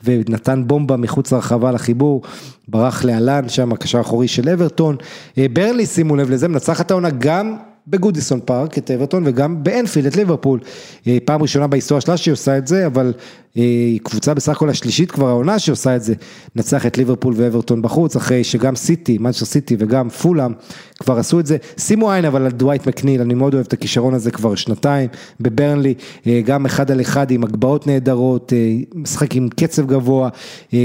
[0.04, 2.22] ונתן בומבה מחוץ לרחבה לחיבור,
[2.68, 4.96] ברח לאלן שם, הקשר האחורי של אברטון.
[5.38, 7.56] אה, ברלי, שימו לב לזה, מנצחת העונה גם
[7.88, 10.60] בגודיסון פארק את אברטון וגם באנפילד את ליברפול.
[11.06, 13.12] אה, פעם ראשונה בהיסטוריה שלה שהיא עושה את זה, אבל
[13.54, 16.14] היא קבוצה בסך הכל השלישית כבר העונה שעושה את זה,
[16.56, 20.52] נצח את ליברפול ואברטון בחוץ, אחרי שגם סיטי, מנצ'ר סיטי וגם פולאם
[21.00, 21.56] כבר עשו את זה.
[21.78, 25.08] שימו עין אבל על דווייט מקניל, אני מאוד אוהב את הכישרון הזה כבר שנתיים,
[25.40, 25.94] בברנלי,
[26.26, 28.52] אה, גם אחד על אחד עם הגבהות נהדרות,
[28.94, 30.28] משחק עם קצב גבוה,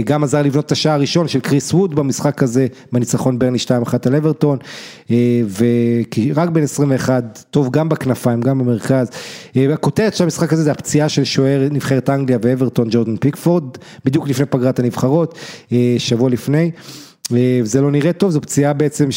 [0.05, 4.15] גם עזר לבנות את השער הראשון של קריס ווד במשחק הזה, בניצחון ברני 2-1 על
[4.15, 4.57] אברטון,
[5.57, 9.09] ורק בין 21, טוב גם בכנפיים, גם במרכז.
[9.55, 13.63] הכותרת של המשחק הזה זה הפציעה של שוער נבחרת אנגליה ואברטון ג'ורדן פיקפורד,
[14.05, 15.39] בדיוק לפני פגרת הנבחרות,
[15.97, 16.71] שבוע לפני.
[17.31, 19.09] וזה לא נראה טוב, זו פציעה בעצם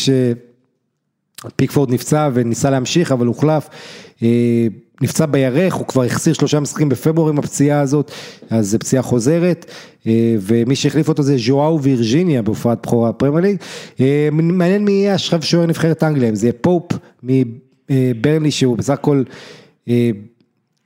[1.45, 3.69] שפיקפורד נפצע וניסה להמשיך, אבל הוחלף.
[5.01, 8.11] נפצע בירך, הוא כבר החסיר שלושה משחקים בפברואר עם הפציעה הזאת,
[8.51, 9.67] אז זו פציעה חוזרת,
[10.41, 13.57] ומי שהחליף אותו זה ז'ואאו וירג'יניה בהופעת בכורה פרמייר ליג.
[14.43, 16.93] מעניין מי יהיה עכשיו שוער נבחרת אנגליה, אם זה יהיה פופ
[17.23, 19.23] מברלי שהוא בסך הכל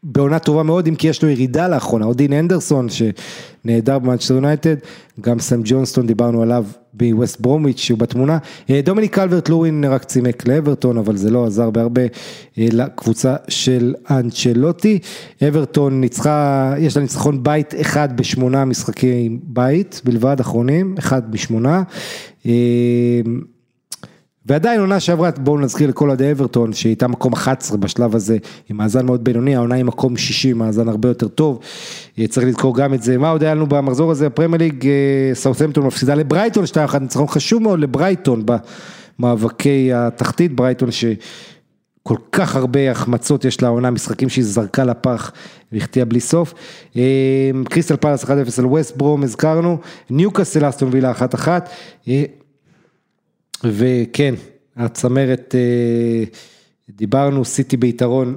[0.03, 4.77] בעונה טובה מאוד, אם כי יש לו ירידה לאחרונה, או דין הנדרסון שנהדר במאנצ'סטר יונייטד,
[5.21, 6.65] גם סם ג'ונסטון דיברנו עליו
[6.95, 8.39] בווסט ברומיץ' שהוא בתמונה,
[8.71, 13.95] אה, דומיניק קלברט לואין רק צימק לאברטון, אבל זה לא עזר בהרבה אה, לקבוצה של
[14.11, 14.99] אנצ'לוטי,
[15.49, 21.83] אברטון ניצחה, יש לה ניצחון בית אחד בשמונה משחקי בית בלבד, אחרונים, אחד משמונה.
[24.47, 28.37] ועדיין עונה שעברה, בואו נזכיר לכל עדי אברטון שהייתה מקום 11 בשלב הזה
[28.71, 31.59] עם מאזן מאוד בינוני, העונה היא מקום 60, מאזן הרבה יותר טוב,
[32.19, 35.35] אה, צריך לזכור גם את זה, מה עוד היה לנו במחזור הזה, הפרמייר ליג, אה,
[35.35, 38.47] סאות'מפטון מפסידה לברייטון 2-1, ניצחון חשוב מאוד לברייטון
[39.19, 45.33] במאבקי התחתית, ברייטון שכל כך הרבה החמצות יש לה עונה, משחקים שהיא זרקה לפח
[45.73, 46.55] והחטיאה בלי סוף,
[46.97, 49.79] אה, קריסטל פלאס 1-0 על ווסט ברום הזכרנו,
[50.11, 51.49] ניוקאסל אסטון וילה 1-1,
[53.65, 54.35] וכן,
[54.77, 56.25] הצמרת, אה,
[56.89, 58.37] דיברנו, סיטי ביתרון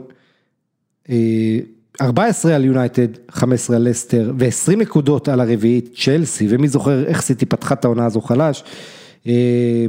[2.02, 7.22] 14 אה, על יונייטד, 15 על לסטר ו-20 נקודות על הרביעית צ'לסי, ומי זוכר איך
[7.22, 8.64] סיטי פתחה את העונה הזו חלש.
[9.28, 9.86] אה,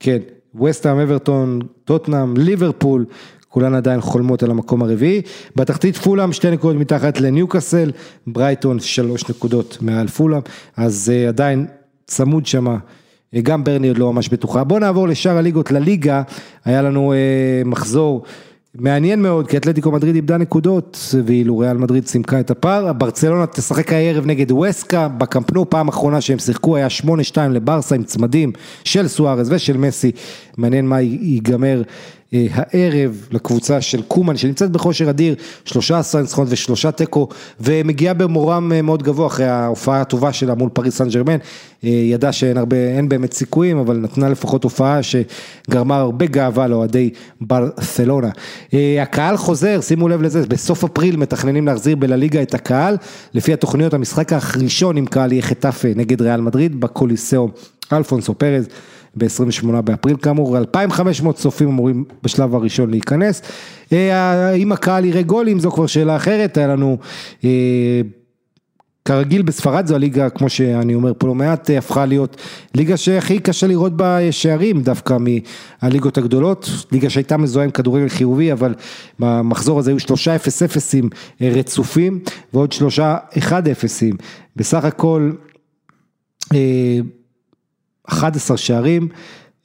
[0.00, 0.18] כן,
[0.62, 3.04] וסטהאם, אברטון, טוטנאם, ליברפול,
[3.48, 5.22] כולן עדיין חולמות על המקום הרביעי.
[5.56, 7.90] בתחתית פולאם שתי נקודות מתחת לניוקאסל,
[8.26, 10.40] ברייטון שלוש נקודות מעל פולאם,
[10.76, 11.66] אז עדיין
[12.06, 12.78] צמוד שמה.
[13.38, 14.64] גם ברני עוד לא ממש בטוחה.
[14.64, 16.22] בואו נעבור לשאר הליגות, לליגה,
[16.64, 18.22] היה לנו אה, מחזור
[18.74, 23.92] מעניין מאוד, כי אתלטיקו מדריד איבדה נקודות, ואילו ריאל מדריד סימקה את הפער, ברצלונה תשחק
[23.92, 26.86] הערב נגד ווסקה, בקמפנו, פעם אחרונה שהם שיחקו היה
[27.34, 28.52] 8-2 לברסה עם צמדים
[28.84, 30.12] של סוארז ושל מסי,
[30.56, 31.82] מעניין מה ייגמר
[32.32, 35.34] הערב לקבוצה של קומן שנמצאת בכושר אדיר,
[35.64, 37.28] 13 ניצחונות ושלושה תיקו
[37.60, 41.36] ומגיעה במורם אה, מאוד גבוה אחרי ההופעה הטובה שלה מול פריס סן ג'רמן,
[41.84, 42.76] אה, ידעה שאין הרבה,
[43.08, 48.30] באמת סיכויים אבל נתנה לפחות הופעה שגרמה הרבה גאווה לאוהדי ברסלונה.
[49.02, 52.96] הקהל חוזר, שימו לב לזה, בסוף אפריל מתכננים להחזיר בלליגה את הקהל,
[53.34, 57.48] לפי התוכניות המשחק הראשון עם קהל יהיה חטאפה נגד ריאל מדריד בקוליסאו
[57.92, 58.68] אלפונסו פרז.
[59.16, 60.16] ב-28 באפריל.
[60.16, 63.42] כאמור, 2,500 צופים אמורים בשלב הראשון להיכנס.
[63.92, 65.60] אה, אם הקהל יראה גולים?
[65.60, 66.98] זו כבר שאלה אחרת, היה לנו
[67.44, 68.00] אה,
[69.04, 72.36] כרגיל בספרד זו הליגה, כמו שאני אומר פה לא מעט, הפכה להיות
[72.74, 75.16] ליגה שהכי קשה לראות בה שערים דווקא
[75.82, 78.74] מהליגות הגדולות, ליגה שהייתה מזוהה עם כדורגל חיובי, אבל
[79.18, 81.08] במחזור הזה היו שלושה אפס אפסים
[81.40, 82.20] רצופים
[82.54, 84.16] ועוד שלושה אחד אפסים,
[84.56, 85.32] בסך הכל
[86.54, 86.98] אה,
[88.10, 89.08] 11 שערים,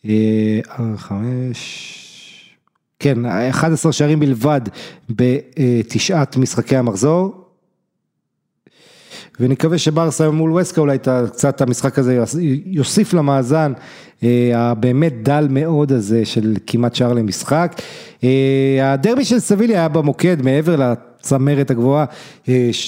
[0.06, 0.60] אה,
[0.98, 2.02] חמש,
[3.00, 4.62] כן, 11 שערים בלבד
[5.10, 7.46] בתשעת משחקי המחזור.
[9.40, 10.98] ונקווה שברסה מול וסקה אולי
[11.32, 12.24] קצת המשחק הזה
[12.66, 13.74] יוסיף למאזן
[14.24, 17.82] אה, הבאמת דל מאוד הזה של כמעט שער למשחק.
[18.24, 22.06] אה, הדרבי של סביליה היה במוקד מעבר לצמרת הגבוהה,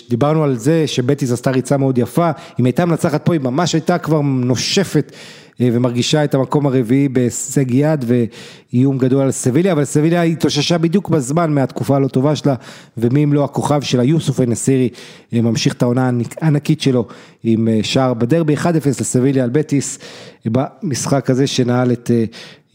[0.09, 3.97] דיברנו על זה שבטיס עשתה ריצה מאוד יפה, אם הייתה מנצחת פה היא ממש הייתה
[3.97, 5.17] כבר נושפת אה,
[5.59, 11.51] ומרגישה את המקום הרביעי בהישג יד ואיום גדול על סביליה, אבל סביליה התאוששה בדיוק בזמן
[11.53, 12.55] מהתקופה הלא טובה שלה,
[12.97, 14.89] ומי אם לא הכוכב שלה, יוסוף א-נסירי,
[15.33, 16.09] אה, ממשיך את העונה
[16.41, 17.07] הענקית שלו
[17.43, 19.99] עם אה, שער בדרבי, 1-0 לסביליה על בטיס,
[20.45, 22.11] במשחק הזה שנעל את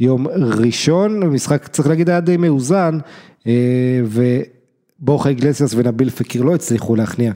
[0.00, 2.98] יום ראשון, משחק צריך להגיד היה די מאוזן,
[5.00, 7.32] ובורחה איגלסיאס ונביל פקיר לא הצליחו להכניע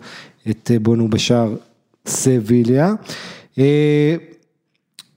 [0.51, 1.55] את בונו בשער
[2.06, 2.94] סביליה.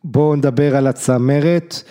[0.03, 1.83] בואו נדבר על הצמרת,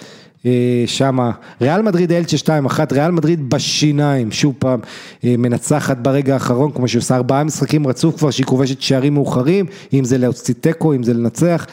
[0.46, 1.30] אה, שמה,
[1.60, 4.80] ריאל מדריד אלצ'ה 2-1, ריאל מדריד בשיניים, שוב פעם
[5.24, 9.66] אה, מנצחת ברגע האחרון, כמו שהיא עושה ארבעה משחקים רצוף כבר שהיא כובשת שערים מאוחרים,
[9.92, 11.66] אם זה להוציא תיקו, אם זה לנצח,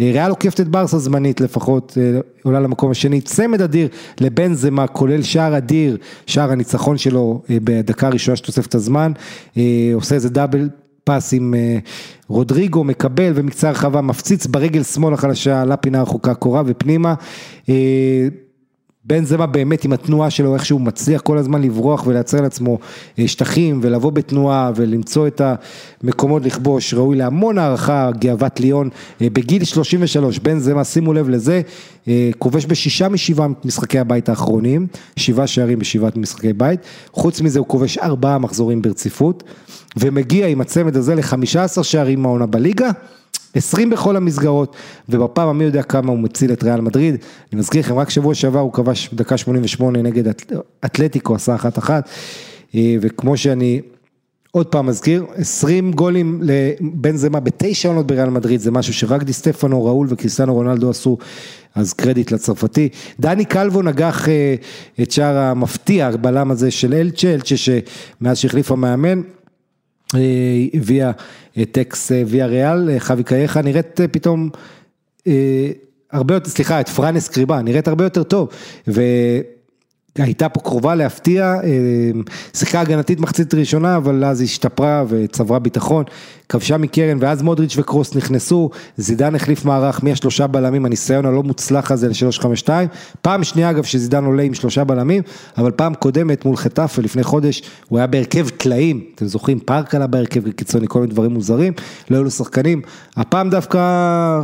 [0.00, 1.98] אה, ריאל עוקפת את ברסה זמנית לפחות,
[2.42, 3.88] עולה למקום השני, צמד אדיר
[4.20, 5.96] לבן זמה, כולל שער אדיר,
[6.26, 9.12] שער הניצחון שלו בדקה הראשונה של תוספת הזמן,
[9.94, 10.68] עושה איזה דאבל
[11.04, 11.78] פס עם אה,
[12.28, 17.14] רודריגו מקבל ומקצה הרחבה מפציץ ברגל שמאל החלשה לפינה הרחוקה קורה ופנימה.
[19.02, 22.78] אה, בן זמה באמת עם התנועה שלו, איך שהוא מצליח כל הזמן לברוח ולייצר לעצמו
[23.18, 25.40] אה, שטחים ולבוא בתנועה ולמצוא את
[26.02, 28.88] המקומות לכבוש, ראוי להמון הערכה, גאוות ליון,
[29.20, 31.62] בגיל 33, בן זמה, שימו לב לזה,
[32.38, 36.80] כובש בשישה משבעה משחקי הבית האחרונים, שבעה שערים בשבעת משחקי בית,
[37.12, 39.42] חוץ מזה הוא כובש ארבעה מחזורים ברציפות.
[39.96, 42.90] ומגיע עם הצמד הזה ל-15 שערים מהעונה בליגה,
[43.54, 44.76] 20 בכל המסגרות,
[45.08, 47.16] ובפעם המי יודע כמה הוא מציל את ריאל מדריד.
[47.52, 50.32] אני מזכיר לכם, רק שבוע שעבר הוא כבש בדקה 88 נגד
[50.84, 52.08] אתלטיקו, עשה אחת אחת,
[52.74, 53.80] אה, וכמו שאני
[54.50, 59.32] עוד פעם מזכיר, 20 גולים לבן זמה בתשע עונות בריאל מדריד, זה משהו שרק די
[59.32, 61.18] סטפנו, ראול וקריסטנו רונלדו עשו,
[61.74, 62.88] אז קרדיט לצרפתי.
[63.20, 64.54] דני קלבו נגח אה,
[65.02, 69.20] את שער המפתיע, הבלם הזה של אלצ'ה, אלצ'ה שמאז שהחליף המאמן.
[70.14, 70.20] אה,
[70.74, 71.10] הביאה
[71.62, 74.50] אקס אה, ויה ריאל, חווי קייחה, נראית פתאום
[76.12, 78.48] הרבה יותר, סליחה, את פרנס קריבה, נראית הרבה יותר טוב.
[78.88, 79.02] ו...
[80.18, 82.10] הייתה פה קרובה להפתיע, אה,
[82.54, 86.04] שיחקה הגנתית מחצית ראשונה, אבל אז היא השתפרה וצברה ביטחון,
[86.52, 92.08] כבשה מקרן ואז מודריץ' וקרוס נכנסו, זידן החליף מערך מהשלושה בלמים, הניסיון הלא מוצלח הזה
[92.08, 92.68] ל-352,
[93.22, 95.22] פעם שנייה אגב שזידן עולה עם שלושה בלמים,
[95.58, 100.06] אבל פעם קודמת מול חטאפה לפני חודש, הוא היה בהרכב טלאים, אתם זוכרים, פארק עלה
[100.06, 101.72] בהרכב קיצוני, כל מיני דברים מוזרים,
[102.10, 102.82] לא היו לו שחקנים,
[103.16, 103.80] הפעם דווקא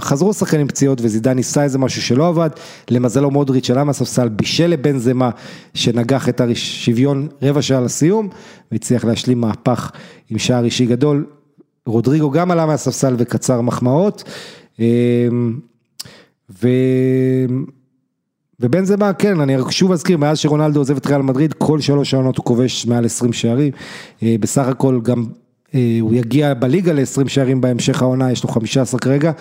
[0.01, 2.51] חזרו שחקנים פציעות וזידן ניסה איזה משהו שלא עבד,
[2.91, 5.31] למזלו מודריץ' עלה מהספסל, בישל לבן זמה,
[5.75, 8.29] שנגח את השוויון רבע שעה לסיום,
[8.73, 9.91] והצליח להשלים מהפך
[10.31, 11.25] עם שער אישי גדול,
[11.89, 14.25] רודריגו גם עלה מהספסל וקצר מחמאות.
[14.79, 15.59] אמ,
[16.63, 16.69] ו...
[18.61, 22.37] ובן זמה, כן, אני שוב אזכיר, מאז שרונלדו עוזב את ריאל מדריד, כל שלוש שעונות
[22.37, 23.73] הוא כובש מעל 20 שערים.
[24.23, 25.25] אה, בסך הכל גם
[26.01, 29.33] הוא יגיע בליגה ל-20 שערים בהמשך העונה, יש לו 15 כרגע,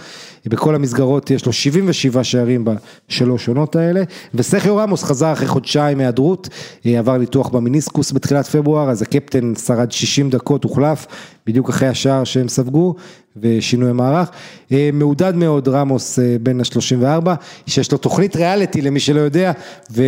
[0.45, 6.49] בכל המסגרות יש לו 77 שערים בשלוש עונות האלה, וסכיו רמוס חזר אחרי חודשיים היעדרות,
[6.85, 11.07] אה, עבר ניתוח במיניסקוס בתחילת פברואר, אז הקפטן שרד 60 דקות, הוחלף,
[11.47, 12.95] בדיוק אחרי השער שהם ספגו,
[13.41, 14.29] ושינוי המערך.
[14.71, 17.29] אה, מעודד מאוד רמוס בן ה-34,
[17.67, 19.51] שיש לו תוכנית ריאליטי למי שלא יודע,
[19.91, 20.03] ו...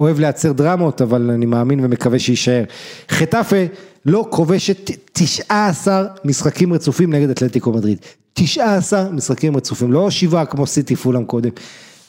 [0.00, 2.64] אוהב לייצר דרמות, אבל אני מאמין ומקווה שיישאר.
[3.10, 3.56] חטאפה
[4.06, 7.98] לא כובשת 19 משחקים רצופים נגד אתלטיקו מדריד.
[8.34, 11.50] 19 משחקים רצופים, לא שבעה כמו סיטי פולאם קודם.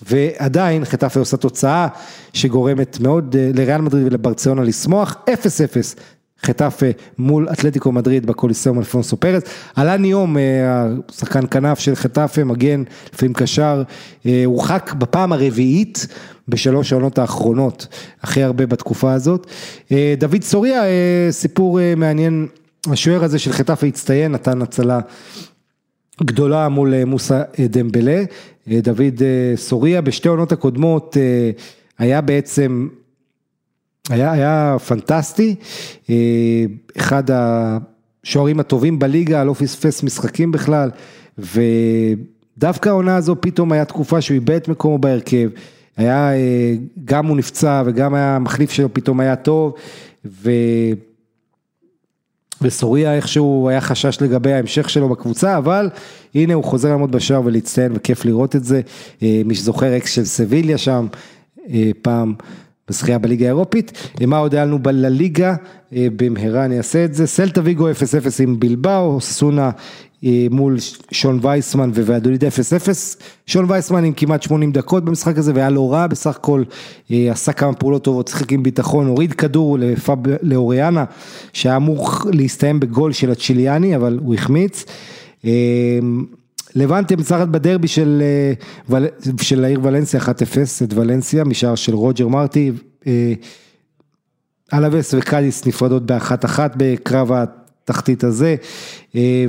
[0.09, 1.87] ועדיין חטאפה עושה תוצאה
[2.33, 5.29] שגורמת מאוד אה, לריאל מדריד ולברציונה לשמוח, 0-0
[6.43, 6.85] חטאפה
[7.17, 9.43] מול אתלטיקו מדריד בקוליסאום אלפונסו פרס.
[9.75, 12.83] עלה ניום, אה, השחקן כנף של חטאפה, מגן,
[13.13, 13.83] לפעמים קשר,
[14.25, 16.07] אה, הורחק בפעם הרביעית
[16.47, 17.87] בשלוש העונות האחרונות,
[18.21, 19.47] הכי הרבה בתקופה הזאת.
[19.91, 20.81] אה, דוד סוריה,
[21.31, 22.47] סיפור מעניין,
[22.87, 24.99] השוער הזה של חטאפה הצטיין, נתן הצלה
[26.23, 28.23] גדולה מול מוסא דמבלה.
[28.67, 29.21] דוד
[29.55, 31.17] סוריה בשתי העונות הקודמות
[31.97, 32.87] היה בעצם
[34.09, 35.55] היה, היה פנטסטי,
[36.09, 36.15] אה,
[36.97, 40.89] אחד השוערים הטובים בליגה, לא פספס משחקים בכלל,
[41.37, 45.49] ודווקא העונה הזו פתאום היה תקופה שהוא איבד את מקומו בהרכב,
[45.97, 46.73] היה, אה,
[47.05, 49.73] גם הוא נפצע וגם היה המחליף שלו פתאום היה טוב,
[50.25, 50.51] ו...
[52.61, 55.89] וסוריה איכשהו היה חשש לגבי ההמשך שלו בקבוצה, אבל
[56.35, 58.81] הנה הוא חוזר לעמוד בשער ולהצטיין וכיף לראות את זה,
[59.23, 61.07] אה, מי שזוכר אקס של סביליה שם,
[62.01, 62.33] פעם.
[62.89, 65.55] בזכייה בליגה האירופית, מה עוד היה לנו בלליגה,
[65.95, 67.93] אה, במהרה אני אעשה את זה, סלטה ויגו 0-0
[68.43, 69.71] עם בלבאו, סונה
[70.23, 70.77] אה, מול
[71.11, 72.47] שון וייסמן ווואדוליד 0-0,
[73.45, 76.63] שון וייסמן עם כמעט 80 דקות במשחק הזה והיה לא רע, בסך הכל
[77.11, 81.05] אה, עשה כמה פעולות טובות, שיחק עם ביטחון, הוריד כדור לפאב לאוריאנה,
[81.53, 84.85] שהיה אמור להסתיים בגול של הצ'יליאני, אבל הוא החמיץ.
[86.75, 88.23] לבנטה מצחת בדרבי של,
[88.91, 88.99] אה,
[89.41, 90.27] של העיר ולנסיה 1-0
[90.83, 92.71] את ולנסיה משער של רוג'ר מרטי,
[93.07, 93.33] אה,
[94.73, 98.55] אלווס וקאדיס נפרדות באחת אחת בקרב התחתית הזה,
[99.15, 99.45] אה,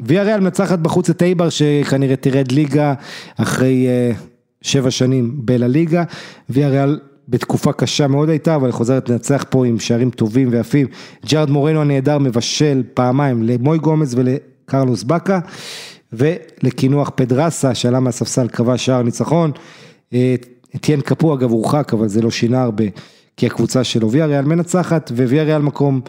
[0.00, 2.94] וויה ריאל מנצחת בחוץ את אייבר שכנראה תרד ליגה
[3.36, 3.86] אחרי
[4.62, 6.04] שבע שנים בלליגה,
[6.50, 10.86] ויה ריאל בתקופה קשה מאוד הייתה, אבל חוזרת לנצח פה עם שערים טובים ויפים.
[11.26, 15.40] ג'ארד מורנו הנהדר מבשל פעמיים למוי גומז ולקרלוס באקה.
[16.16, 19.50] ולקינוח פדרסה שעלה מהספסל קבע שער ניצחון.
[20.76, 22.84] אתיין קפו אגב הורחק אבל זה לא שינה הרבה
[23.36, 26.00] כי הקבוצה של ויה ריאל מנצחת וויה ריאל מקום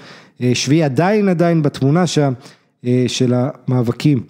[0.41, 2.34] אה, שביעי עדיין עדיין בתמונה שם
[2.85, 4.23] אה, של המאבקים.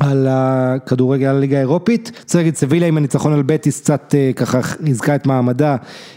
[0.00, 4.62] על הכדורגל, על הליגה האירופית, צריך להגיד סביליה עם הניצחון על בטיס קצת אה, ככה
[4.62, 5.76] חיזקה את מעמדה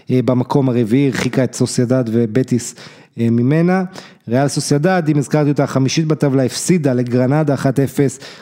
[0.10, 2.80] במקום הרביעי, הרחיקה את סוסיידד ובטיס אה,
[3.20, 3.84] ממנה.
[4.28, 7.60] ריאל סוסיידד, אם הזכרתי אותה, החמישית בטבלה, הפסידה לגרנדה 1-0,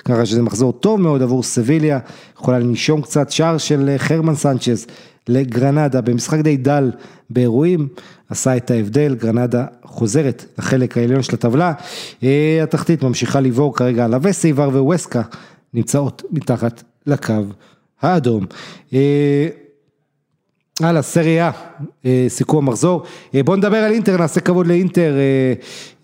[0.06, 2.00] ככה שזה מחזור טוב מאוד עבור סביליה,
[2.38, 4.88] יכולה לנשום קצת, שער של אה, חרמן סנצ'ז
[5.30, 6.92] לגרנדה במשחק די דל
[7.30, 7.88] באירועים,
[8.30, 11.74] עשה את ההבדל, גרנדה חוזרת לחלק העליון של הטבלה,
[12.24, 15.22] אה, התחתית ממשיכה לבעור כרגע על הווסי, ור וווסקה
[15.74, 17.34] נמצאות מתחת לקו
[18.02, 18.46] האדום.
[20.82, 21.52] הלאה, סריה,
[22.28, 23.04] סיכום המחזור.
[23.46, 25.14] בואו נדבר על אינטר, נעשה כבוד לאינטר.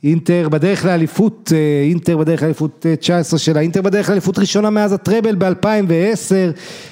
[0.03, 1.51] אינטר בדרך לאליפות,
[1.89, 6.31] אינטר בדרך לאליפות 19 שלה, אינטר בדרך לאליפות ראשונה מאז הטראבל ב-2010,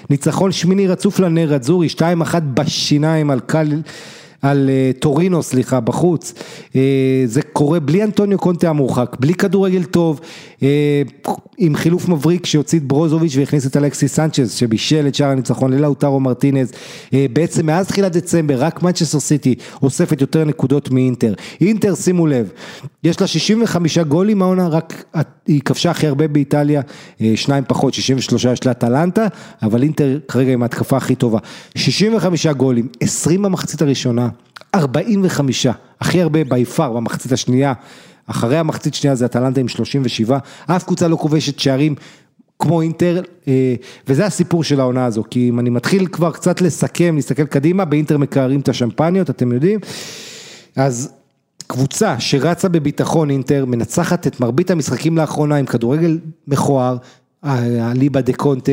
[0.09, 2.01] ניצחון שמיני רצוף לנר אזורי, 2-1
[2.53, 3.81] בשיניים על קל...
[4.41, 6.33] על uh, טורינו, סליחה, בחוץ,
[6.69, 6.75] uh,
[7.25, 10.19] זה קורה בלי אנטוניו קונטה המורחק, בלי כדורגל טוב,
[10.59, 10.61] uh,
[11.57, 16.19] עם חילוף מבריק שהוציא את ברוזוביץ' והכניס את אלכסי סנצ'ז שבישל את שער הניצחון ללאוטרו
[16.19, 16.71] מרטינז,
[17.33, 22.51] בעצם מאז תחילת דצמבר רק מנצ'סטר סיטי אוספת יותר נקודות מאינטר, אינטר שימו לב,
[23.03, 25.03] יש לה 65 גולים העונה, רק
[25.47, 26.81] היא כבשה הכי הרבה באיטליה,
[27.35, 29.27] שניים פחות, 63 יש לה טלנטה,
[29.63, 31.39] אבל אינטר כרגע עם ההתקפה הכי טובה,
[31.75, 34.29] 65 גולים, 20 במחצית הראשונה,
[34.75, 35.67] 45,
[36.01, 37.73] הכי הרבה בי פאר במחצית השנייה,
[38.27, 41.95] אחרי המחצית השנייה זה אטלנטה עם 37, אף קבוצה לא כובשת שערים
[42.59, 43.75] כמו אינטר, אה,
[44.07, 48.17] וזה הסיפור של העונה הזו, כי אם אני מתחיל כבר קצת לסכם, להסתכל קדימה, באינטר
[48.17, 49.79] מקררים את השמפניות, אתם יודעים,
[50.75, 51.11] אז
[51.67, 56.97] קבוצה שרצה בביטחון אינטר, מנצחת את מרבית המשחקים לאחרונה עם כדורגל מכוער,
[57.43, 58.71] הליבה דה קונטה,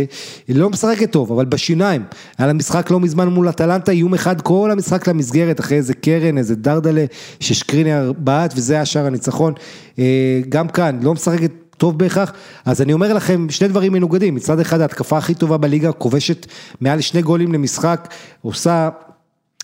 [0.49, 2.05] היא לא משחקת טוב, אבל בשיניים,
[2.39, 6.39] היה לה משחק לא מזמן מול אטלנטה, איום אחד כל המשחק למסגרת, אחרי איזה קרן,
[6.39, 7.05] איזה דרדלה,
[7.41, 9.53] ששקרינר בעט, וזה היה שער הניצחון,
[9.99, 12.33] אה, גם כאן, לא משחקת טוב בהכרח,
[12.65, 16.47] אז אני אומר לכם שני דברים מנוגדים, מצד אחד ההתקפה הכי טובה בליגה, כובשת
[16.81, 18.09] מעל שני גולים למשחק,
[18.43, 18.89] עושה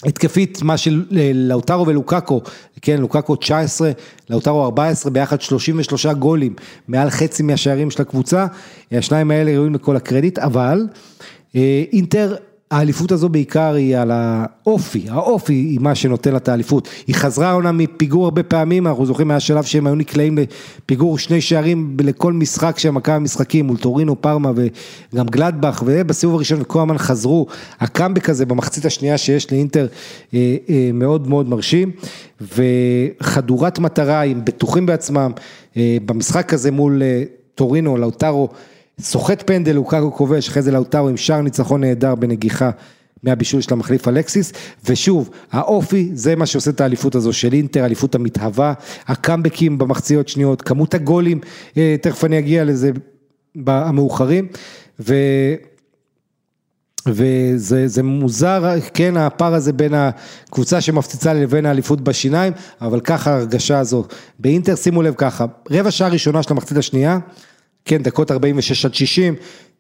[0.05, 1.05] התקפית, מה של
[1.35, 2.41] לאוטרו ולוקקו,
[2.83, 3.91] כן, לוקקו 19,
[4.31, 6.55] לאוטרו 14, ביחד 33 גולים,
[6.89, 8.47] מעל חצי מהשערים של הקבוצה,
[8.93, 10.87] השניים האלה ראויים לכל הקרדיט, אבל
[11.57, 12.35] אה, אינטר
[12.75, 16.89] האליפות הזו בעיקר היא על האופי, האופי היא מה שנותן לה את האליפות.
[17.07, 21.97] היא חזרה עונה מפיגור הרבה פעמים, אנחנו זוכרים מהשלב שהם היו נקלעים לפיגור שני שערים
[22.01, 24.53] לכל משחק של מכבי המשחקים, מול טורינו, פרמה
[25.13, 27.47] וגם גלדבך, ובסיבוב הראשון כל הזמן חזרו.
[27.81, 29.87] הקאמבק הזה במחצית השנייה שיש לאינטר
[30.35, 31.91] אה, אה, מאוד מאוד מרשים,
[32.41, 35.33] וחדורת מטרה, הם בטוחים בעצמם,
[35.77, 37.03] אה, במשחק הזה מול
[37.55, 38.49] טורינו, לאוטרו.
[39.01, 42.71] סוחט פנדל, לוקאקו כובש, אחרי זה לאוטרו עם שער ניצחון נהדר בנגיחה
[43.23, 44.53] מהבישול של המחליף אלקסיס,
[44.85, 48.73] ושוב, האופי זה מה שעושה את האליפות הזו של אינטר, האליפות המתהווה,
[49.07, 51.41] הקאמבקים במחציות שניות, כמות הגולים,
[51.77, 52.91] אה, תכף אני אגיע לזה
[53.67, 54.49] המאוחרים,
[55.01, 55.15] ו...
[57.07, 64.05] וזה מוזר, כן, הפער הזה בין הקבוצה שמפציצה לבין האליפות בשיניים, אבל ככה ההרגשה הזו.
[64.39, 67.19] באינטר, שימו לב ככה, רבע שעה ראשונה של המחצית השנייה,
[67.85, 69.35] כן, דקות 46 עד 60,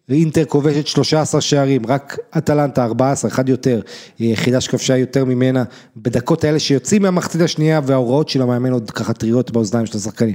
[0.09, 3.81] אינטר כובשת 13 שערים, רק אטלנטה 14, אחד יותר,
[4.18, 5.64] יחידה שכבשה יותר ממנה,
[5.97, 10.35] בדקות האלה שיוצאים מהמחצית השנייה וההוראות של המאמן עוד ככה טריות באוזניים של השחקנים.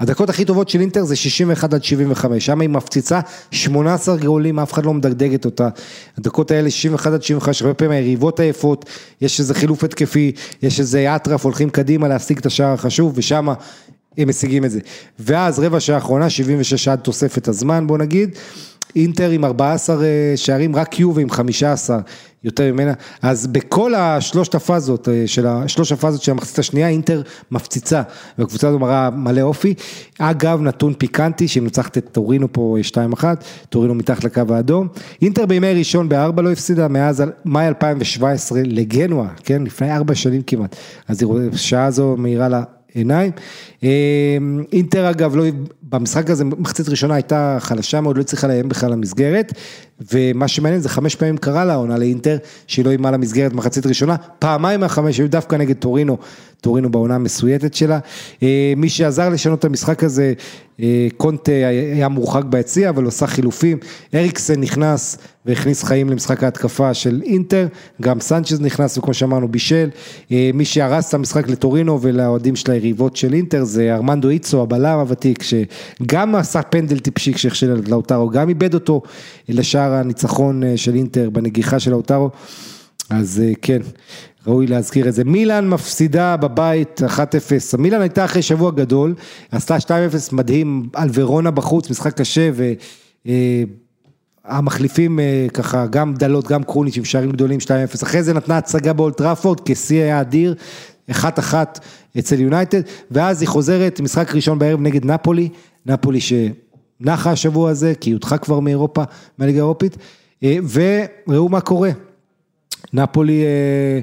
[0.00, 3.20] הדקות הכי טובות של אינטר זה 61 עד 75, שם היא מפציצה
[3.50, 5.68] 18 גאולים, אף אחד לא מדגדגת אותה.
[6.18, 8.84] הדקות האלה 61 עד 75, הרבה פעמים היריבות עייפות,
[9.20, 10.32] יש איזה חילוף התקפי,
[10.62, 13.48] יש איזה אטרף, הולכים קדימה להשיג את השער החשוב, ושם
[14.18, 14.80] הם משיגים את זה.
[15.18, 18.30] ואז רבע שעה האחרונה, 76 עד תוספת הזמן בוא נגיד,
[18.96, 22.00] אינטר עם 14 אה, שערים, רק יובה עם 15
[22.44, 22.92] יותר ממנה,
[23.22, 28.02] אז בכל השלושת הפאזות, אה, של השלוש הפאזות של המחצית השנייה, אינטר מפציצה,
[28.38, 29.74] והקבוצה הזו מראה מלא אופי.
[30.18, 32.76] אגב, נתון פיקנטי, שהיא מנצחת את טורינו פה
[33.16, 33.24] 2-1,
[33.68, 34.88] טורינו מתחת לקו האדום.
[35.22, 40.76] אינטר בימי ראשון בארבע לא הפסידה, מאז מאי 2017 לגנואה, כן, לפני ארבע שנים כמעט.
[41.08, 41.24] אז
[41.56, 42.62] שעה זו מהירה לה
[42.94, 43.32] עיניים.
[43.82, 43.88] אמ,
[44.72, 45.44] אינטר אגב, לא,
[45.92, 49.52] במשחק הזה, מחצית ראשונה הייתה חלשה מאוד, לא הצליחה לאיים בכלל למסגרת,
[50.12, 52.36] ומה שמעניין זה חמש פעמים קרה לה עונה לאינטר,
[52.66, 56.16] שהיא לא אימה למסגרת מחצית ראשונה, פעמיים מהחמש היו דווקא נגד טורינו,
[56.60, 57.98] טורינו בעונה המסויטת שלה.
[58.42, 60.32] אה, מי שעזר לשנות את המשחק הזה,
[60.80, 61.52] אה, קונטה
[61.94, 63.78] היה מורחק ביציע, אבל עושה חילופים,
[64.14, 67.66] אריקסן נכנס והכניס חיים למשחק ההתקפה של אינטר,
[68.02, 69.90] גם סנצ'ז נכנס וכמו שאמרנו בישל,
[70.32, 74.98] אה, מי שהרס את המשחק לטורינו ולאוהדים של היריבות של אינטר זה ארמנדו איצו, הבלם
[74.98, 75.42] הוותיק,
[76.02, 79.02] שגם עשה פנדל טיפשי כשהכשיל את לאוטרו, גם איבד אותו
[79.48, 82.30] לשער הניצחון של אינטר בנגיחה של לאוטרו,
[83.10, 83.82] אז כן.
[84.46, 85.24] ראוי להזכיר את זה.
[85.24, 89.14] מילאן מפסידה בבית 1-0, מילאן הייתה אחרי שבוע גדול,
[89.50, 89.88] עשתה 2-0
[90.32, 92.50] מדהים על ורונה בחוץ, משחק קשה
[94.44, 98.92] והמחליפים אה, ככה, גם דלות, גם קרוניץ' עם שערים גדולים 2-0, אחרי זה נתנה הצגה
[98.92, 100.54] באולטראפורד, כשיא היה אדיר,
[101.10, 101.14] 1-1
[102.18, 102.80] אצל יונייטד,
[103.10, 105.48] ואז היא חוזרת, משחק ראשון בערב נגד נפולי,
[105.90, 109.02] נפולי שנחה השבוע הזה, כי הודחה כבר מאירופה,
[109.38, 109.96] מהליגה האירופית,
[110.42, 110.56] אה,
[111.28, 111.90] וראו מה קורה.
[112.92, 114.00] נפולי אה,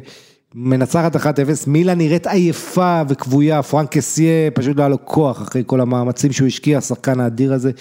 [0.55, 1.19] מנצחת 1-0,
[1.67, 6.47] מילה נראית עייפה וכבויה, פרנק קסיה פשוט לא היה לו כוח אחרי כל המאמצים שהוא
[6.47, 7.71] השקיע, השחקן האדיר הזה,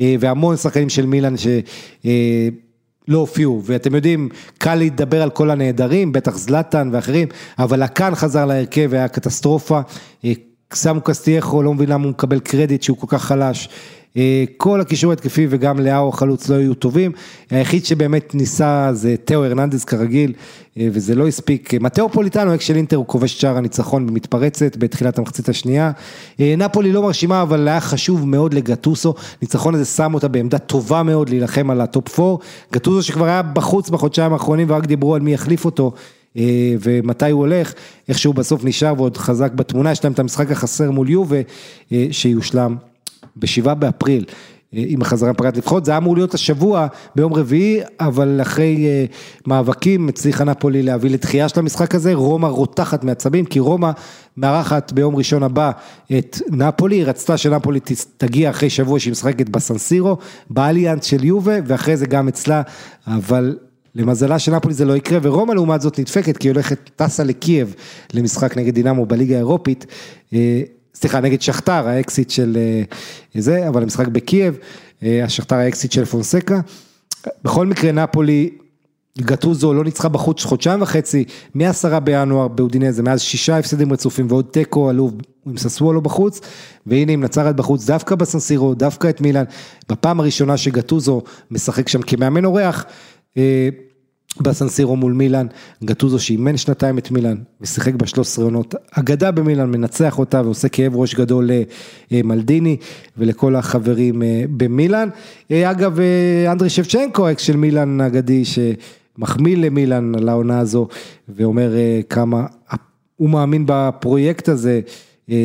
[0.00, 1.60] אה, והמון שחקנים של מילאן שלא
[3.08, 4.28] לא הופיעו, ואתם יודעים,
[4.58, 7.28] קל להתדבר על כל הנעדרים, בטח זלאטן ואחרים,
[7.58, 9.80] אבל לקאן חזר להרכב והיה קטסטרופה,
[10.74, 13.68] סמו קסטייחו, לא מבין למה הוא מקבל קרדיט שהוא כל כך חלש.
[14.16, 17.12] אה, כל הקישור התקפי וגם לאאו החלוץ לא היו טובים,
[17.50, 20.32] היחיד שבאמת ניסה זה תאו הרננדז כרגיל,
[20.78, 21.74] אה, וזה לא הספיק.
[21.74, 25.90] מתאו פוליטנו, אקס של אינטר, הוא כובש שער הניצחון במתפרצת בתחילת המחצית השנייה.
[26.40, 31.02] אה, נפולי לא מרשימה, אבל היה חשוב מאוד לגטוסו, ניצחון הזה שם אותה בעמדה טובה
[31.02, 32.44] מאוד להילחם על הטופ 4.
[32.72, 35.92] גטוסו שכבר היה בחוץ בחודשיים האחרונים ורק דיברו על מי יחליף אותו.
[36.80, 37.72] ומתי הוא הולך,
[38.08, 41.40] איך שהוא בסוף נשאר ועוד חזק בתמונה, יש להם את המשחק החסר מול יובה
[42.10, 42.76] שיושלם
[43.36, 44.24] בשבעה באפריל.
[44.74, 49.04] אה, עם החזרה פרט לפחות, זה היה אמור להיות השבוע ביום רביעי, אבל אחרי אה,
[49.46, 53.90] מאבקים הצליחה נפולי להביא לתחייה של המשחק הזה, רומא רותחת מעצבים, כי רומא
[54.36, 55.70] מארחת ביום ראשון הבא
[56.18, 57.80] את נפולי, היא רצתה שנפולי
[58.16, 60.16] תגיע אחרי שבוע שהיא משחקת בסנסירו,
[60.50, 62.62] באליאנס של יובה, ואחרי זה גם אצלה,
[63.06, 63.56] אבל
[63.94, 67.74] למזלה של נפולי זה לא יקרה, ורומא לעומת זאת נדפקת, כי היא הולכת, טסה לקייב
[68.14, 69.86] למשחק נגד דינמו בליגה האירופית.
[70.34, 70.62] אה,
[70.94, 72.82] סליחה, נגד שכתר, האקסית של אה,
[73.40, 74.58] זה, אבל המשחק בקייב,
[75.02, 76.60] אה, השכתר האקסית של פונסקה.
[77.44, 78.50] בכל מקרה, נפולי,
[79.18, 84.88] גטוזו לא ניצחה בחוץ חודשיים וחצי, מ-10 בינואר באודינזה, מאז שישה הפסדים רצופים ועוד תיקו
[84.88, 85.14] עלוב
[85.46, 86.40] עם ססוולו בחוץ,
[86.86, 89.44] והנה מנצחת בחוץ, דווקא בסנסירו, דווקא את מילאן,
[89.88, 92.84] בפעם הראשונה שגטוזו משחק שם כמאמן אורח.
[93.36, 93.68] אה,
[94.40, 95.46] בסנסירו מול מילאן,
[95.84, 101.14] גטוזו שאימן שנתיים את מילאן ושיחק בשלוש עונות, אגדה במילאן, מנצח אותה ועושה כאב ראש
[101.14, 101.50] גדול
[102.10, 102.76] למלדיני
[103.16, 105.08] ולכל החברים אה, במילאן.
[105.50, 110.88] אה, אגב, אה, אנדרי שבצ'נקו, אקס של מילאן אגדי, שמחמיא למילאן על העונה הזו
[111.28, 111.72] ואומר
[112.08, 112.46] כמה
[113.16, 114.80] הוא מאמין בפרויקט הזה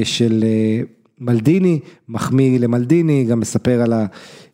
[0.03, 0.44] של
[1.20, 1.80] מלדיני,
[2.10, 3.94] מחמיא למלדיני, גם מספר על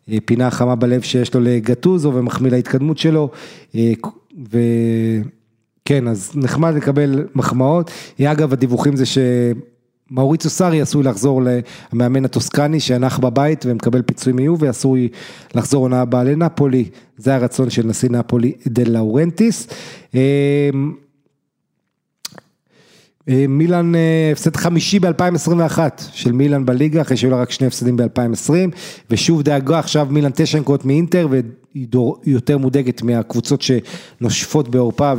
[0.08, 3.30] הפינה החמה בלב שיש לו לגטוזו ומחמיא להתקדמות שלו.
[4.50, 7.90] וכן, אז נחמד לקבל מחמאות.
[8.22, 11.42] אגב, הדיווחים זה שמאוריצו סארי עשוי לחזור
[11.92, 15.08] למאמן הטוסקני שהנח בבית ומקבל פיצוי מיובי, עשוי
[15.54, 16.84] לחזור עונה הבאה לנפולי,
[17.16, 19.68] זה הרצון של נשיא נפולי דל לאורנטיס.
[23.28, 25.78] אה, מילאן אה, הפסד חמישי ב-2021
[26.12, 28.52] של מילאן בליגה, אחרי שהיו לה רק שני הפסדים ב-2020,
[29.10, 31.86] ושוב דאגה עכשיו מילאן תשע נקודות מאינטר, והיא
[32.24, 35.12] יותר מודאגת מהקבוצות שנושפות בעורפה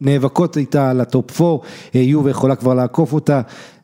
[0.00, 1.64] ונאבקות איתה לטופ 4,
[1.94, 3.40] אה, יובה יכולה כבר לעקוף אותה.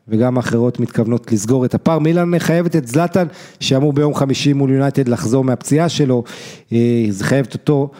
[0.07, 1.99] וגם האחרות מתכוונות לסגור את הפער.
[1.99, 3.27] מילאן חייבת את זלאטן,
[3.59, 6.23] שאמור ביום חמישי מול יונייטד לחזור מהפציעה שלו,
[7.09, 7.91] זה חייבת אותו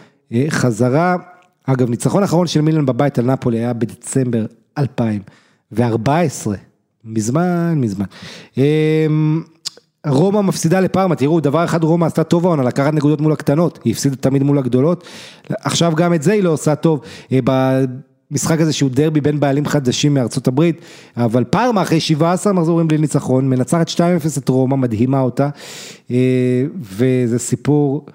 [0.48, 1.16] חזרה.
[1.64, 4.46] אגב, ניצחון אחרון של מילאן בבית על נפולי היה בדצמבר
[4.78, 5.22] 2000.
[5.72, 6.50] ו-14,
[7.04, 8.04] מזמן, מזמן.
[8.56, 9.42] אמ,
[10.06, 13.92] רומא מפסידה לפארמה, תראו, דבר אחד רומא עשתה טוב העונה, לקחת נקודות מול הקטנות, היא
[13.92, 15.04] הפסידה תמיד מול הגדולות,
[15.48, 17.00] עכשיו גם את זה היא לא עושה טוב,
[17.32, 17.38] אה,
[18.30, 20.80] במשחק הזה שהוא דרבי בין בעלים חדשים מארצות הברית,
[21.16, 23.98] אבל פארמה אחרי 17 מחזורים בלי ניצחון, מנצחת 2-0
[24.38, 25.48] את רומא, מדהימה אותה,
[26.10, 26.16] אה,
[26.80, 28.06] וזה סיפור...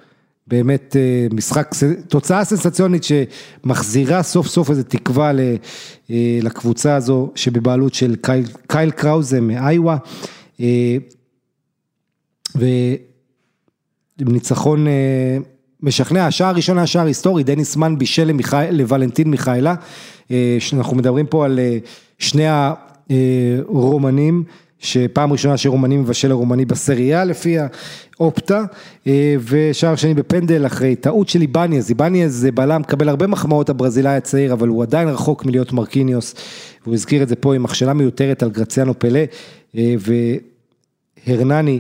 [0.49, 1.75] באמת אה, משחק,
[2.07, 5.31] תוצאה סנסציונית שמחזירה סוף סוף איזה תקווה
[6.09, 9.97] אה, לקבוצה הזו שבבעלות של קייל, קייל קראוזה מאיווה.
[10.59, 10.97] אה,
[14.19, 14.87] וניצחון
[15.81, 19.75] משכנע, השער הראשון היה שער היסטורי, דניס מן בישל למיכא, לוולנטין מיכאלה,
[20.73, 21.59] אנחנו מדברים פה על
[22.17, 24.43] שני הרומנים.
[24.79, 27.57] שפעם ראשונה שרומני מבשל לרומני בסריה לפי
[28.19, 28.63] האופטה,
[29.07, 34.15] אה, ושער שני בפנדל אחרי טעות של איבנייז, איבנייז זה בלם, מקבל הרבה מחמאות הברזילאי
[34.15, 36.35] הצעיר, אבל הוא עדיין רחוק מלהיות מרקיניוס,
[36.83, 39.19] והוא הזכיר את זה פה עם הכשלה מיותרת על גרציאנו פלא,
[39.77, 39.95] אה,
[41.27, 41.79] והרנני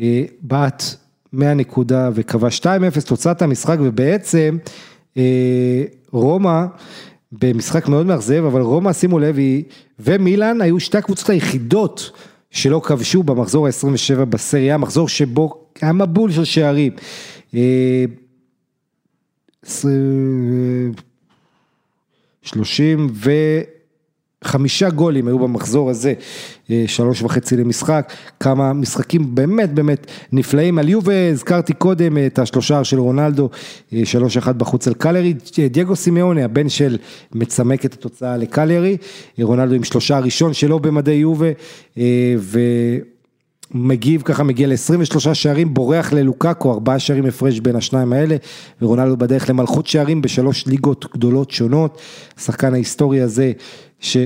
[0.00, 0.82] אה, בעט
[1.32, 4.56] מהנקודה וקבע 2-0 תוצאת המשחק, ובעצם
[6.12, 6.64] רומא,
[7.32, 9.64] במשחק מאוד מאכזב, אבל רומא, שימו לב, היא
[9.98, 12.10] ומילאן היו שתי הקבוצות היחידות
[12.52, 16.92] שלא כבשו במחזור ה-27 בסריה, מחזור שבו היה מבול של שערים.
[17.54, 18.04] אה,
[22.42, 23.08] שלושים
[24.44, 26.14] וחמישה גולים היו במחזור הזה,
[26.70, 30.78] אה, שלוש וחצי למשחק, כמה משחקים באמת באמת נפלאים.
[30.78, 33.48] על יובה הזכרתי קודם את השלושה של רונלדו,
[33.92, 35.34] אה, שלוש אחת בחוץ על קלרי,
[35.70, 36.98] דייגו סימאוני, הבן של
[37.34, 38.96] מצמק את התוצאה לקלרי,
[39.42, 41.50] רונלדו עם שלושה הראשון שלו במדי יובה,
[41.98, 42.60] אה, ו...
[43.74, 48.36] מגיב ככה, מגיע ל-23 שערים, בורח ללוקאקו, ארבעה שערים הפרש בין השניים האלה,
[48.82, 52.00] ורונלדו בדרך למלכות שערים בשלוש ליגות גדולות שונות,
[52.38, 53.52] השחקן ההיסטורי הזה,
[54.02, 54.16] ש...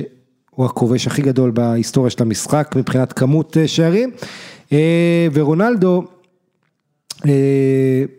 [0.51, 4.11] הוא הכובש הכי גדול בהיסטוריה של המשחק מבחינת כמות אה, שערים.
[4.73, 6.05] אה, ורונלדו,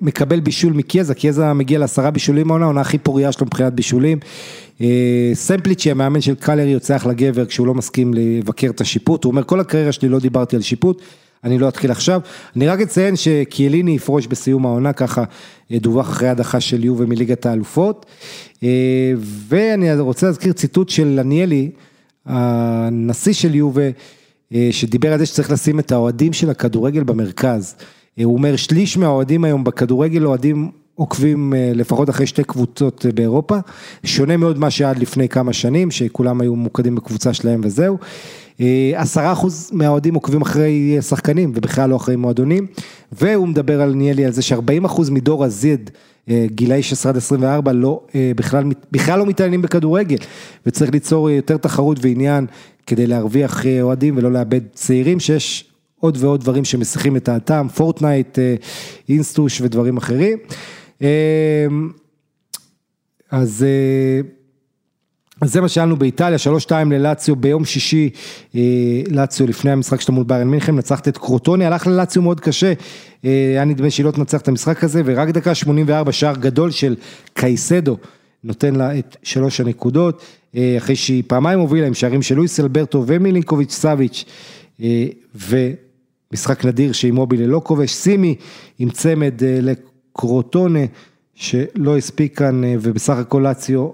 [0.02, 4.20] מקבל בישול מקיאזה, קיאזה מגיע לעשרה בישולים העונה, העונה הכי פוריה שלו מבחינת בישולים.
[5.34, 9.44] סמפליצ'י המאמן של קלר יוצא אחלה גבר כשהוא לא מסכים לבקר את השיפוט, הוא אומר
[9.44, 11.02] כל הקריירה שלי לא דיברתי על שיפוט,
[11.44, 12.22] אני לא אתחיל עכשיו,
[12.56, 15.24] אני רק אציין שקיאליני יפרוש בסיום העונה ככה
[15.72, 18.06] דווח אחרי הדחה של יובה מליגת האלופות,
[19.22, 21.72] ואני רוצה להזכיר ציטוט של עניאלי,
[22.26, 23.90] הנשיא של יובה,
[24.72, 27.76] שדיבר על זה שצריך לשים את האוהדים של הכדורגל במרכז,
[28.24, 33.58] הוא אומר שליש מהאוהדים היום בכדורגל אוהדים עוקבים לפחות אחרי שתי קבוצות באירופה,
[34.04, 37.98] שונה מאוד מה שעד לפני כמה שנים, שכולם היו מוקדים בקבוצה שלהם וזהו.
[38.96, 42.68] עשרה אחוז מהאוהדים עוקבים אחרי שחקנים ובכלל לא אחרי מועדונים,
[43.12, 45.78] והוא מדבר על ניאלי על זה שארבעים אחוז מדור הזד,
[46.46, 48.02] גילאי 16 עד 24, לא,
[48.36, 50.18] בכלל, בכלל לא מתעניינים בכדורגל,
[50.66, 52.46] וצריך ליצור יותר תחרות ועניין
[52.88, 55.66] כדי להרוויח אוהדים ולא לאבד צעירים, שיש
[56.00, 58.40] עוד ועוד דברים שמסיחים את דעתם, פורטנייט,
[59.10, 60.38] אינסטוש ודברים אחרים.
[63.32, 63.66] אז
[65.42, 68.10] אז זה מה שהיה לנו באיטליה, שלוש שתיים ללאציו ביום שישי,
[69.12, 72.74] לאציו לפני המשחק שלה מול ביירן מינכן, ניצחה את קרוטונה, הלך ללאציו מאוד קשה,
[73.24, 76.96] היה נדמה שהיא לא תנצח את המשחק הזה, ורק דקה 84 שער גדול של
[77.34, 77.98] קייסדו,
[78.44, 80.24] נותן לה את שלוש הנקודות,
[80.78, 84.26] אחרי שהיא פעמיים הובילה עם שערים של לואיס אלברטו ומילינקוביץ' סאביץ',
[85.36, 88.36] ומשחק נדיר שאימובילה לא כובש, סימי
[88.80, 89.42] עם צמד
[90.18, 90.80] לקרוטונה,
[91.36, 93.90] שלא הספיק כאן, ובסך הכל לאציו,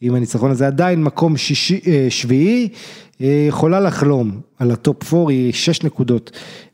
[0.00, 2.68] עם הניצחון הזה עדיין מקום שישי, שביעי,
[3.20, 6.30] יכולה לחלום על הטופ 4, היא שש נקודות,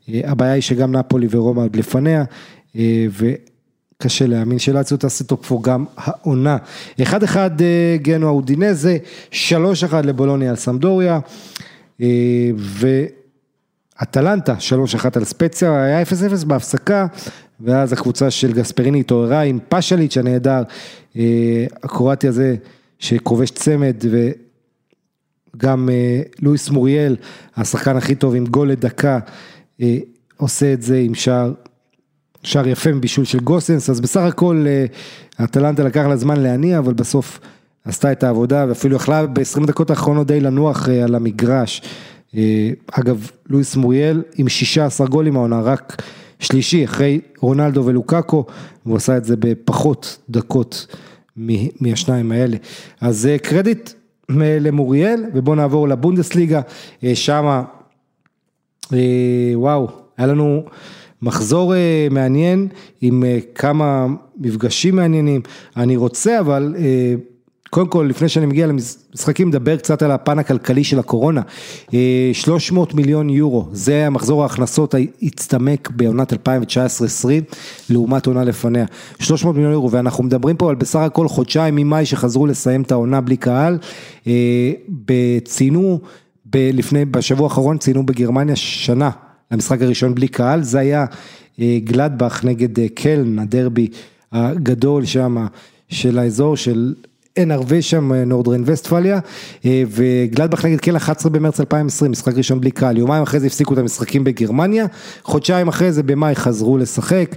[0.07, 2.23] הבעיה היא שגם נפולי ורומא עוד לפניה,
[3.95, 6.57] וקשה להאמין שלאציו תעשה טופ 4 גם העונה.
[7.01, 7.51] אחד אחד
[7.95, 8.97] גנו אודינזה,
[9.31, 11.19] שלוש אחד לבולוניה על סמדוריה,
[13.99, 16.05] ואטלנטה, שלוש אחת על ספציה, היה 0-0
[16.47, 17.07] בהפסקה,
[17.61, 20.63] ואז הקבוצה של גספריני התעוררה עם פשליץ' הנהדר,
[21.83, 22.55] הקרואטי הזה,
[22.99, 23.95] שכובש צמד
[25.55, 25.89] וגם
[26.41, 27.15] לואיס מוריאל,
[27.55, 29.19] השחקן הכי טוב עם גול לדקה,
[30.37, 31.53] עושה את זה עם שער,
[32.43, 34.65] שער יפה מבישול של גוסנס, אז בסך הכל
[35.43, 37.39] אטלנטה לקח לה זמן להניע, אבל בסוף
[37.85, 41.81] עשתה את העבודה ואפילו יכלה ב-20 דקות האחרונות די לנוח על המגרש.
[42.91, 46.01] אגב, לואיס מוריאל עם 16 גולים העונה, רק
[46.39, 48.45] שלישי אחרי רונלדו ולוקאקו,
[48.83, 50.87] הוא עשה את זה בפחות דקות.
[51.81, 52.57] מהשניים האלה.
[53.01, 53.89] אז קרדיט
[54.29, 56.61] למוריאל, ובואו נעבור לבונדסליגה,
[57.13, 57.63] שמה,
[59.55, 59.87] וואו,
[60.17, 60.63] היה לנו
[61.21, 61.73] מחזור
[62.11, 62.67] מעניין
[63.01, 63.23] עם
[63.55, 64.07] כמה
[64.37, 65.41] מפגשים מעניינים,
[65.77, 66.75] אני רוצה אבל
[67.69, 71.41] קודם כל, לפני שאני מגיע למשחקים, נדבר קצת על הפן הכלכלי של הקורונה.
[72.33, 76.37] 300 מיליון יורו, זה המחזור ההכנסות הצטמק בעונת 2019-2020,
[77.89, 78.85] לעומת עונה לפניה.
[79.19, 83.21] 300 מיליון יורו, ואנחנו מדברים פה על בסך הכל חודשיים ממאי שחזרו לסיים את העונה
[83.21, 83.77] בלי קהל.
[85.45, 85.99] ציינו,
[86.55, 89.09] לפני, בשבוע האחרון ציינו בגרמניה שנה
[89.51, 91.05] למשחק הראשון בלי קהל, זה היה
[91.59, 93.87] גלדבך נגד קלן, הדרבי
[94.31, 95.45] הגדול שם
[95.89, 96.93] של האזור של...
[97.37, 99.19] אין הרבה שם נורדרן וסטפליה
[99.65, 102.97] וגלדבך נגד קל 11 במרץ 2020 משחק ראשון בלי קהל.
[102.97, 104.85] יומיים אחרי זה הפסיקו את המשחקים בגרמניה
[105.23, 107.35] חודשיים אחרי זה במאי חזרו לשחק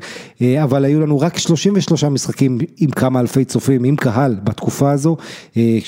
[0.62, 5.16] אבל היו לנו רק 33 משחקים עם כמה אלפי צופים עם קהל בתקופה הזו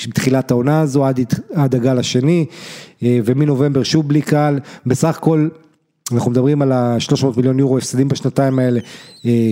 [0.07, 1.19] בתחילת העונה הזו עד,
[1.53, 2.45] עד הגל השני
[3.01, 4.59] ומנובמבר שוב בלי קהל.
[4.85, 5.47] בסך הכל
[6.11, 8.79] אנחנו מדברים על ה-300 מיליון יורו הפסדים בשנתיים האלה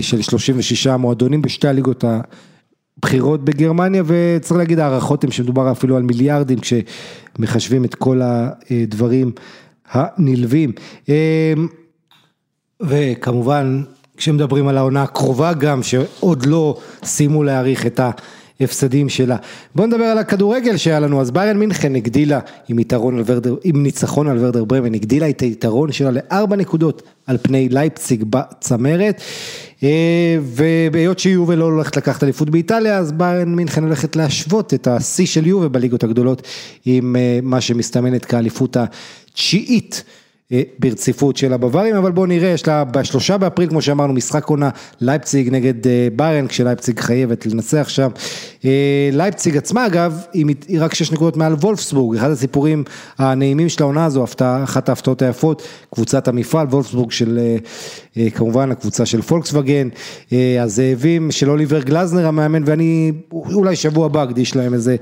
[0.00, 2.04] של 36 מועדונים בשתי הליגות
[3.04, 9.32] בחירות בגרמניה וצריך להגיד הערכות הן שמדובר אפילו על מיליארדים כשמחשבים את כל הדברים
[9.90, 10.72] הנלווים.
[12.80, 13.82] וכמובן
[14.16, 18.00] כשמדברים על העונה הקרובה גם שעוד לא סיימו להעריך את
[18.60, 19.36] ההפסדים שלה.
[19.74, 22.78] בואו נדבר על הכדורגל שהיה לנו, אז ביירן מינכן הגדילה עם
[23.16, 27.68] על ורדר, עם ניצחון על ורדר ברמן, הגדילה את היתרון שלה לארבע נקודות על פני
[27.68, 29.20] לייפציג בצמרת.
[30.42, 35.46] ובהיות שיובל לא הולכת לקחת אליפות באיטליה, אז ביירן מינכן הולכת להשוות את השיא של
[35.46, 36.42] יובל בליגות הגדולות
[36.86, 40.04] עם מה שמסתמנת כאליפות התשיעית.
[40.78, 45.50] ברציפות של הבווארים, אבל בואו נראה, יש לה בשלושה באפריל, כמו שאמרנו, משחק עונה לייפציג
[45.50, 45.74] נגד
[46.16, 48.08] ביירן, כשלייפציג חייבת לנצח שם.
[49.12, 50.46] לייפציג עצמה אגב, היא
[50.78, 52.84] רק שש נקודות מעל וולפסבורג, אחד הסיפורים
[53.18, 54.24] הנעימים של העונה הזו,
[54.64, 55.62] אחת ההפתעות היפות,
[55.94, 57.38] קבוצת המפעל, וולפסבורג של,
[58.34, 59.88] כמובן הקבוצה של פולקסווגן,
[60.60, 64.96] הזאבים של אוליבר גלזנר המאמן, ואני אולי שבוע הבא אקדיש להם איזה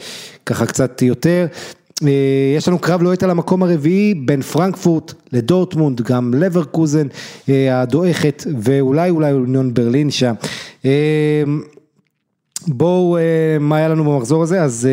[0.47, 1.47] ככה קצת יותר.
[2.57, 7.07] יש לנו קרב לוהט על המקום הרביעי בין פרנקפורט לדורטמונד, גם לברקוזן
[7.49, 10.35] הדועכת ואולי אולי אוניון ברלין שם.
[12.69, 13.19] בואו,
[13.61, 14.63] מה היה לנו במחזור הזה?
[14.63, 14.89] אז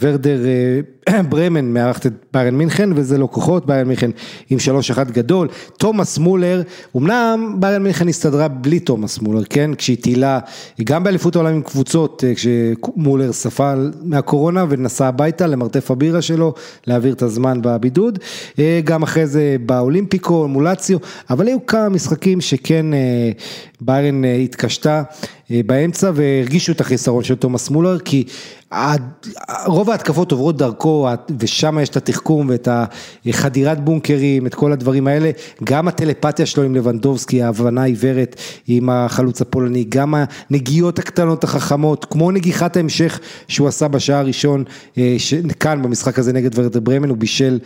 [0.00, 0.38] ורדר
[1.30, 4.10] ברמן מארחת את ביירן מינכן וזה לא כוחות, ביירן מינכן
[4.50, 4.58] עם
[4.94, 5.48] 3-1 גדול,
[5.78, 6.62] תומאס מולר,
[6.96, 10.38] אמנם ביירן מינכן הסתדרה בלי תומאס מולר, כן, כשהיא טילה,
[10.84, 16.54] גם באליפות העולם עם קבוצות, אה, כשמולר ספל מהקורונה ונסע הביתה למרתף הבירה שלו,
[16.86, 18.18] להעביר את הזמן בבידוד,
[18.58, 20.98] אה, גם אחרי זה באולימפיקו, מולציו,
[21.30, 23.30] אבל היו כמה משחקים שכן אה,
[23.80, 25.02] ביירן התקשתה
[25.66, 28.24] באמצע והרגישו את החיסרון של תומאס מולר, כי
[29.66, 31.08] רוב ההתקפות עוברות דרכו
[31.38, 32.68] ושם יש את התחכום ואת
[33.26, 35.30] החדירת בונקרים, את כל הדברים האלה,
[35.64, 38.36] גם הטלפתיה שלו עם לבנדובסקי, ההבנה העיוורת
[38.66, 40.14] עם החלוץ הפולני, גם
[40.50, 44.64] הנגיעות הקטנות החכמות, כמו נגיחת ההמשך שהוא עשה בשעה הראשון,
[44.98, 45.16] אה,
[45.60, 47.58] כאן במשחק הזה נגד ורדה ברמן, הוא בישל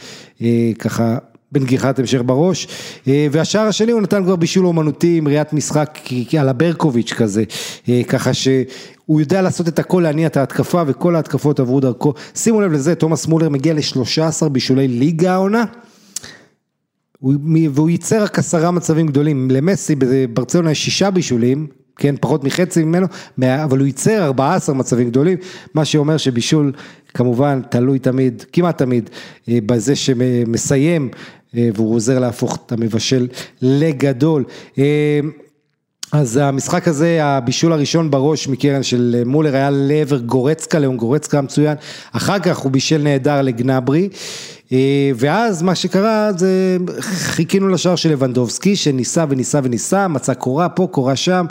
[0.42, 1.16] אה, ככה
[1.52, 2.68] בנגיחת המשך בראש,
[3.08, 5.98] אה, והשער השני הוא נתן כבר בישול אומנותי עם ראיית משחק
[6.40, 7.44] על הברקוביץ' כזה,
[8.08, 8.48] ככה ש...
[9.12, 12.14] הוא יודע לעשות את הכל, להניע את ההתקפה וכל ההתקפות עברו דרכו.
[12.34, 15.64] שימו לב לזה, תומאס מולר מגיע ל-13 בישולי ליגה העונה.
[17.72, 21.66] והוא ייצר רק עשרה מצבים גדולים, למסי בברצלונה יש שישה בישולים,
[21.97, 23.06] כן, פחות מחצי ממנו,
[23.39, 25.39] אבל הוא ייצר 14 מצבים גדולים,
[25.74, 26.72] מה שאומר שבישול
[27.14, 29.10] כמובן תלוי תמיד, כמעט תמיד,
[29.48, 31.09] אה, בזה שמסיים
[31.56, 33.28] אה, והוא עוזר להפוך את המבשל
[33.62, 34.44] לגדול.
[36.12, 41.76] אז המשחק הזה, הבישול הראשון בראש מקרן של מולר היה לעבר גורצקה, לאון גורצקה המצוין,
[42.12, 44.09] אחר כך הוא בישל נהדר לגנברי,
[44.72, 50.89] אה, ואז מה שקרה זה חיכינו לשער של לבנדובסקי שניסה וניסה וניסה, מצא קורה פה,
[50.90, 51.47] קורה שם,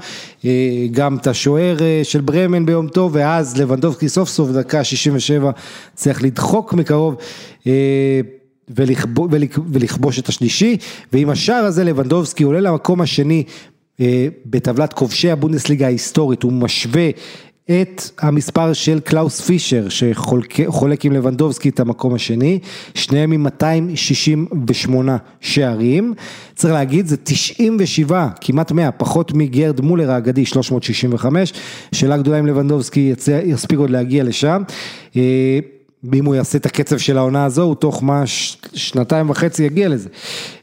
[0.46, 0.50] אה,
[0.92, 5.52] גם את השוער אה, של ברמן ביום טוב, ואז לבנדובסקי סוף סוף דקה 67
[5.96, 7.16] צריך לדחוק מקרוב.
[9.72, 10.78] ולכבוש את השלישי,
[11.14, 13.44] ועם השער הזה לבנדובסקי עולה למקום השני
[14.45, 17.10] בטבלת כובשי הבונדסליגה ההיסטורית, הוא משווה
[17.65, 22.60] את המספר של קלאוס פישר שחולק עם לבנדובסקי את המקום השני,
[22.95, 26.14] שניהם עם 268 שערים,
[26.56, 31.53] צריך להגיד זה 97, כמעט 100, פחות מגרד מולר האגדי 365,
[31.91, 33.14] שאלה גדולה עם לבנדובסקי
[33.45, 34.64] יספיק עוד להגיע לשם.
[36.06, 38.23] אה, אם הוא יעשה את הקצב של העונה הזו, הוא תוך מה,
[38.73, 40.10] שנתיים וחצי יגיע לזה.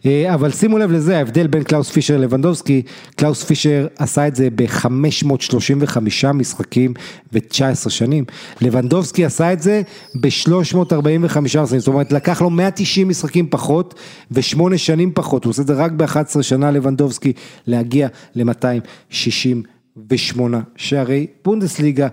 [0.06, 2.82] אה, אבל שימו לב לזה, ההבדל בין קלאוס פישר ללבנדובסקי,
[3.16, 5.98] קלאוס פישר עשה את זה ב-535
[6.34, 6.94] משחקים
[7.32, 8.24] ו-19 שנים.
[8.60, 9.82] לבנדובסקי עשה את זה
[10.20, 13.94] ב-345 משחקים, זאת אומרת לקח לו 190 משחקים פחות
[14.30, 17.32] ושמונה שנים פחות, הוא עושה את זה רק ב-11 שנה לבנדובסקי
[17.66, 20.40] להגיע ל-268
[20.76, 22.08] שערי בונדסליגה.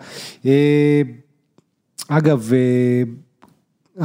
[2.08, 3.04] אגב, אה,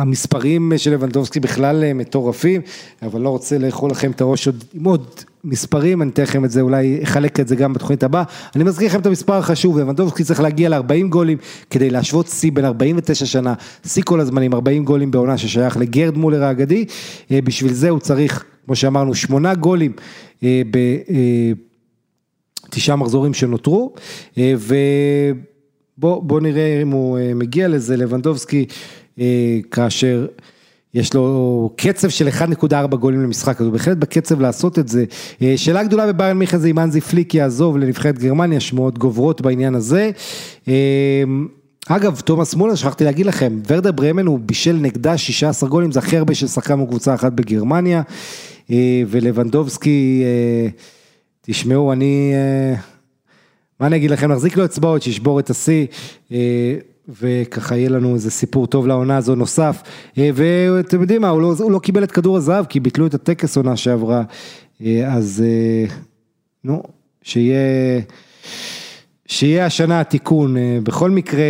[0.00, 2.60] המספרים של לבנדובסקי בכלל אה, מטורפים,
[3.02, 5.06] אבל לא רוצה לאכול לכם את הראש עוד, עם עוד
[5.44, 8.22] מספרים, אני אתן לכם את זה, אולי אחלק את זה גם בתוכנית הבאה.
[8.56, 11.38] אני מזכיר לכם את המספר החשוב, לבנדובסקי צריך להגיע ל-40 גולים
[11.70, 13.54] כדי להשוות שיא בין 49 שנה,
[13.86, 16.84] שיא כל הזמנים, 40 גולים בעונה ששייך לגרד מולר האגדי,
[17.30, 19.92] אה, בשביל זה הוא צריך, כמו שאמרנו, שמונה גולים
[22.68, 23.94] בתשעה מחזורים שנותרו,
[24.56, 24.74] ו...
[26.00, 28.66] בוא, בוא נראה אם הוא אה, מגיע לזה, לבנדובסקי,
[29.20, 30.26] אה, כאשר
[30.94, 35.04] יש לו קצב של 1.4 גולים למשחק, אז הוא בהחלט בקצב לעשות את זה.
[35.42, 39.74] אה, שאלה גדולה בביירן מיכה זה אם אנזי פליק יעזוב לנבחרת גרמניה, שמועות גוברות בעניין
[39.74, 40.10] הזה.
[41.88, 46.16] אגב, תומאס מולר, שכחתי להגיד לכם, ורדה ברמן הוא בישל נגדה 16 גולים, זה הכי
[46.16, 48.02] הרבה של שחקן מקבוצה אחת בגרמניה,
[49.08, 50.22] ולבנדובסקי,
[51.42, 52.32] תשמעו, אני...
[53.80, 55.86] מה אני אגיד לכם, נחזיק לו אצבעות, שישבור את השיא,
[56.32, 56.74] אה,
[57.20, 59.82] וככה יהיה לנו איזה סיפור טוב לעונה הזו נוסף.
[60.18, 63.14] אה, ואתם יודעים מה, הוא לא, הוא לא קיבל את כדור הזהב, כי ביטלו את
[63.14, 64.22] הטקס עונה שעברה,
[64.82, 65.44] אה, אז
[66.64, 66.82] נו,
[67.22, 68.00] שיהיה,
[69.26, 70.56] שיהיה השנה התיקון.
[70.82, 71.44] בכל מקרה,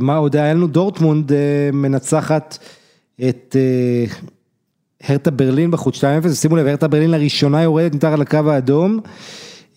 [0.00, 0.66] מה עוד היה לנו?
[0.66, 1.32] דורטמונד
[1.72, 2.58] מנצחת
[3.28, 3.56] את...
[5.08, 9.00] הרטה ברלין בחוץ 2-0, שימו לב, הרטה ברלין לראשונה יורדת מתחת לקו האדום.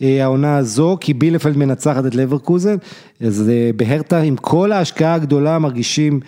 [0.01, 2.75] אה, העונה הזו, כי בילפלד מנצחת את לברקוזן,
[3.21, 6.19] אז אה, בהרטה עם כל ההשקעה הגדולה מרגישים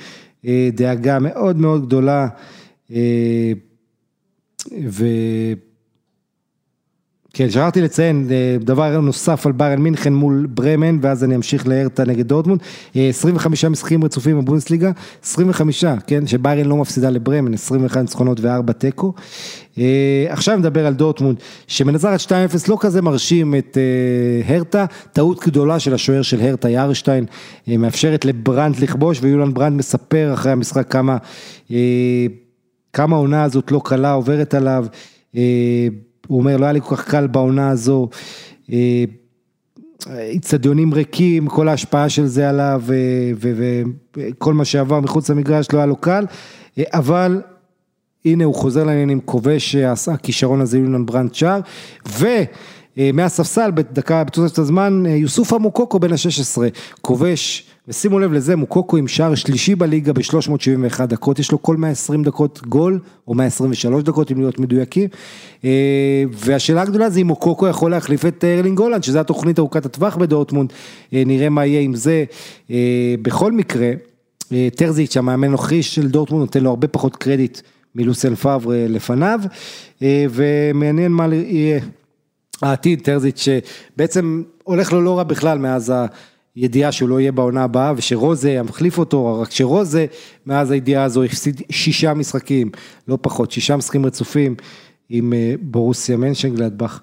[0.48, 2.27] אה, דאגה מאוד מאוד גדולה,
[4.89, 5.06] ו...
[7.38, 8.27] כן, שכחתי לציין
[8.59, 12.61] דבר נוסף על ביירן מינכן מול ברמן, ואז אני אמשיך להרטה נגד דורטמונד.
[12.95, 14.91] 25 משחקים רצופים בבונדסליגה,
[15.23, 19.14] 25, כן, שביירן לא מפסידה לברמן, 21 ניצחונות ו-4 תיקו.
[20.30, 21.38] עכשיו נדבר על דורטמונד,
[21.68, 22.31] שמנצחת 2-0,
[22.68, 23.77] לא כזה מרשים את
[24.47, 27.26] הרטה, טעות גדולה של השוער של הרטה, יארשטיין,
[27.68, 31.18] מאפשרת לברנדט לכבוש, ויוליאן ברנדט מספר אחרי המשחק כמה,
[32.93, 34.85] כמה העונה הזאת לא קלה עוברת עליו.
[36.28, 38.10] הוא אומר, לא היה לי כל כך קל בעונה הזו,
[40.10, 42.84] איצטדיונים ריקים, כל ההשפעה של זה עליו
[43.38, 46.26] וכל מה שעבר מחוץ למגרש לא היה לו קל,
[46.94, 47.41] אבל
[48.26, 49.76] הנה הוא חוזר לעניינים, כובש
[50.12, 51.60] הכישרון הזה יונן ברנד שער,
[52.98, 56.62] ומהספסל בדקה, בתוספת הזמן, יוסוף אמוקוקו בן ה-16,
[57.02, 62.23] כובש, ושימו לב לזה, מוקוקו עם שער שלישי בליגה ב-371 דקות, יש לו כל 120
[62.23, 65.09] דקות גול, או 123 דקות אם להיות מדויקים,
[66.31, 70.73] והשאלה הגדולה זה אם מוקוקו יכול להחליף את ארלינג הולאנד, שזה התוכנית ארוכת הטווח בדורטמונד,
[71.11, 72.23] נראה מה יהיה עם זה,
[73.22, 73.91] בכל מקרה,
[74.76, 77.59] טרזיץ' המאמן נוכחי של דורטמונד נותן לו הרבה פחות קרדיט
[77.95, 79.39] מלוסיין פאבר לפניו,
[80.01, 81.80] ומעניין מה יהיה
[82.61, 85.93] העתיד, טרזיץ' שבעצם הולך לו לא רע בכלל מאז
[86.58, 90.06] הידיעה שהוא לא יהיה בעונה הבאה ושרוזה יחליף אותו, רק שרוזה
[90.46, 92.72] מאז הידיעה הזו הפסיד שישה משחקים,
[93.08, 94.56] לא פחות, שישה משחקים רצופים
[95.10, 97.00] עם בורוסיה מנשנגלדבך,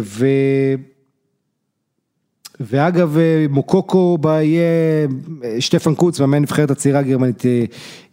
[0.00, 0.26] ו...
[2.60, 3.16] ואגב
[3.50, 5.06] מוקוקו יהיה,
[5.58, 7.42] שטפן קוץ, מאמן נבחרת הצעירה הגרמנית,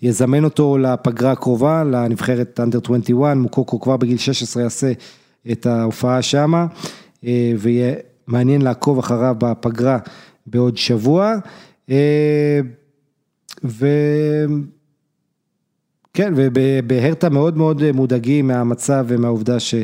[0.02, 4.92] יזמן אותו לפגרה הקרובה, לנבחרת אנדר 21, מוקוקו כבר בגיל 16 יעשה
[5.52, 6.66] את ההופעה שמה,
[7.58, 7.94] ויהיה
[8.28, 10.00] מעניין לעקוב אחריו בפגרה
[10.48, 11.36] בעוד שבוע,
[13.64, 13.88] ו...
[16.14, 19.76] כן, ובהרטה מאוד מאוד מודאגים מהמצב ומהעובדה ש...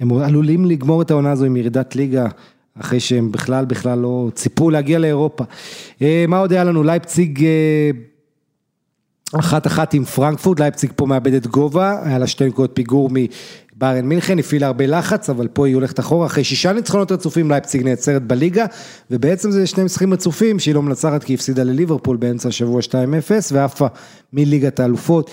[0.00, 2.26] הם עלולים לגמור את העונה הזו עם ירידת ליגה,
[2.80, 5.44] אחרי שהם בכלל בכלל לא ציפו להגיע לאירופה.
[6.28, 6.82] מה עוד היה לנו?
[6.82, 7.44] לייפציג
[9.38, 13.10] אחת אחת עם פרנקפורט, לייפציג פה מאבדת גובה, היה לה שתי נקודות פיגור
[13.80, 17.82] מביירן מינכן, הפעילה הרבה לחץ, אבל פה היא הולכת אחורה, אחרי שישה ניצחונות רצופים לייפציג
[17.82, 18.66] נעצרת בליגה,
[19.10, 22.92] ובעצם זה שני משחקים רצופים שהיא לא מנצחת כי היא הפסידה לליברפול באמצע השבוע 2-0,
[23.52, 23.86] ועפה
[24.32, 25.30] מליגת האלופות.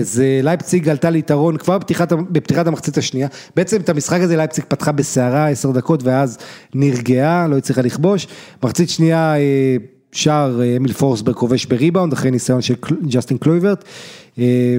[0.00, 4.92] אז לייפציג עלתה ליתרון כבר בפתיחת, בפתיחת המחצית השנייה, בעצם את המשחק הזה לייפציג פתחה
[4.92, 6.38] בסערה עשר דקות ואז
[6.74, 8.26] נרגעה, לא הצליחה לכבוש,
[8.62, 9.34] מחצית שנייה
[10.12, 12.74] שער אמיל פורסברג כובש בריבאונד אחרי ניסיון של
[13.08, 13.84] ג'סטין קלויברט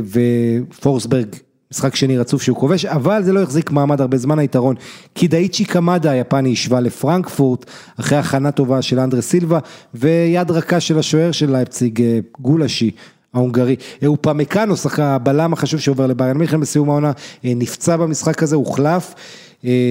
[0.09, 1.27] ופורסברג
[1.71, 4.75] משחק שני רצוף שהוא כובש, אבל זה לא החזיק מעמד הרבה זמן היתרון,
[5.15, 7.65] כי דאיצ'י קמאדה היפני השווה לפרנקפורט,
[7.99, 9.59] אחרי הכנה טובה של אנדרה סילבה,
[9.93, 12.03] ויד רכה של השוער של לייפציג
[12.39, 12.91] גולשי.
[13.33, 13.75] ההונגרי,
[14.05, 17.11] הוא פמקאנו, הבלם החשוב שעובר לביירן מינכן בסיום העונה,
[17.43, 19.15] נפצע במשחק הזה, הוחלף,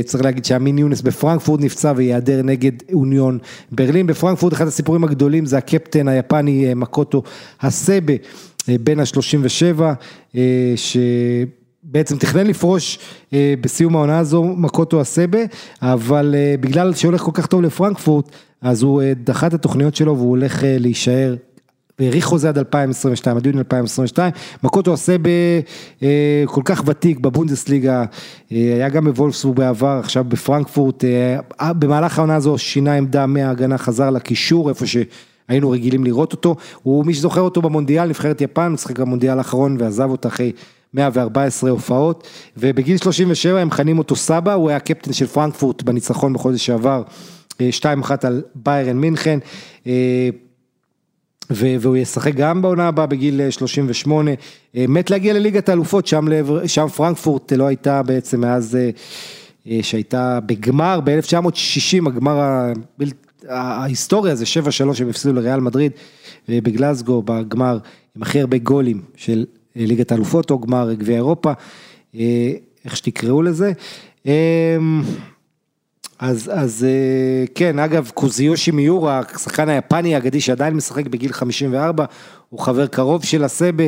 [0.05, 3.39] צריך להגיד שאמין יונס בפרנקפורט נפצע ויעדר נגד אוניון
[3.73, 7.23] ברלין, בפרנקפורט אחד הסיפורים הגדולים זה הקפטן היפני מקוטו
[7.61, 8.15] הסבה,
[8.69, 9.83] בן ה-37,
[11.89, 12.99] שבעצם תכנן לפרוש
[13.61, 15.39] בסיום העונה הזו מקוטו הסבה,
[15.83, 18.31] אבל בגלל שהולך כל כך טוב לפרנקפורט,
[18.63, 21.35] אז הוא דחה את התוכניות שלו והוא הולך להישאר
[21.99, 24.33] והאריך חוזה עד 2022, עד יוני 2022,
[24.65, 25.17] מקוטו עושה
[26.47, 28.05] כל כך ותיק בבונדסליגה,
[28.51, 31.05] היה גם בוולפסבורג בעבר, עכשיו בפרנקפורט,
[31.63, 37.15] במהלך העונה הזו שינה עמדה מההגנה, חזר לקישור, איפה שהיינו רגילים לראות אותו, הוא מי
[37.15, 40.53] שזוכר אותו במונדיאל, נבחרת יפן, משחק במונדיאל האחרון ועזב אותה אחרי
[40.95, 42.27] 114 הופעות,
[42.57, 47.03] ובגיל 37 הם מכנים אותו סבא, הוא היה קפטן של פרנקפורט בניצחון בחודש שעבר,
[47.53, 47.63] 2-1
[48.23, 49.39] על ביירן מינכן,
[51.51, 54.31] והוא ישחק גם בעונה הבאה בגיל 38,
[54.75, 56.27] מת להגיע לליגת האלופות, שם,
[56.67, 58.79] שם פרנקפורט לא הייתה בעצם מאז
[59.83, 61.01] שהייתה בגמר.
[61.05, 62.65] ב-1960, הגמר
[63.49, 65.93] ההיסטוריה זה 7-3 הם הפסידו לריאל מדריד
[66.49, 67.79] בגלסגו בגמר
[68.17, 69.45] עם הכי הרבה גולים של
[69.77, 71.53] ליגת האלופות או גמר גביע אירופה,
[72.85, 73.73] איך שתקראו לזה.
[76.19, 76.87] אז אז
[77.55, 82.05] כן, אגב, קוזיושי מיורה, השחקן היפני האגדי שעדיין משחק בגיל 54,
[82.49, 83.85] הוא חבר קרוב של הסבה,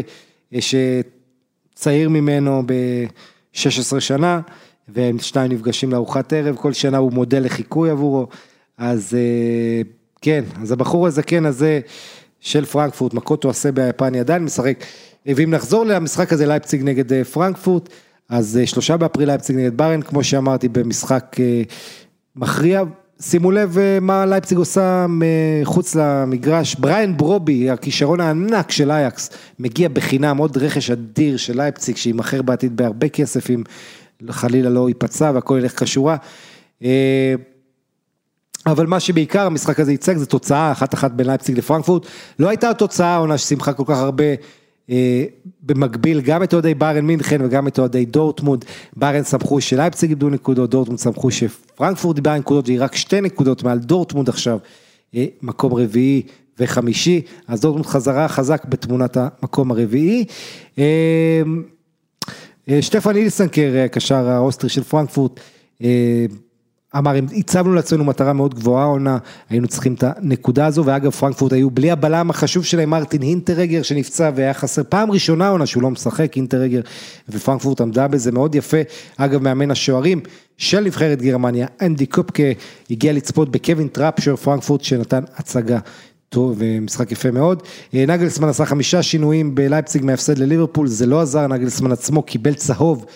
[0.61, 4.41] שצעיר ממנו ב-16 שנה,
[4.89, 8.27] והם שניהם נפגשים לארוחת ערב, כל שנה הוא מודל לחיקוי עבורו,
[8.79, 9.17] אז
[10.23, 11.81] כן, אז הבחור הזקן הזה
[12.41, 14.85] של פרנקפורט, מקוטו הסבה היפני עדיין משחק,
[15.27, 17.89] ואם נחזור למשחק הזה, לייפציג נגד פרנקפורט,
[18.29, 21.37] אז שלושה באפריל לייפציג נגד ביירן, כמו שאמרתי, במשחק
[22.37, 22.83] מכריע,
[23.21, 30.37] שימו לב מה לייפציג עושה מחוץ למגרש, בריין ברובי, הכישרון הענק של אייאקס, מגיע בחינם,
[30.37, 33.63] עוד רכש אדיר של לייפציג, שימכר בעתיד בהרבה כסף אם
[34.31, 36.17] חלילה לא ייפצע והכל ילך כשורה.
[38.67, 42.07] אבל מה שבעיקר המשחק הזה ייצג זה תוצאה אחת אחת בין לייפציג לפרנקפורט,
[42.39, 44.35] לא הייתה תוצאה עונה ששימחה כל כך הרבה אה,
[45.63, 48.65] במקביל גם את אוהדי ביירן מינכן וגם את אוהדי דורטמונד,
[48.97, 53.79] ביירן שמחו שלייפציג איבדה נקודות, דורטמונד שמחו שפרנקפורט איבדה נקודות והיא רק שתי נקודות מעל
[53.79, 54.59] דורטמונד עכשיו,
[55.15, 56.23] אה, מקום רביעי
[56.59, 60.25] וחמישי, אז דורטמונד חזרה חזק בתמונת המקום הרביעי.
[60.79, 61.43] אה,
[62.69, 65.41] אה, שטפן אילזנקר, הקשר האוסטרי של פרנקפורט,
[65.83, 66.27] אה,
[66.99, 69.19] אמר, הצבנו לעצמנו מטרה מאוד גבוהה עונה,
[69.51, 74.31] היינו צריכים את הנקודה הזו, ואגב פרנקפורט היו בלי הבלם החשוב שלהם, מרטין הינטראגר שנפצע
[74.35, 76.81] והיה חסר פעם ראשונה עונה שהוא לא משחק, הינטראגר,
[77.29, 78.77] ופרנקפורט עמדה בזה מאוד יפה,
[79.17, 80.21] אגב מאמן השוערים
[80.59, 82.43] של נבחרת גרמניה, אנדי קופקה,
[82.91, 85.79] הגיע לצפות בקווין טראפשר פרנקפורט שנתן הצגה
[86.29, 87.63] טוב ומשחק יפה מאוד.
[87.95, 93.07] אה, נגלסמן עשה חמישה שינויים בלייפציג מהפסד לליברפול, זה לא עזר, נגלסמן עצמו קיבל צהוב.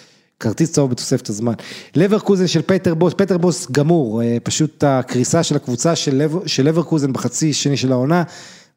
[0.40, 1.52] כרטיס צהוב בתוספת הזמן.
[1.94, 6.68] לברקוזן של פטר בוס, פטר בוס גמור, אה, פשוט הקריסה של הקבוצה של, לבר, של
[6.68, 8.22] לברקוזן בחצי שני של העונה,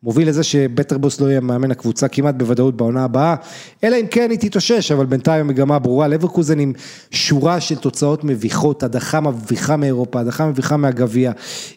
[0.03, 3.35] מוביל לזה שבטרבוס לא יהיה מאמן הקבוצה כמעט בוודאות בעונה הבאה,
[3.83, 6.73] אלא אם כן היא תתאושש, אבל בינתיים המגמה ברורה, לברקוזן עם
[7.11, 11.31] שורה של תוצאות מביכות, הדחה מביכה מאירופה, הדחה מביכה מהגביע,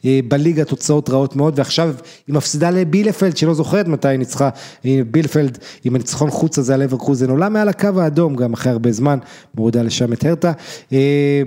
[0.04, 1.94] אה, בליגה תוצאות רעות מאוד, ועכשיו
[2.26, 4.48] היא מפסידה לבילפלד, שלא זוכרת מתי היא ניצחה,
[5.10, 9.18] בילפלד עם הניצחון חוץ הזה על לברקוזן, עולה מעל הקו האדום גם אחרי הרבה זמן,
[9.54, 10.52] מורידה לשם את הרטה,
[10.92, 11.42] אה,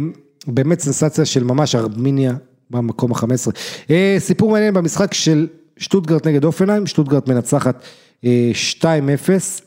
[0.47, 2.33] באמת סנסציה של ממש ארמיניה
[2.71, 3.51] במקום ה-15.
[3.89, 5.47] אה, סיפור מעניין במשחק של
[5.77, 7.83] שטוטגרט נגד אופנהיים, שטוטגרט מנצחת
[8.23, 8.97] 2-0 אה,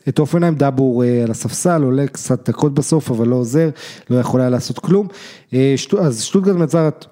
[0.09, 3.69] את אופנהיים, דאבור אה, על הספסל, עולה קצת דקות בסוף, אבל לא עוזר,
[4.09, 5.07] לא יכול היה לעשות כלום.
[5.53, 7.05] אה, אז שטוטגרט מנצחת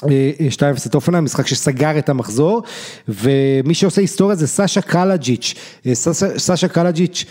[0.00, 0.06] 2-0
[0.86, 2.62] את אופנהיים, משחק שסגר את המחזור,
[3.08, 5.54] ומי שעושה היסטוריה זה סאשה קלג'יץ',
[6.36, 7.24] סאשה קלג'יץ',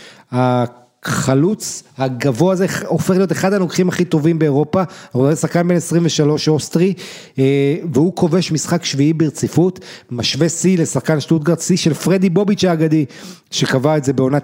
[1.04, 4.82] החלוץ הגבוה הזה הופך להיות אחד הנוקחים הכי טובים באירופה,
[5.12, 6.94] הוא שחקן בן 23 אוסטרי,
[7.38, 13.04] אה, והוא כובש משחק שביעי ברציפות, משווה שיא לשחקן שטוטגרד, שיא של פרדי בוביץ' האגדי,
[13.50, 14.40] שקבע את זה בעונה 95-96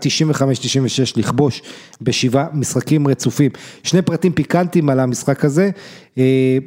[1.16, 1.62] לכבוש
[2.00, 3.50] בשבעה משחקים רצופים.
[3.82, 5.70] שני פרטים פיקנטיים על המשחק הזה,
[6.18, 6.58] אה,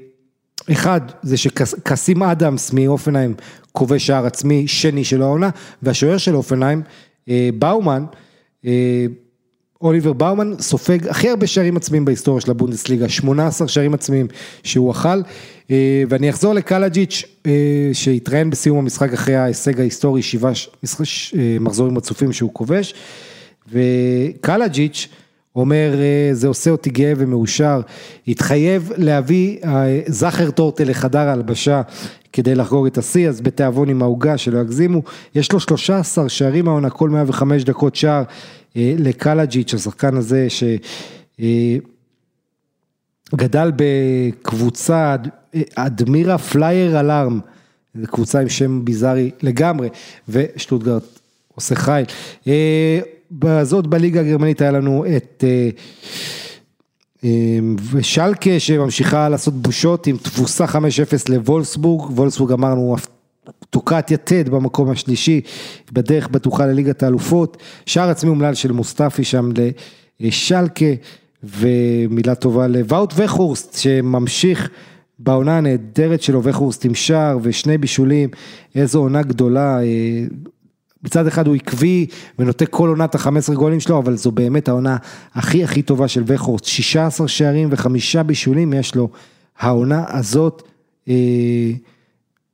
[0.71, 3.33] אחד זה שקסים אדמס מאופנהיים
[3.71, 5.49] כובש שער עצמי שני של העונה,
[5.81, 6.81] והשוער של אופנהיים,
[7.29, 8.05] אה, באומן,
[9.83, 14.27] אוליבר באומן סופג הכי הרבה שערים עצמיים בהיסטוריה של הבונדסליגה, 18 שערים עצמיים
[14.63, 15.21] שהוא אכל,
[15.71, 22.33] אה, ואני אחזור לקלג'יץ' אה, שהתראיין בסיום המשחק אחרי ההישג ההיסטורי, שבעה אה, מחזורים רצופים
[22.33, 22.93] שהוא כובש,
[23.71, 25.07] וקלג'יץ'
[25.55, 25.93] אומר
[26.31, 27.81] זה עושה אותי גאה ומאושר,
[28.27, 29.57] התחייב להביא
[30.07, 31.81] זכר טורטל לחדר ההלבשה
[32.33, 35.01] כדי לחגוג את השיא, אז בתיאבון עם העוגה שלא יגזימו,
[35.35, 38.23] יש לו 13 שערים העונה, כל 105 דקות שער.
[38.77, 40.47] אה, לקלג'יץ', השחקן הזה
[43.33, 45.15] שגדל בקבוצה,
[45.75, 47.39] אדמירה פליירה אלארם,
[47.95, 49.89] זו קבוצה עם שם ביזארי לגמרי,
[50.29, 51.19] ושטוטגרט
[51.55, 52.05] עושה חייל.
[52.47, 52.99] אה,
[53.31, 55.43] בזאת בליגה הגרמנית היה לנו את
[57.91, 60.75] ושלקה שממשיכה לעשות בושות עם תבוסה 5-0
[61.29, 62.95] לוולסבורג, וולסבורג אמרנו
[63.73, 65.41] תוקעת יתד במקום השלישי,
[65.91, 69.51] בדרך בטוחה לליגת האלופות, שער עצמי אומלל של מוסטפי שם
[70.19, 70.85] לשלקה,
[71.43, 74.69] ומילה טובה לוואוט וחורסט שממשיך
[75.19, 78.29] בעונה הנהדרת שלו, וחורסט עם שער ושני בישולים,
[78.75, 80.25] איזו עונה גדולה, אה,
[81.03, 82.05] מצד אחד הוא עקבי
[82.39, 84.97] ונותן כל עונת ה-15 גולים שלו, אבל זו באמת העונה
[85.33, 89.09] הכי הכי טובה של וחורסט, 16 שערים וחמישה בישולים יש לו,
[89.59, 90.63] העונה הזאת,
[91.09, 91.13] אה,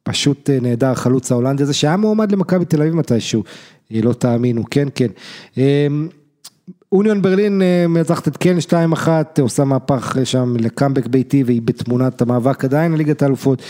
[0.09, 3.43] פשוט אה, נהדר, חלוץ ההולנדי הזה, שהיה מועמד למכבי תל אביב מתישהו,
[3.93, 5.07] אה, לא תאמינו, כן, כן.
[5.57, 6.07] אמ,
[6.91, 8.57] אוניון ברלין אה, מנצחת את קלן
[8.93, 9.07] 2-1,
[9.41, 13.61] עושה מהפך שם לקאמבק ביתי והיא בתמונת המאבק עדיין לליגת האלופות.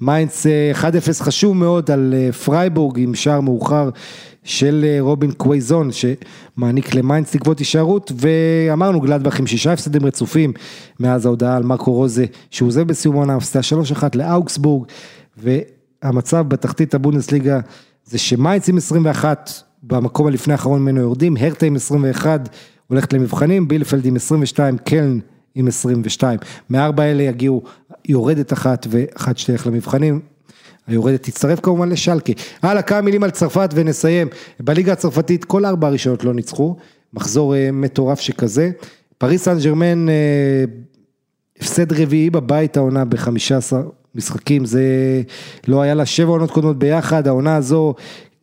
[0.00, 0.46] מיינץ
[0.80, 2.14] 1-0 חשוב מאוד על
[2.44, 3.90] פרייבורג עם שער מאוחר
[4.44, 10.52] של רובין קוואיסון שמעניק למיינץ תקוות הישארות ואמרנו גלדבך עם שישה הפסדים רצופים
[11.00, 13.60] מאז ההודעה על מרקו רוזה שהוא עוזב בסיום העונה, הפסידה
[14.00, 14.86] 3-1 לאוגסבורג.
[16.02, 17.60] המצב בתחתית הבונדסליגה
[18.04, 19.50] זה שמיינץ עם 21
[19.82, 22.48] במקום הלפני האחרון ממנו יורדים, הרטה עם 21
[22.86, 25.18] הולכת למבחנים, בילפלד עם 22, קלן
[25.54, 26.38] עם 22.
[26.70, 27.62] מארבע אלה יגיעו
[28.08, 30.20] יורדת אחת ואחת שתלך למבחנים.
[30.86, 32.32] היורדת תצטרף כמובן לשלקה.
[32.62, 34.28] הלאה, כמה מילים על צרפת ונסיים.
[34.60, 36.76] בליגה הצרפתית כל ארבע הראשונות לא ניצחו,
[37.14, 38.70] מחזור אה, מטורף שכזה.
[39.18, 40.14] פריס סן ג'רמן, אה,
[41.60, 43.76] הפסד רביעי בבית העונה ב-15
[44.16, 44.82] משחקים, זה
[45.68, 47.94] לא היה לה שבע עונות קודמות ביחד, העונה הזו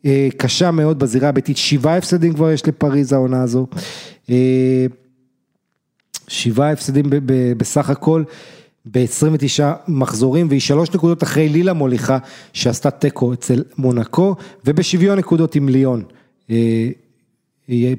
[0.06, 3.66] אה, קשה מאוד בזירה הביתית, שבעה הפסדים כבר יש לפריז העונה הזו.
[4.30, 4.86] אה,
[6.28, 7.04] שבעה הפסדים
[7.56, 8.24] בסך הכל.
[8.92, 12.18] ב-29 מחזורים והיא שלוש נקודות אחרי לילה מוליכה
[12.52, 14.34] שעשתה תיקו אצל מונקו
[14.64, 16.04] ובשוויון נקודות עם ליון.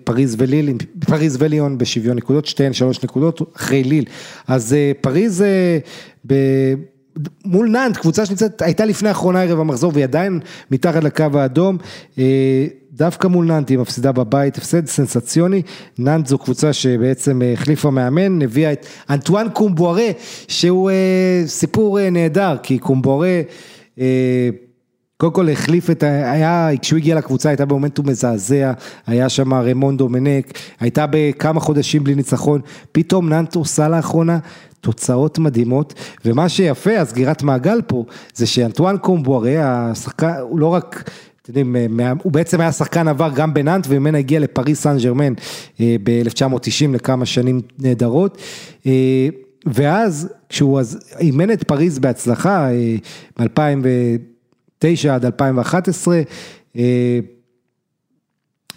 [0.04, 0.74] פריז וליל,
[1.06, 4.06] פריז וליון בשוויון נקודות, שתיהן שלוש נקודות אחרי ליל.
[4.48, 5.44] אז פריז
[6.28, 6.34] ב...
[7.46, 10.40] מול נאנט, קבוצה שנמצאת, הייתה לפני האחרונה ערב המחזור והיא עדיין
[10.72, 11.78] מתחת לקו האדום,
[12.92, 15.62] דווקא מול נאנט היא מפסידה בבית, הפסד סנסציוני,
[16.00, 20.08] נאנט זו קבוצה שבעצם החליפה מאמן, הביאה את אנטואן קומבוארה,
[20.48, 20.92] שהוא
[21.46, 23.42] סיפור נהדר, כי קומבוארה
[25.18, 28.74] קודם כל החליף את, היה, כשהוא הגיע לקבוצה הייתה במומנטום מזעזע,
[29.08, 32.62] היה שם רמון דומנק, הייתה בכמה חודשים בלי ניצחון,
[32.92, 34.40] פתאום נאנט עושה לאחרונה
[34.82, 35.94] תוצאות מדהימות,
[36.26, 38.06] ומה שיפה, הסגירת מעגל פה,
[38.36, 41.10] זה שאנטואן קומבוארה, השחקן, הוא לא רק...
[41.42, 45.34] אתם יודעים, הוא בעצם היה שחקן עבר גם בנאנט וממנה הגיע לפריס סן ג'רמן
[45.80, 48.38] ב-1990 לכמה שנים נהדרות.
[49.66, 50.82] ואז כשהוא
[51.20, 52.68] אימן את פריז בהצלחה,
[54.86, 56.22] מ-2009 עד 2011,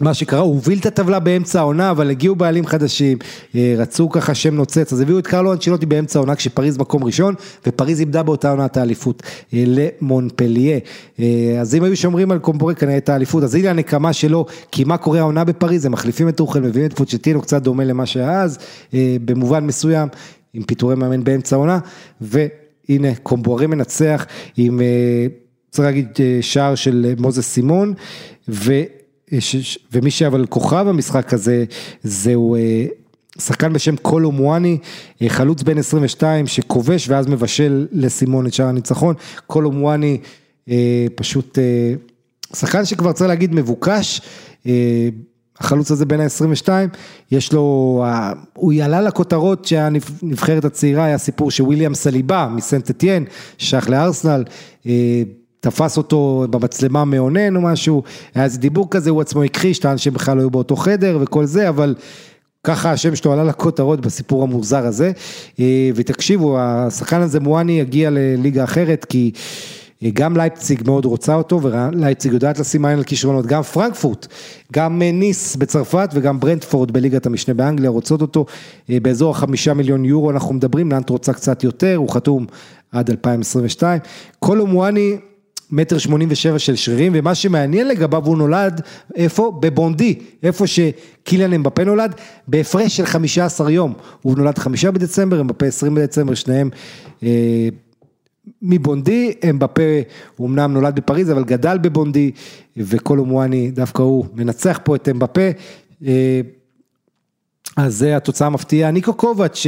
[0.00, 3.18] מה שקרה, הוא הוביל את הטבלה באמצע העונה, אבל הגיעו בעלים חדשים,
[3.54, 7.34] רצו ככה שם נוצץ, אז הביאו את קרלו אנצ'ילוטי באמצע העונה, כשפריז מקום ראשון,
[7.66, 9.22] ופריז איבדה באותה עונה את האליפות
[9.52, 10.78] למונפליה.
[11.60, 14.96] אז אם היו שומרים על קומבורי כנראה את האליפות, אז הנה הנקמה שלו, כי מה
[14.96, 18.58] קורה העונה בפריז, הם מחליפים את אוכל, מביאים את פוצ'טינו, קצת דומה למה שהיה אז,
[19.24, 20.08] במובן מסוים,
[20.54, 21.78] עם פיטורי מאמן באמצע העונה,
[22.20, 24.26] והנה קומבורי מנצח
[24.56, 24.80] עם,
[25.70, 26.08] צריך להגיד,
[26.40, 27.94] שער של מוזס סימון,
[28.48, 28.82] ו...
[29.92, 31.64] ומי שאבל כוכב במשחק הזה,
[32.02, 32.56] זהו
[33.38, 34.78] שחקן בשם קולו מואני,
[35.28, 39.14] חלוץ בן 22 שכובש ואז מבשל לסימון את שער הניצחון,
[39.46, 40.18] קולו מואני
[41.14, 41.58] פשוט
[42.56, 44.20] שחקן שכבר צריך להגיד מבוקש,
[45.60, 46.68] החלוץ הזה בין ה-22,
[47.30, 48.04] יש לו,
[48.54, 53.24] הוא יעלה לכותרות שהנבחרת הצעירה, היה סיפור שוויליאם סליבה מסנט אתיין,
[53.58, 54.44] שייך לארסנל,
[55.60, 58.02] תפס אותו במצלמה מאונן או משהו,
[58.34, 61.44] היה איזה דיבור כזה, הוא עצמו הכחיש, טען שהם בכלל לא היו באותו חדר וכל
[61.44, 61.94] זה, אבל
[62.64, 65.12] ככה השם שלו עלה לכותרות בסיפור המוזר הזה,
[65.94, 69.32] ותקשיבו, השחקן הזה מואני יגיע לליגה אחרת, כי
[70.12, 74.26] גם לייפציג מאוד רוצה אותו, ולייפציג יודעת לשים עין על כישרונות, גם פרנקפורט,
[74.72, 78.46] גם ניס בצרפת וגם ברנדפורד בליגת המשנה באנגליה רוצות אותו,
[78.88, 82.46] באזור החמישה מיליון יורו אנחנו מדברים, נאנט רוצה קצת יותר, הוא חתום
[82.92, 84.00] עד 2022,
[84.38, 85.16] קולו מואני
[85.70, 88.80] מטר שמונים ושבע של שרירים, ומה שמעניין לגביו הוא נולד,
[89.14, 89.58] איפה?
[89.60, 92.14] בבונדי, איפה שקיליאן אמבפה נולד,
[92.48, 96.70] בהפרש של חמישה עשר יום, הוא נולד חמישה בדצמבר, אמבפה עשרים בדצמבר, שניהם
[97.22, 97.68] אה,
[98.62, 99.82] מבונדי, אמבפה
[100.36, 102.30] הוא אמנם נולד בפריז, אבל גדל בבונדי,
[102.76, 105.50] וקולו מואני, דווקא הוא מנצח פה את אמבפה.
[106.06, 106.40] אה,
[107.78, 109.66] אז זה התוצאה המפתיעה, ניקו קובץ'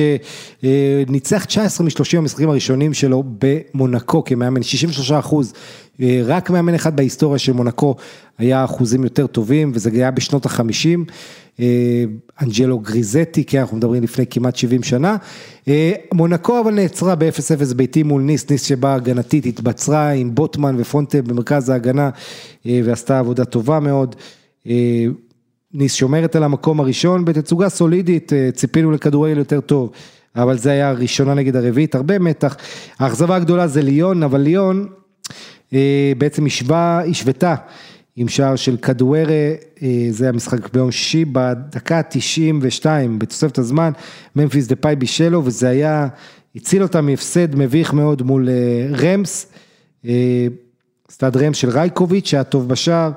[0.63, 5.53] שניצח 19 מ-30 המשחקים הראשונים שלו במונקו כמאמן, 63 אחוז,
[6.25, 7.95] רק מאמן אחד בהיסטוריה של מונקו
[8.39, 11.05] היה אחוזים יותר טובים וזה היה בשנות החמישים,
[12.43, 15.17] אנג'לו גריזטי, כי אנחנו מדברים לפני כמעט 70 שנה,
[16.15, 21.69] מונקו אבל נעצרה ב-0-0 ביתי מול ניס, ניס שבאה הגנתית, התבצרה עם בוטמן ופונטה במרכז
[21.69, 22.11] ההגנה
[22.67, 24.17] ועשתה עבודה טובה מאוד.
[25.75, 29.91] ניס שומרת על המקום הראשון בתצוגה סולידית, ציפינו לכדורגל יותר טוב,
[30.37, 32.57] אבל זה היה הראשונה נגד הרביעית, הרבה מתח.
[32.99, 34.89] האכזבה הגדולה זה ליון, אבל ליון
[36.19, 37.55] בעצם השווה, השוותה
[38.17, 39.55] עם שער של כדוארה,
[40.11, 42.87] זה המשחק ביום שישי, בדקה ה-92
[43.19, 43.91] בתוספת הזמן,
[44.37, 46.09] ממפיס דפאי בישל, וזה היה,
[46.57, 48.49] הציל אותה מהפסד מביך מאוד מול
[48.99, 49.53] ריימס,
[51.11, 53.11] סטאד ריימס של רייקוביץ', שהיה טוב בשער.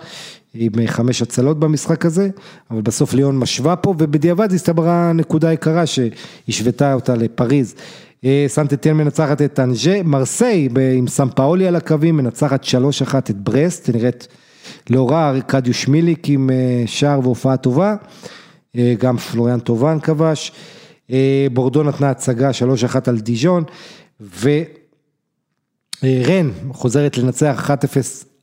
[0.53, 2.29] עם חמש הצלות במשחק הזה,
[2.71, 7.75] אבל בסוף ליאון משווה פה, ובדיעבד הסתברה נקודה יקרה שהשוותה אותה לפריז.
[8.47, 12.67] סנט אטיין מנצחת את אנג'ה, מרסיי עם סמפאולי על הקווים, מנצחת 3-1
[13.17, 14.27] את ברסט, נראית
[14.89, 16.49] לא רע, ארקדיוש מיליק עם
[16.85, 17.95] שער והופעה טובה,
[18.99, 20.51] גם פלוריאן טובן כבש,
[21.53, 22.49] בורדו נתנה הצגה
[22.93, 23.63] 3-1 על דיז'ון,
[24.41, 24.67] ורן
[26.71, 27.71] חוזרת לנצח 1-0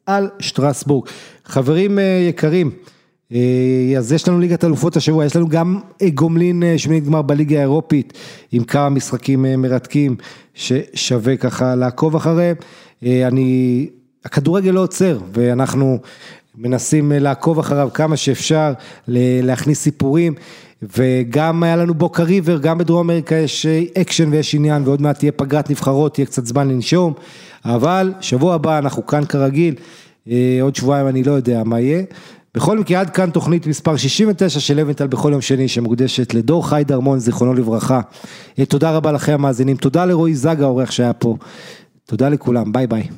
[0.07, 1.09] על שטרסבורג.
[1.51, 1.99] חברים
[2.29, 2.71] יקרים,
[3.99, 5.79] אז יש לנו ליגת אלופות השבוע, יש לנו גם
[6.15, 8.13] גומלין שמינית גמר בליגה האירופית,
[8.53, 10.17] עם כמה משחקים מרתקים
[10.55, 12.57] ששווה ככה לעקוב אחריהם.
[13.03, 13.89] אני,
[14.25, 15.99] הכדורגל לא עוצר, ואנחנו
[16.59, 18.73] מנסים לעקוב אחריו כמה שאפשר,
[19.43, 20.35] להכניס סיפורים.
[20.97, 23.67] וגם היה לנו בוקה ריבר, גם בדרום אמריקה יש
[24.01, 27.13] אקשן ויש עניין, ועוד מעט תהיה פגרת נבחרות, תהיה קצת זמן לנשום,
[27.65, 29.75] אבל שבוע הבא אנחנו כאן כרגיל,
[30.61, 32.03] עוד שבועיים אני לא יודע מה יהיה,
[32.55, 36.83] בכל מקרה עד כאן תוכנית מספר 69 של לוינטל בכל יום שני שמוקדשת לדור חי
[36.87, 38.01] דרמון זיכרונו לברכה.
[38.69, 41.37] תודה רבה לכם המאזינים, תודה לרועי זגה העורך שהיה פה,
[42.05, 43.09] תודה לכולם, ביי ביי.